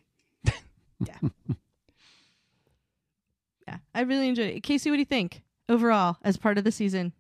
[1.07, 1.29] Yeah,
[3.69, 3.77] yeah.
[3.95, 4.63] I really enjoy it.
[4.63, 7.13] Casey, what do you think overall as part of the season?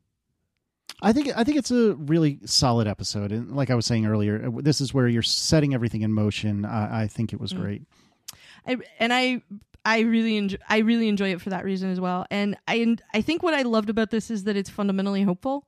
[1.03, 4.47] I think I think it's a really solid episode, and like I was saying earlier,
[4.47, 6.65] uh, this is where you're setting everything in motion.
[6.65, 7.61] I, I think it was Mm.
[7.61, 7.83] great.
[8.67, 9.43] I, and I
[9.85, 12.27] I really enjoy I really enjoy it for that reason as well.
[12.31, 15.67] And I I think what I loved about this is that it's fundamentally hopeful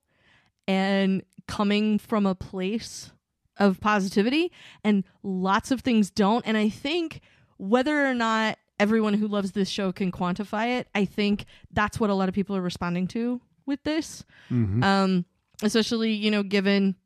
[0.67, 3.13] and coming from a place
[3.59, 4.51] of positivity
[4.85, 7.21] and lots of things don't and I think
[7.57, 12.11] whether or not everyone who loves this show can quantify it, I think that's what
[12.11, 14.25] a lot of people are responding to with this.
[14.51, 14.83] Mhm.
[14.83, 15.25] Um
[15.63, 16.97] especially, you know, given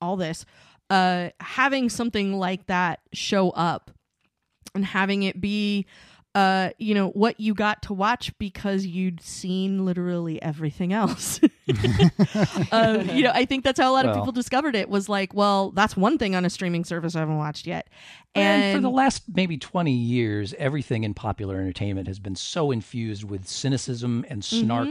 [0.00, 0.44] all this
[0.90, 3.90] uh having something like that show up
[4.74, 5.86] and having it be
[6.34, 11.38] uh you know what you got to watch because you'd seen literally everything else
[12.72, 15.34] um, you know i think that's how a lot of people discovered it was like
[15.34, 17.88] well that's one thing on a streaming service i haven't watched yet
[18.34, 22.70] And, and, for the last maybe 20 years, everything in popular entertainment has been so
[22.70, 24.88] infused with cynicism and snark.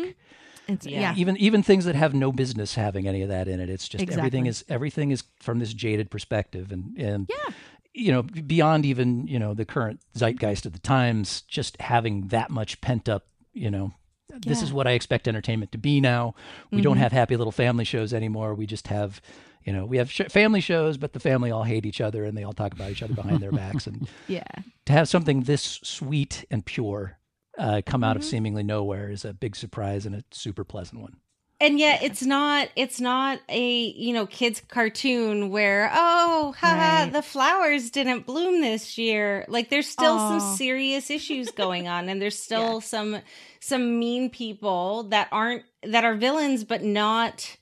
[0.67, 0.99] It's, Yeah.
[1.01, 3.69] yeah, Even even things that have no business having any of that in it.
[3.69, 7.53] It's just everything is everything is from this jaded perspective and and Yeah.
[7.93, 11.41] you know beyond even you know the current zeitgeist of the times.
[11.41, 13.93] Just having that much pent up you know.
[14.29, 14.53] This Yeah.
[14.53, 14.63] Mm-hmm.
[14.63, 16.35] is what I expect entertainment to be now.
[16.71, 18.55] We don't have happy little family shows anymore.
[18.55, 19.19] We just have,
[19.65, 22.37] you know, we have sh- family shows, but the family all hate each other and
[22.37, 23.87] they all talk about each other behind their backs.
[23.87, 24.45] And yeah
[24.85, 27.17] to have something this sweet and pure
[27.61, 28.09] uh, come Mm-hmm.
[28.09, 31.17] out of seemingly nowhere is a big surprise and a super pleasant one.
[31.59, 37.13] and yet it's not it's not a you know kids cartoon where oh haha Right.
[37.13, 40.39] the flowers didn't bloom this year like there's still Aw.
[40.39, 43.19] some serious issues going on and there's still some
[43.59, 47.57] some mean people that aren't that are villains but not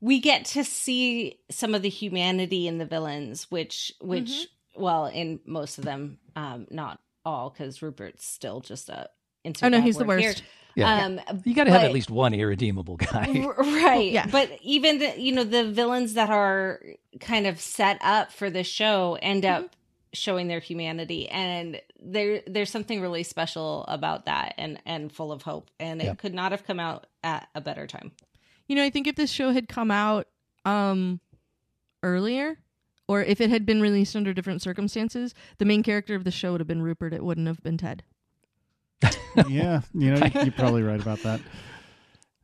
[0.00, 4.82] we get to see some of the humanity in the villains which which Mm-hmm.
[4.82, 9.08] well in most of them um not all because rupert's still just a
[9.62, 10.42] oh no he's the worst
[10.74, 11.04] Yeah.
[11.06, 13.46] um You got to have at least one irredeemable guy.
[13.58, 14.26] Right Yeah.
[14.26, 16.80] but even the, you know the villains that are
[17.20, 19.64] kind of set up for the show end Mm-hmm.
[19.64, 19.70] up
[20.14, 25.40] showing their humanity and there there's something really special about that and and full of
[25.42, 26.18] hope and it Yep.
[26.18, 28.12] could not have come out at a better time
[28.68, 30.26] you know i think if this show had come out
[30.66, 31.18] um
[32.02, 32.58] earlier
[33.08, 36.52] or if it had been released under different circumstances the main character of the show
[36.52, 38.02] would have been rupert it wouldn't have been ted
[39.48, 41.40] yeah, you know, you're probably right about that.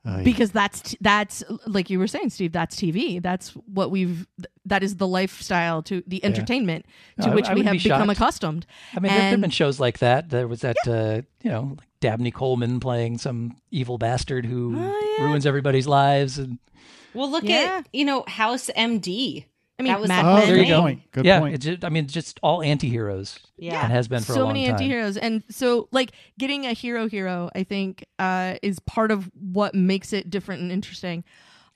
[0.04, 4.26] Uh, because that's t- that's like you were saying steve that's tv that's what we've
[4.40, 6.86] th- that is the lifestyle to the entertainment
[7.18, 8.12] No, to I- which I we have be become shocked.
[8.18, 8.66] accustomed
[8.96, 10.30] I mean, there have been shows like that.
[10.30, 15.14] There was that, uh, you know, like Dabney Coleman playing some evil bastard who Oh,
[15.18, 15.24] yeah.
[15.24, 16.38] ruins everybody's lives.
[16.38, 16.58] And
[17.12, 17.78] well look Yeah.
[17.80, 19.44] at you know house md
[19.78, 20.80] i mean That was Mad oh, Men, there you go.
[20.80, 21.02] Point.
[21.12, 21.54] Good yeah, point.
[21.54, 23.38] it's just, I mean, just all anti-heroes.
[23.56, 23.82] Yeah.
[23.82, 24.74] And has been for a so long many time.
[24.74, 29.74] anti-heroes and so like getting a hero hero i think uh is part of what
[29.74, 31.24] makes it different and interesting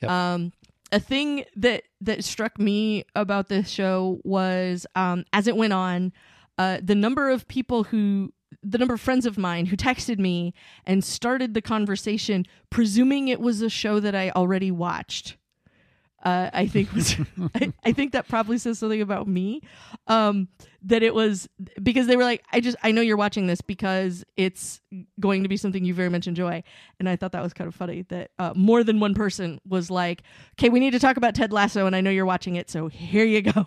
[0.00, 0.10] Yep.
[0.10, 0.52] um
[0.92, 6.12] a thing that that struck me about this show was um as it went on
[6.58, 10.52] uh the number of people who the number of friends of mine who texted me
[10.84, 15.36] and started the conversation presuming it was a show that i already watched
[16.22, 17.16] uh, I think was
[17.54, 19.60] I, I think that probably says something about me.
[20.06, 20.48] Um,
[20.84, 21.48] that it was
[21.82, 24.80] because they were like, I just I know you're watching this because it's
[25.20, 26.62] going to be something you very much enjoy,
[26.98, 29.90] and I thought that was kind of funny that uh, more than one person was
[29.90, 30.22] like,
[30.58, 32.88] okay, we need to talk about Ted Lasso, and I know you're watching it, so
[32.88, 33.66] here you go.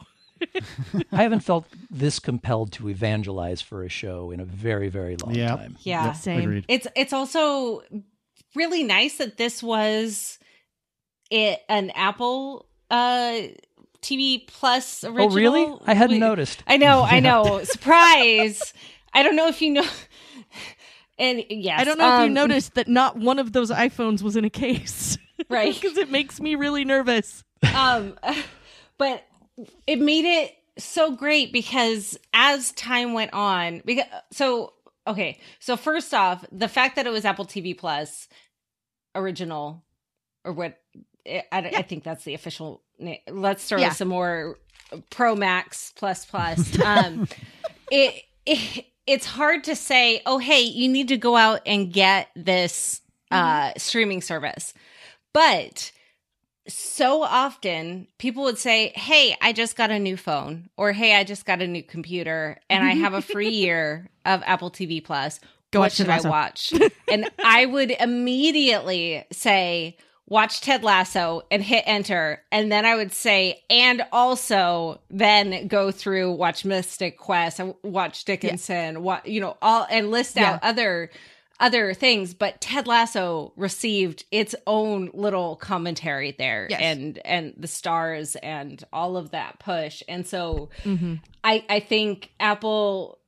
[1.14, 5.34] I haven't felt this compelled to evangelize for a show in a very, very long
[5.34, 5.56] Yeah.
[5.56, 5.78] time.
[5.84, 6.40] yeah Yep, Same.
[6.42, 6.66] Agreed.
[6.68, 7.82] it's it's also
[8.54, 10.38] really nice that this was
[11.30, 13.42] it an Apple uh
[14.02, 15.32] TV Plus original.
[15.32, 15.80] Oh, really?
[15.88, 16.64] I hadn't noticed.
[16.68, 17.64] I know, I know.
[17.64, 18.74] Surprise!
[19.14, 19.86] I don't know if you know.
[21.18, 24.22] And yes, I don't know if you um, noticed that not one of those iPhones
[24.22, 25.18] was in a case.
[25.50, 25.74] Right.
[25.74, 27.44] Because it makes me really nervous.
[27.74, 28.18] um
[28.98, 29.24] but
[29.86, 34.74] it made it so great because as time went on because so
[35.06, 38.28] okay so first off the fact that it was apple tv plus
[39.14, 39.84] original
[40.46, 40.80] or what
[41.28, 43.90] i, I, I think that's the official name let's throw Yeah.
[43.92, 44.58] some more
[45.10, 47.28] pro max plus plus um
[47.92, 52.30] it, it it's hard to say oh hey you need to go out and get
[52.36, 54.74] this uh streaming service
[55.34, 55.92] but
[56.68, 61.24] so often people would say, Hey, I just got a new phone, or Hey, I
[61.24, 65.40] just got a new computer, and I have a free year of Apple TV Plus.
[65.70, 66.74] Go what should I watch?
[67.08, 69.98] and I would immediately say,
[70.28, 72.42] Watch Ted Lasso and hit enter.
[72.52, 79.04] And then I would say, and also then go through watch Mythic Quest, watch Dickinson,
[79.04, 81.12] what you know, all and list out other
[81.60, 86.82] other things, but Ted Lasso received its own little commentary there Yes.
[86.82, 90.02] and and the stars and all of that push.
[90.10, 91.16] And so Mm-hmm.
[91.44, 93.20] I I think Apple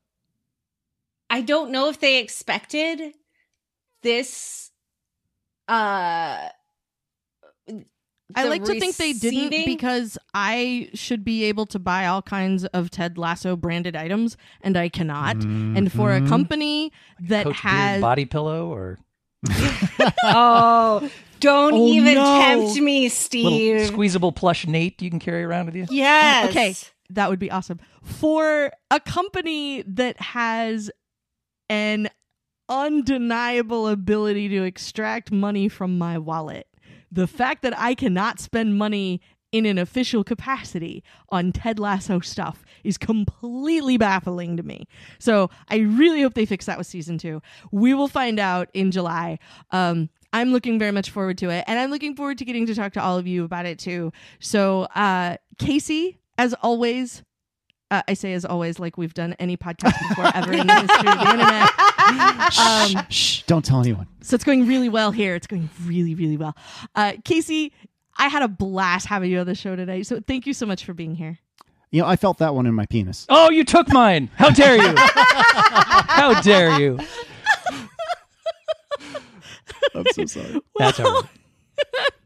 [1.30, 3.14] I don't know if they expected
[4.02, 4.72] this
[5.68, 6.49] uh
[8.35, 12.65] I like to think they didn't because I should be able to buy all kinds
[12.65, 15.38] of Ted Lasso branded items and I cannot.
[15.44, 16.27] And for a Mhm.
[16.27, 16.91] company
[17.22, 18.99] that Coach Beard has body pillow or
[20.23, 22.39] oh don't Oh, even no.
[22.39, 23.85] tempt me, little Steve.
[23.88, 25.85] squeezable plush Nate you can carry around with you.
[25.89, 26.49] yes.
[26.49, 26.76] Okay.
[27.11, 27.80] that would be awesome.
[28.03, 30.91] For a company that has
[31.69, 32.10] an
[32.68, 36.66] undeniable ability to extract money from my wallet,
[37.12, 39.22] the fact that I cannot spend money
[39.52, 44.88] in an official capacity on Ted Lasso stuff is completely baffling to me.
[45.20, 47.42] So I really hope they fix that with season two.
[47.72, 49.40] We will find out in July.
[49.72, 52.76] Um, I'm looking very much forward to it, and I'm looking forward to getting to
[52.76, 54.12] talk to all of you about it too.
[54.40, 57.24] So, uh, Casey, as always,
[57.90, 61.10] uh, I say as always, like we've done any podcast before ever in the history
[61.10, 61.70] of the internet.
[62.08, 64.08] Um, Shh, don't tell anyone.
[64.22, 65.36] so it's going really well here.
[65.36, 66.56] It's going really, really well.
[66.96, 67.74] Uh, Casey,
[68.18, 70.04] I had a blast having you on the show today.
[70.04, 71.40] So thank you so much for being here.
[71.92, 73.26] You know, I felt that one in my penis.
[73.30, 74.30] Oh, you took mine.
[74.36, 74.94] How dare you?
[74.98, 77.00] How dare you?
[79.96, 80.62] I'm so sorry.
[80.78, 81.30] That's all right.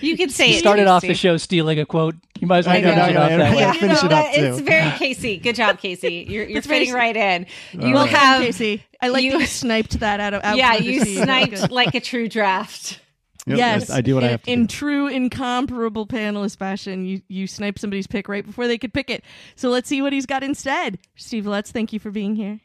[0.00, 0.58] You could say You it.
[0.58, 2.14] started too, off the show stealing a quote.
[2.40, 3.60] You might as well I finish I it off that way.
[3.60, 5.36] Yeah, you finish know, it up, that- It's very Casey.
[5.38, 6.26] Good job, Casey.
[6.28, 7.46] You're you're That's very fitting right in.
[7.80, 8.08] All You right.
[8.10, 8.82] have Casey.
[9.00, 12.00] I like you- that you sniped that out of out yeah, you sniped like a
[12.00, 13.00] true draft.
[13.46, 14.74] Yep, yes, I do what in, I have to in do.
[14.74, 17.04] true incomparable panelist fashion.
[17.04, 19.22] You you snipe somebody's pick right before they could pick it.
[19.54, 20.98] So let's see what he's got instead.
[21.16, 22.60] Steve Let's thank you for being here.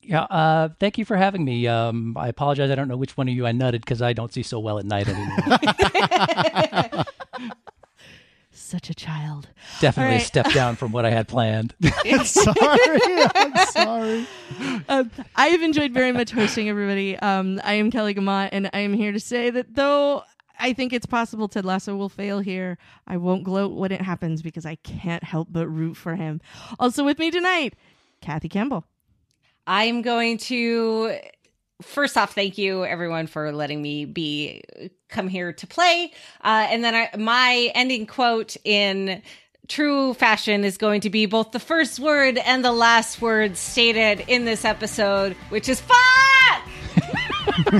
[0.00, 1.66] Yeah, uh, thank you for having me.
[1.66, 2.70] Um, I apologize.
[2.70, 4.78] I don't know which one of you I nutted because I don't see so well
[4.78, 7.04] at night anymore.
[8.50, 9.48] Such a child.
[9.80, 10.26] Definitely All a right.
[10.26, 11.74] step down from what I had planned.
[12.24, 13.00] sorry.
[13.34, 14.26] I'm sorry.
[14.88, 17.16] um, I have enjoyed very much hosting everybody.
[17.18, 20.22] Um, I am Kelly Guimont, and I am here to say that though
[20.58, 24.42] I think it's possible Ted Lasso will fail here, I won't gloat when it happens
[24.42, 26.40] because I can't help but root for him.
[26.78, 27.74] Also with me tonight,
[28.20, 28.84] Kathy Campbell.
[29.68, 31.12] I'm going to
[31.82, 34.62] first off thank you everyone for letting me be
[35.10, 36.10] come here to play.
[36.42, 39.22] Uh, and then I, my ending quote in
[39.68, 44.24] true fashion is going to be both the first word and the last word stated
[44.26, 45.98] in this episode, which is fuck.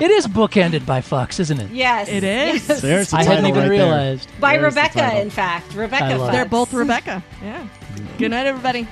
[0.00, 1.70] it is bookended by fucks, isn't it?
[1.70, 2.66] Yes, It is.
[2.68, 2.80] Yes.
[2.80, 4.30] There's the I hadn't even right realized.
[4.40, 5.20] by There's Rebecca.
[5.20, 6.04] In fact, Rebecca.
[6.04, 6.30] I love it.
[6.30, 6.32] fucks.
[6.32, 7.22] They're both Rebecca.
[7.42, 7.68] Yeah.
[8.16, 8.88] Good night, everybody.